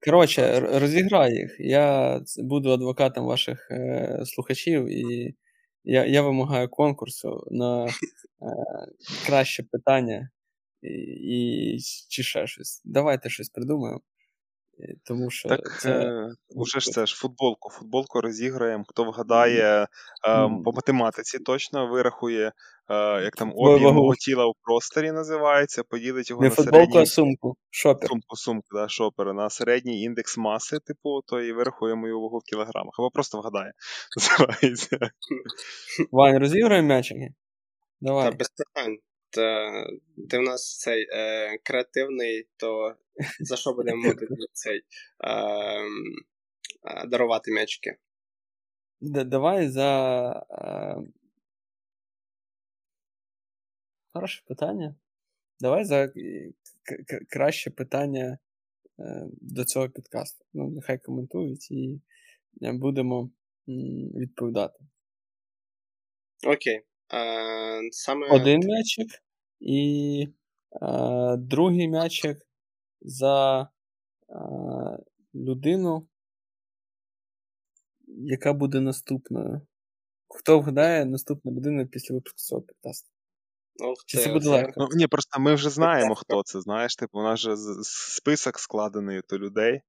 Коротше, 0.07 0.61
розіграй 0.61 1.35
їх. 1.35 1.57
Я 1.59 2.21
буду 2.39 2.71
адвокатом 2.71 3.27
ваших 3.27 3.71
е, 3.71 4.23
слухачів, 4.25 4.89
і 4.89 5.35
я 5.85 6.07
я 6.07 6.23
вимагаю 6.23 6.69
конкурсу 6.69 7.47
на 7.51 7.87
е, 7.87 7.91
краще 9.27 9.63
питання 9.63 10.31
і, 10.83 10.89
і 10.89 11.79
чи 12.09 12.23
ще 12.23 12.47
щось. 12.47 12.83
Давайте 12.85 13.31
щось 13.31 13.49
придумаємо. 13.49 14.01
Тому 15.05 15.31
що 15.31 15.49
так, 15.49 15.81
це... 15.81 15.91
Е, 15.91 16.35
уже 16.49 16.81
ж 16.81 16.91
це 16.91 17.07
ж 17.07 17.17
футболку. 17.17 17.71
Футболку 17.71 18.21
розіграємо. 18.21 18.85
Хто 18.89 19.05
вгадає 19.05 19.83
е, 19.83 19.87
по 20.65 20.73
математиці, 20.73 21.39
точно 21.39 21.87
вирахує, 21.87 22.53
е, 22.91 23.23
як 23.23 23.37
там 23.37 23.53
об'єм 23.57 23.95
мого 23.95 24.15
тіла 24.15 24.47
в 24.47 24.53
просторі 24.63 25.13
називається, 25.13 25.83
поділить 25.83 26.31
його 26.31 26.43
Не 26.43 26.49
на 26.49 26.55
футболку, 26.55 26.77
середній... 26.77 27.03
а 27.03 27.07
сумку. 27.07 27.57
Шопер. 27.71 28.09
Сумку, 28.09 28.37
сумку, 28.37 28.67
да, 28.73 28.89
шопер. 28.89 29.35
На 29.35 29.51
середній 29.51 30.03
індекс 30.03 30.39
маси, 30.39 30.79
типу, 30.79 31.21
то 31.27 31.41
і 31.41 31.53
вирахує 31.53 31.95
мою 31.95 32.21
вагу 32.21 32.39
в 32.39 32.51
кілограмах. 32.51 32.95
Або 32.99 33.11
просто 33.11 33.39
вгадає. 33.39 33.73
Називається. 34.17 34.99
Вань, 36.11 36.39
розіграємо 36.39 36.89
м'ячики? 36.89 37.29
Давай. 38.01 38.31
Та 38.31 38.37
без 38.37 38.49
питань. 38.49 38.97
Ти 40.31 40.39
в 40.39 40.43
нас 40.43 40.79
цей 40.79 41.07
е, 41.11 41.59
креативний, 41.63 42.49
то 42.57 42.95
за 43.41 43.57
що 43.57 43.73
будемо 43.73 44.13
цей 44.53 44.77
е, 44.77 45.33
е, 46.85 47.07
дарувати 47.07 47.53
м'ячики? 47.53 47.97
Давай 49.01 49.69
за. 49.69 50.47
Е, 54.17 54.19
хороше 54.19 54.43
питання. 54.47 54.95
Давай 55.61 55.85
за 55.85 56.13
краще 57.29 57.71
питання 57.71 58.39
е, 58.99 59.27
до 59.41 59.65
цього 59.65 59.89
підкасту. 59.89 60.45
Ну, 60.55 60.71
нехай 60.71 60.99
коментують 60.99 61.71
і 61.71 62.01
е, 62.63 62.73
будемо 62.73 63.31
відповідати. 64.15 64.85
Окей. 66.47 66.83
А, 67.09 67.81
саме... 67.91 68.29
Один 68.31 68.61
м'ячик 68.61 69.23
і 69.61 70.29
а, 70.81 71.37
другий 71.37 71.89
м'ячик 71.89 72.47
за 73.01 73.69
а, 74.29 74.97
людину, 75.35 76.09
яка 78.07 78.53
буде 78.53 78.81
наступною. 78.81 79.61
Хто 80.29 80.61
вгадає 80.61 81.05
наступна 81.05 81.53
людина 81.53 81.87
після 81.87 82.15
випуску 82.15 82.39
цього 82.39 82.63
підкасту? 82.63 83.16
Чи 84.07 84.19
це 84.19 84.33
буде 84.33 84.49
легко? 84.49 84.73
Ну, 84.77 84.89
ні, 84.93 85.07
просто 85.07 85.41
ми 85.41 85.55
вже 85.55 85.71
знаємо, 85.71 86.15
хто 86.15 86.43
це. 86.43 86.61
Знаєш, 86.61 86.97
типу, 86.97 87.19
у 87.19 87.23
нас 87.23 87.41
же 87.41 87.57
список 87.83 88.59
складений 88.59 89.21
до 89.31 89.39
людей. 89.39 89.81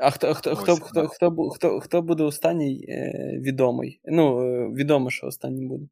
А 0.00 0.10
хто 0.10 0.34
хто, 0.34 0.56
хто, 0.56 0.76
хто, 0.76 1.08
хто, 1.08 1.50
хто, 1.50 1.80
хто 1.80 2.02
буде 2.02 2.24
останній 2.24 2.86
е, 2.88 3.12
відомий? 3.40 4.00
Ну, 4.04 4.42
е, 4.42 4.68
відомо, 4.68 5.10
що 5.10 5.26
останній 5.26 5.66
буде. 5.66 5.86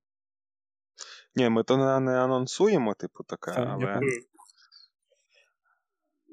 Ні, 1.37 1.49
ми 1.49 1.63
то 1.63 1.77
не, 1.77 2.01
не 2.01 2.19
анонсуємо, 2.19 2.95
типу, 2.95 3.25
таке, 3.25 3.51
але. 3.51 4.01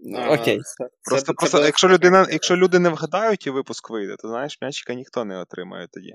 Окей. 0.05 0.61
Просто, 1.03 1.25
це, 1.25 1.33
просто 1.33 1.57
це 1.57 1.65
якщо 1.65 1.87
людина, 1.87 2.27
якщо 2.29 2.55
люди 2.55 2.79
не 2.79 2.89
вгадають 2.89 3.47
і 3.47 3.49
випуск 3.49 3.89
вийде, 3.89 4.15
то 4.19 4.27
знаєш, 4.27 4.57
м'ячика 4.61 4.93
ніхто 4.93 5.25
не 5.25 5.37
отримає 5.37 5.87
тоді. 5.91 6.13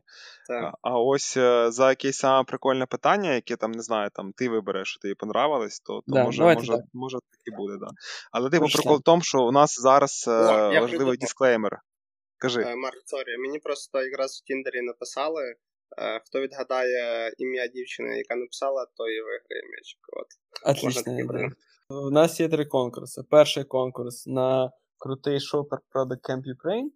Так. 0.48 0.74
А 0.82 0.98
ось 0.98 1.36
е, 1.36 1.70
за 1.70 1.88
якесь 1.88 2.16
саме 2.16 2.44
прикольне 2.44 2.86
питання, 2.86 3.34
яке 3.34 3.56
там, 3.56 3.72
не 3.72 3.82
знаю, 3.82 4.10
там 4.14 4.32
ти 4.32 4.48
вибереш, 4.48 4.88
що 4.88 5.00
тобі 5.00 5.14
понравилось, 5.14 5.80
то, 5.80 5.94
то 5.94 6.02
да, 6.06 6.24
може, 6.24 6.42
може, 6.42 6.72
так. 6.72 6.80
може 6.92 7.16
так 7.16 7.40
і 7.44 7.56
буде, 7.56 7.76
да. 7.80 7.88
Але 8.32 8.50
типу 8.50 8.66
прикол 8.66 8.96
в 8.96 9.02
тому, 9.02 9.22
що 9.22 9.38
у 9.42 9.52
нас 9.52 9.80
зараз 9.80 10.24
О, 10.28 10.32
е, 10.32 10.80
важливий 10.80 11.16
дисклеймер. 11.16 11.78
Кажи. 12.38 12.62
Е, 12.62 12.76
Марк, 12.76 12.96
sorry, 13.06 13.38
мені 13.38 13.58
просто 13.58 14.02
якраз 14.02 14.40
в 14.40 14.46
Тіндері 14.46 14.82
написали. 14.82 15.54
Хто 16.24 16.40
відгадає 16.40 17.32
ім'я 17.38 17.66
дівчини, 17.66 18.16
яка 18.16 18.36
написала, 18.36 18.86
то 18.96 19.08
і 19.08 19.20
виграє 19.20 19.62
м'ячик. 19.70 20.00
От. 20.12 20.26
Отлично. 20.76 21.50
У 21.88 22.10
нас 22.10 22.40
є 22.40 22.48
три 22.48 22.64
конкурси. 22.64 23.22
Перший 23.30 23.64
конкурс 23.64 24.26
на 24.26 24.72
крутий 24.98 25.40
шопер 25.40 25.78
Product 25.94 26.20
Camp 26.30 26.42
Ukraine. 26.42 26.88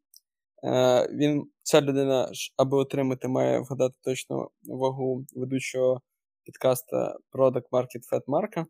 Е, 0.64 1.09
він, 1.12 1.51
Ця 1.62 1.81
людина, 1.81 2.31
аби 2.56 2.77
отримати, 2.77 3.28
має 3.28 3.60
вгадати 3.60 3.94
точну 4.02 4.51
вагу 4.64 5.24
ведучого 5.35 6.01
підкаста 6.44 7.16
Product 7.32 7.68
Market 7.73 8.12
Fat 8.12 8.23
Марка. 8.27 8.66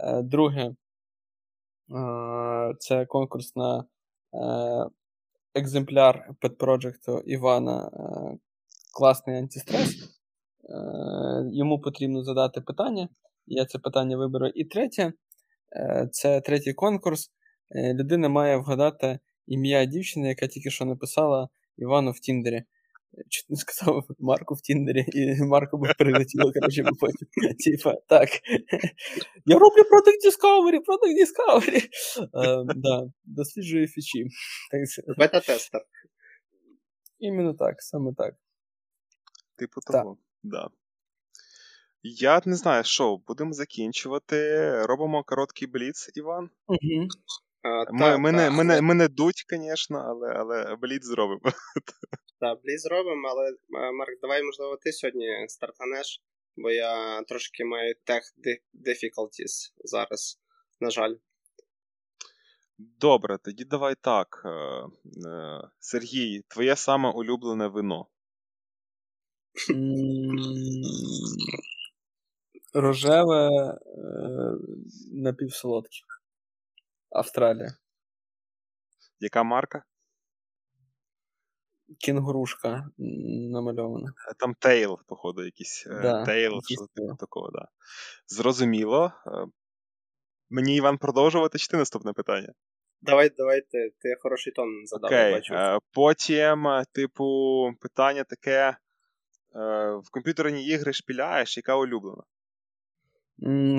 Е, 0.00 0.22
друге, 0.22 0.62
е, 0.62 0.74
це 2.78 3.06
конкурс 3.06 3.56
на 3.56 3.84
екземпляр 5.54 6.30
Pet 6.42 6.56
Project 6.56 7.22
Івана 7.24 7.90
Класний 8.92 9.36
антистрес. 9.36 9.96
Йому 11.52 11.80
потрібно 11.80 12.24
задати 12.24 12.60
питання. 12.60 13.08
Я 13.46 13.64
це 13.64 13.78
питання 13.78 14.16
виберу. 14.16 14.46
І 14.46 14.64
третє 14.64 15.12
Е, 15.76 16.08
це 16.12 16.40
третій 16.40 16.72
конкурс. 16.72 17.30
Е, 17.70 17.94
людина 17.94 18.28
має 18.28 18.56
вгадати 18.56 19.18
ім'я 19.46 19.84
дівчини, 19.84 20.28
яка 20.28 20.46
тільки 20.46 20.70
що 20.70 20.84
написала 20.84 21.48
Івану 21.78 22.10
в 22.10 22.20
Тіндері. 22.20 22.62
Чуть 23.28 23.50
не 23.50 23.56
сказав 23.56 24.04
Марку 24.18 24.54
в 24.54 24.60
Тіндері, 24.60 25.04
і 25.08 25.42
Марко 25.42 25.78
би 25.78 25.92
прилетіло, 25.98 26.52
коротше, 26.52 26.82
бо 26.82 26.90
потім. 27.00 27.28
Типа, 27.64 27.94
так. 28.08 28.28
Я 29.46 29.58
роблю 29.58 29.82
Product 29.82 30.20
Discovery, 30.26 30.78
Product 30.86 31.16
Discovery. 31.22 31.88
Да, 32.76 33.02
Досліджую 33.24 33.88
фічі. 33.88 34.26
Бета-тестер. 35.18 35.82
Іменно 37.18 37.54
так, 37.54 37.74
саме 37.78 38.14
так. 38.16 38.34
Типу 39.60 39.80
того, 39.80 40.16
так. 40.16 40.24
Да. 40.42 40.70
Я 42.02 42.40
не 42.44 42.56
знаю, 42.56 42.84
що, 42.84 43.16
будемо 43.16 43.52
закінчувати. 43.52 44.70
Робимо 44.86 45.24
короткий 45.24 45.68
бліц, 45.68 46.10
Іван. 46.14 46.50
Угу. 46.66 47.08
А, 47.62 47.92
ми, 47.92 47.98
та, 47.98 48.18
ми, 48.18 48.30
та, 48.30 48.36
не, 48.36 48.50
ми, 48.50 48.64
не, 48.64 48.80
ми 48.80 48.94
не 48.94 49.08
дуть, 49.08 49.44
звісно, 49.50 49.98
але 49.98 50.32
але 50.32 50.76
бліц 50.76 51.04
зробимо. 51.04 51.40
Так, 52.40 52.58
бліц 52.64 52.82
зробимо, 52.82 53.28
але 53.28 53.56
Марк, 53.92 54.20
давай, 54.22 54.42
можливо, 54.42 54.76
ти 54.76 54.92
сьогодні 54.92 55.26
стартанеш, 55.48 56.22
бо 56.56 56.70
я 56.70 57.22
трошки 57.22 57.64
маю 57.64 57.94
тех 58.04 58.22
difficulties 58.86 59.72
зараз, 59.84 60.40
на 60.80 60.90
жаль. 60.90 61.14
Добре, 62.78 63.38
тоді 63.38 63.64
давай 63.64 63.94
так. 64.00 64.42
Е, 64.44 64.50
е, 65.28 65.70
Сергій, 65.78 66.42
твоє 66.48 66.76
саме 66.76 67.10
улюблене 67.10 67.66
вино. 67.66 68.06
Рожеве 72.74 73.48
е, 73.48 73.78
напівсолодке. 75.12 75.98
Австралія. 77.10 77.74
Яка 79.20 79.42
марка? 79.42 79.84
Кінгурушка 81.98 82.90
намальована. 83.50 84.08
Е, 84.08 84.34
там 84.38 84.54
Тейл, 84.54 84.98
походу, 85.06 85.44
якийсь. 85.44 85.86
Е, 85.86 86.00
да, 86.02 86.24
Тейл, 86.24 86.60
що 86.64 86.86
типу 86.94 87.16
такого, 87.16 87.50
да. 87.50 87.68
Зрозуміло. 88.26 89.12
Мені 90.50 90.76
Іван 90.76 90.98
продовжувати 90.98 91.58
чи 91.58 91.66
ти 91.66 91.76
наступне 91.76 92.12
питання? 92.12 92.52
Давай, 93.02 93.30
давай, 93.36 93.60
ти, 93.60 93.90
ти 93.98 94.16
хороший 94.20 94.52
тон 94.52 94.86
задав. 94.86 95.10
Окей. 95.10 95.32
Бачу. 95.32 95.54
Потім, 95.92 96.66
типу, 96.92 97.24
питання 97.80 98.24
таке: 98.24 98.76
в 100.02 100.10
комп'ютерні 100.10 100.66
ігри 100.66 100.92
шпіляєш, 100.92 101.56
яка 101.56 101.76
улюблена? 101.76 102.22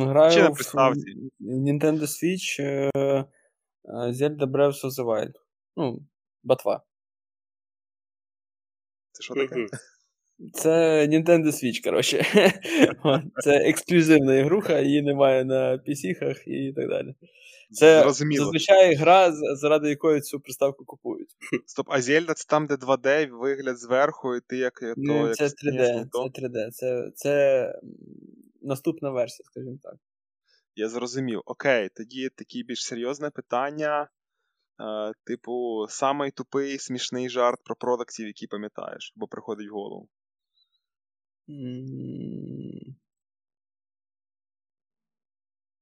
Граю 0.06 0.32
Чи 0.34 0.42
на 0.44 0.52
приставці? 0.52 1.16
в 1.40 1.44
Nintendo 1.46 2.02
Switch 2.02 2.62
е, 2.62 3.26
Zelda 3.86 4.46
Breath 4.46 4.84
of 4.84 4.92
the 4.92 5.06
Wild. 5.06 5.34
Ну, 5.78 6.00
батва. 6.44 6.84
Це 9.12 9.24
що 9.24 9.36
таке? 9.36 9.68
Це 10.54 11.08
Nintendo 11.08 11.46
Switch, 11.46 11.84
коротше. 11.84 12.26
Це 13.44 13.56
ексклюзивна 13.56 14.36
ігруха, 14.36 14.80
її 14.80 15.02
немає 15.02 15.46
на 15.46 15.78
PC-хах 15.78 16.48
і 16.48 16.74
так 16.74 16.90
далі. 16.90 17.16
Це 17.72 18.02
Зрозуміло. 18.02 18.46
зазвичай 18.46 18.96
гра, 18.96 19.32
заради 19.56 19.90
якої 19.90 20.22
цю 20.22 20.40
приставку 20.40 20.86
купують. 20.86 21.30
Стоп, 21.66 21.88
а 21.90 22.02
Зельда 22.02 22.34
це 22.34 22.46
там, 22.48 22.66
де 22.66 22.76
2D, 22.76 23.30
вигляд 23.32 23.78
зверху, 23.78 24.36
і 24.36 24.42
ти 24.48 24.58
як. 24.58 24.80
то, 24.80 24.94
ну, 24.98 25.28
як 25.28 25.36
Це 25.36 25.46
3D. 25.46 26.06
Це 26.12 26.42
3D. 26.42 26.70
Це, 26.72 27.12
це 27.16 27.74
наступна 28.62 29.10
версія, 29.10 29.46
скажімо 29.46 29.78
так. 29.84 29.96
Я 30.76 30.90
зрозумів. 30.90 31.42
Окей, 31.46 31.90
тоді 31.96 32.30
таке 32.30 32.64
більш 32.68 32.86
серйозне 32.86 33.30
питання. 33.30 34.10
Е, 34.82 35.14
типу, 35.24 35.86
самий 35.90 36.32
тупий 36.32 36.80
смішний 36.80 37.30
жарт 37.30 37.60
про 37.64 37.76
продактів, 37.76 38.28
який 38.28 38.48
пам'ятаєш, 38.48 39.14
бо 39.16 39.28
приходить 39.28 39.70
в 39.70 39.74
голову. 39.74 40.10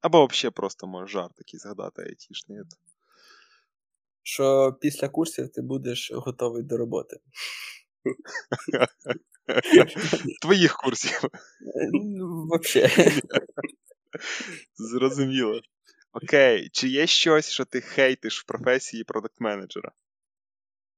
Або 0.01 0.25
взагалі 0.25 0.53
просто 0.53 0.87
можеш 0.87 1.11
жарт 1.11 1.35
такий 1.35 1.59
згадати 1.59 2.01
айтішний. 2.01 2.59
Що 4.23 4.77
після 4.81 5.09
курсів 5.09 5.49
ти 5.49 5.61
будеш 5.61 6.11
готовий 6.11 6.63
до 6.63 6.77
роботи. 6.77 7.17
Твоїх 10.41 10.77
курсів. 10.77 11.21
Ну, 11.91 12.47
Взагалі. 12.61 13.21
Зрозуміло. 14.75 15.61
Окей, 16.13 16.69
чи 16.73 16.87
є 16.87 17.07
щось, 17.07 17.49
що 17.49 17.65
ти 17.65 17.81
хейтиш 17.81 18.41
в 18.41 18.45
професії 18.45 19.03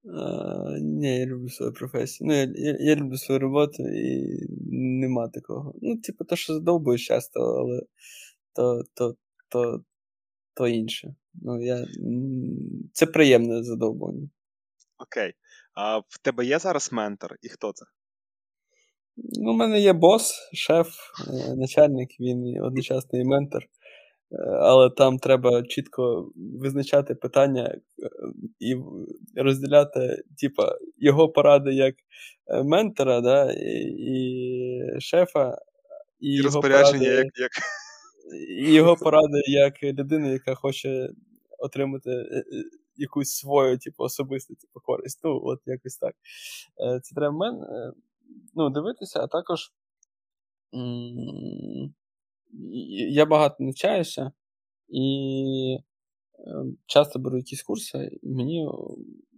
продакт-менеджера? 0.04 0.78
Ні, 0.80 1.18
я 1.18 1.26
люблю 1.26 1.48
свою 1.48 1.72
професію. 1.72 2.28
Ну, 2.28 2.34
я, 2.34 2.42
я 2.56 2.76
я, 2.80 2.96
люблю 2.96 3.16
свою 3.16 3.38
роботу 3.40 3.82
і 3.82 4.38
нема 5.00 5.28
такого. 5.28 5.74
Ну, 5.82 5.96
типу, 5.96 6.24
то, 6.24 6.36
що 6.36 6.54
задовбуєш 6.54 7.06
часто, 7.06 7.40
але 7.40 7.82
то 8.52 8.84
то, 8.94 9.16
то, 9.48 9.84
то 10.54 10.68
інше. 10.68 11.14
Ну, 11.34 11.62
я... 11.62 11.86
Це 12.92 13.06
приємне 13.06 13.62
задовбання. 13.62 14.28
Окей. 14.98 15.32
А 15.74 15.98
в 15.98 16.18
тебе 16.22 16.44
є 16.44 16.58
зараз 16.58 16.92
ментор, 16.92 17.36
і 17.42 17.48
хто 17.48 17.72
це? 17.72 17.84
Ну, 19.16 19.50
У 19.50 19.54
мене 19.54 19.80
є 19.80 19.92
бос, 19.92 20.50
шеф, 20.52 20.88
е, 21.28 21.54
начальник, 21.54 22.20
він 22.20 22.62
одночасно 22.62 23.18
і 23.18 23.24
ментор. 23.24 23.66
Е, 24.32 24.36
але 24.60 24.90
там 24.90 25.18
треба 25.18 25.62
чітко 25.62 26.32
визначати 26.36 27.14
питання 27.14 27.64
е, 27.64 27.80
і 28.60 28.76
розділяти, 29.36 30.22
типа, 30.38 30.78
його 30.98 31.28
поради 31.28 31.74
як 31.74 31.94
ментора, 32.64 33.20
да, 33.20 33.52
і, 33.52 33.94
і 33.98 35.00
шефа, 35.00 35.58
і, 36.20 36.34
і 36.34 36.40
розпорядження 36.40 37.04
поради... 37.04 37.16
як 37.16 37.26
як 37.38 37.50
його 38.74 38.96
поради 38.96 39.40
як 39.46 39.82
людина, 39.82 40.28
яка 40.28 40.54
хоче 40.54 41.10
отримати 41.58 42.10
е, 42.10 42.44
якусь 42.96 43.30
свою, 43.30 43.78
типу, 43.78 44.02
особисту 44.04 44.54
типу, 44.54 44.80
користь. 44.80 45.20
Ну, 45.24 45.40
от 45.44 45.60
якось 45.66 45.96
так. 45.96 46.14
Це 47.02 47.14
треба 47.14 47.34
в 47.34 47.38
мене 47.38 47.92
ну, 48.54 48.70
дивитися, 48.70 49.20
а 49.20 49.26
також 49.26 49.72
я 53.10 53.26
багато 53.26 53.56
навчаюся 53.58 54.32
і 54.88 55.78
часто 56.86 57.18
беру 57.18 57.36
якісь 57.36 57.62
курси, 57.62 58.18
і 58.22 58.28
мені 58.28 58.68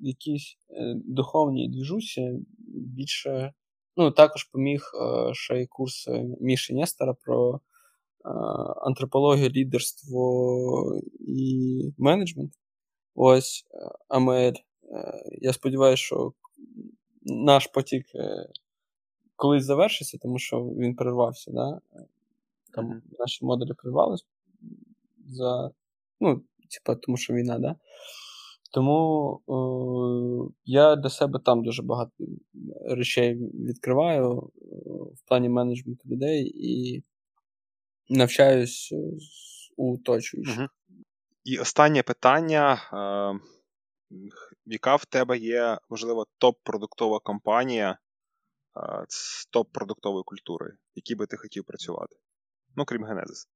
якісь 0.00 0.58
е, 0.70 0.94
духовні 1.04 1.68
двіжусі 1.68 2.38
більше. 2.68 3.52
Ну, 3.96 4.10
також 4.10 4.44
поміг 4.44 4.80
е, 4.94 5.34
ще 5.34 5.60
й 5.60 5.66
курс 5.66 6.08
е, 6.08 6.24
Міші 6.40 6.74
Нестера 6.74 7.14
про 7.14 7.60
антропологію, 8.82 9.50
лідерство 9.50 11.00
і 11.20 11.80
менеджмент. 11.98 12.52
Ось 13.14 13.64
Амель. 14.08 14.52
Я 15.40 15.52
сподіваюся, 15.52 16.02
що 16.02 16.32
наш 17.22 17.66
потік 17.66 18.06
колись 19.36 19.64
завершиться, 19.64 20.18
тому 20.18 20.38
що 20.38 20.60
він 20.60 20.96
перервався. 20.96 21.50
Да? 21.50 21.80
Там 22.74 22.86
mm-hmm. 22.86 23.00
наші 23.18 23.44
модулі 23.44 23.72
перервались 23.82 24.26
за. 25.26 25.70
Ну, 26.20 26.42
типа, 26.70 26.94
тому 26.94 27.16
що 27.16 27.34
війна, 27.34 27.58
да? 27.58 27.76
Тому 28.74 29.40
е, 29.48 30.52
я 30.64 30.96
для 30.96 31.10
себе 31.10 31.38
там 31.44 31.64
дуже 31.64 31.82
багато 31.82 32.12
речей 32.86 33.34
відкриваю 33.54 34.32
е, 34.32 34.66
в 35.14 35.28
плані 35.28 35.48
менеджменту 35.48 36.08
людей 36.08 36.52
і 36.54 37.02
навчаюсь 38.08 38.94
у 39.76 39.94
оточуючих. 39.94 40.58
Угу. 40.58 40.68
І 41.44 41.58
останнє 41.58 42.02
питання. 42.02 42.74
Е, 42.92 43.40
яка 44.66 44.96
в 44.96 45.04
тебе 45.04 45.38
є, 45.38 45.78
можливо, 45.90 46.26
топ-продуктова 46.38 47.20
компанія 47.20 47.98
з 49.08 49.46
топ-продуктової 49.46 50.24
культури, 50.24 50.70
в 50.70 50.92
якій 50.96 51.14
би 51.14 51.26
ти 51.26 51.36
хотів 51.36 51.64
працювати? 51.64 52.16
Ну, 52.76 52.84
крім 52.84 53.04
Genesis. 53.04 53.48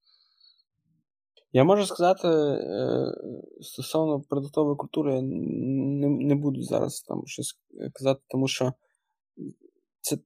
Я 1.53 1.65
можу 1.65 1.87
сказати, 1.87 2.29
е, 2.29 3.13
стосовно 3.61 4.21
продуктової 4.21 4.77
культури, 4.77 5.15
я 5.15 5.23
не 5.23 6.09
не 6.09 6.35
буду 6.35 6.63
зараз 6.63 7.03
там 7.03 7.23
щось 7.27 7.59
казати, 7.93 8.21
тому 8.29 8.49
що 8.49 8.73
це 10.01 10.19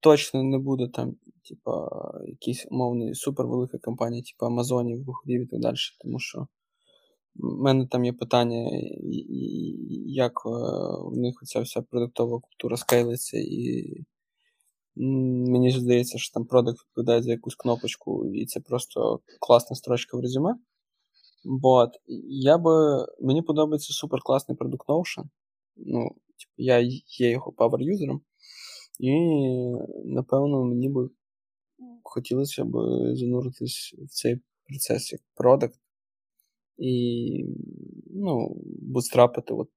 точно 0.00 0.42
не 0.42 0.58
буде 0.58 0.88
там, 0.88 1.16
типа, 1.48 1.88
якісь 2.26 2.66
умовні 2.70 3.14
супервелика 3.14 3.78
компанія, 3.78 4.22
типу 4.22 4.46
Амазонів, 4.46 5.04
Гуглів 5.04 5.42
і 5.42 5.46
так 5.46 5.60
далі. 5.60 5.76
Тому 6.00 6.18
що 6.18 6.46
в 7.34 7.62
мене 7.62 7.86
там 7.86 8.04
є 8.04 8.12
питання, 8.12 8.70
як 10.06 10.32
е, 10.46 10.50
в 11.02 11.16
них 11.16 11.42
оця 11.42 11.60
вся 11.60 11.82
продуктова 11.82 12.40
культура 12.40 12.76
скейлиться 12.76 13.38
і 13.38 13.84
Мені 14.96 15.70
здається, 15.70 16.18
що 16.18 16.34
там 16.34 16.44
продукт 16.44 16.78
відповідає 16.80 17.22
за 17.22 17.30
якусь 17.30 17.54
кнопочку, 17.54 18.34
і 18.34 18.46
це 18.46 18.60
просто 18.60 19.20
класна 19.40 19.76
строчка 19.76 20.16
в 20.16 20.20
резюме. 20.20 20.54
Бот, 21.44 21.90
я 22.28 22.58
би. 22.58 23.06
Мені 23.20 23.42
подобається 23.42 23.92
супер 23.92 24.20
класний 24.20 24.56
продукт 24.56 24.88
Notion. 24.88 25.24
Ну, 25.76 26.08
типу, 26.08 26.52
я 26.56 26.78
є 27.18 27.30
його 27.30 27.52
power-юзером. 27.52 28.20
І, 28.98 29.12
напевно, 30.04 30.64
мені 30.64 30.88
би 30.88 31.10
хотілося 32.02 32.64
б 32.64 32.72
зануритись 33.16 33.94
в 33.98 34.08
цей 34.08 34.40
процес 34.64 35.12
як 35.12 35.20
продукт. 35.34 35.74
І 36.78 37.44
ну, 38.06 38.56
бутстрапити 38.82 39.54
от 39.54 39.68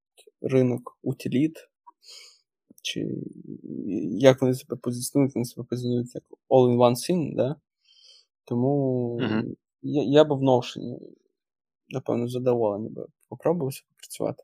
ринок 0.42 1.00
утиліт 1.02 1.54
чи 2.84 3.08
як 4.12 4.42
вони 4.42 4.54
себе 4.54 4.76
позиціонують, 4.76 5.36
вони 5.36 5.46
себе 5.46 5.68
позиціонують 5.70 6.16
як 6.16 6.24
all-in-one 6.50 6.96
scene, 6.96 7.36
да? 7.36 7.56
Тому 8.46 9.18
uh-huh. 9.22 9.44
я 9.82 10.04
я 10.04 10.24
би 10.24 10.36
в 10.36 10.42
Notion, 10.42 11.00
напевно, 11.90 12.28
задоволений 12.28 12.90
би 12.90 13.06
попробувався 13.30 13.84
попрацювати. 13.90 14.44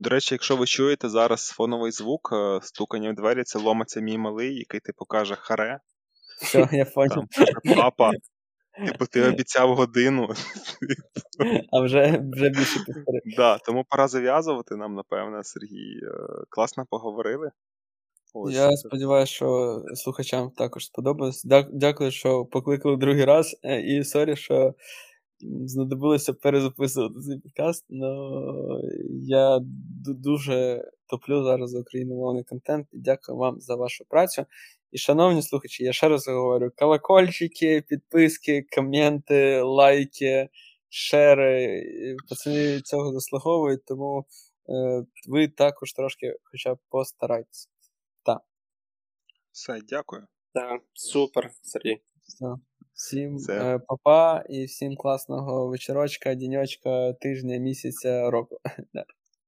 До 0.00 0.10
речі, 0.10 0.34
якщо 0.34 0.56
ви 0.56 0.66
чуєте 0.66 1.08
зараз 1.08 1.48
фоновий 1.48 1.92
звук, 1.92 2.30
е, 2.32 2.60
стукання 2.62 3.10
в 3.10 3.14
двері, 3.14 3.44
це 3.44 3.58
ломиться 3.58 4.00
мій 4.00 4.18
малий, 4.18 4.58
який 4.58 4.80
ти 4.80 4.92
покаже 4.92 5.34
харе. 5.34 5.80
Все, 6.42 6.68
я 6.72 6.84
понял. 6.84 7.24
Папа, 7.76 8.10
Типу, 8.86 9.06
ти 9.06 9.28
обіцяв 9.28 9.74
годину. 9.74 10.28
А 11.72 11.80
вже 11.80 12.22
вже 12.32 12.48
більше 12.48 12.78
півтори. 12.86 13.20
Да, 13.36 13.58
тому 13.58 13.84
пора 13.88 14.08
зав'язувати 14.08 14.76
нам, 14.76 14.94
напевне, 14.94 15.44
Сергій. 15.44 16.00
Е, 16.02 16.44
класно 16.48 16.84
поговорили. 16.90 17.50
Ось. 18.34 18.54
Я 18.54 18.76
сподіваюся, 18.76 19.32
що 19.32 19.82
слухачам 19.94 20.50
також 20.50 20.86
сподобалось. 20.86 21.44
Дякую, 21.72 22.10
що 22.10 22.44
покликали 22.44 22.96
другий 22.96 23.24
раз. 23.24 23.56
Е, 23.62 23.80
і 23.80 24.04
sorry, 24.04 24.36
що 24.36 24.74
знадобилося 25.66 26.32
перезаписувати 26.32 27.14
цей 27.20 27.38
подкаст. 27.38 27.84
але 27.90 28.80
я 29.22 29.58
дуже 30.06 30.84
топлю 31.08 31.44
зараз 31.44 31.70
за 31.70 31.80
україномовний 31.80 32.44
контент 32.44 32.86
і 32.92 32.98
дякую 32.98 33.38
вам 33.38 33.60
за 33.60 33.74
вашу 33.74 34.04
працю. 34.04 34.46
І, 34.92 34.98
шановні 34.98 35.42
слухачі, 35.42 35.84
я 35.84 35.92
ще 35.92 36.08
раз 36.08 36.28
говорю: 36.28 36.70
колокольчики, 36.76 37.80
підписки, 37.88 38.66
коменти, 38.76 39.60
лайки, 39.60 40.48
шери. 40.88 41.84
Пацани 42.28 42.80
цього 42.80 43.12
заслуговують, 43.12 43.84
тому 43.84 44.24
е, 44.68 45.04
ви 45.28 45.48
також 45.48 45.92
трошки 45.92 46.36
хоча 46.42 46.74
б 46.74 46.78
постарайтеся. 46.88 47.68
Так. 48.22 48.40
Все, 49.52 49.80
дякую. 49.88 50.26
Так, 50.54 50.82
супер, 50.94 51.50
Сергій. 51.62 52.00
Все. 52.22 52.46
Всім 52.94 53.36
е, 53.48 53.80
папа 53.88 54.44
і 54.48 54.64
всім 54.64 54.96
класного 54.96 55.68
вечорочка, 55.68 56.34
діньочка, 56.34 57.12
тижня, 57.12 57.56
місяця, 57.56 58.30
року. 58.30 58.58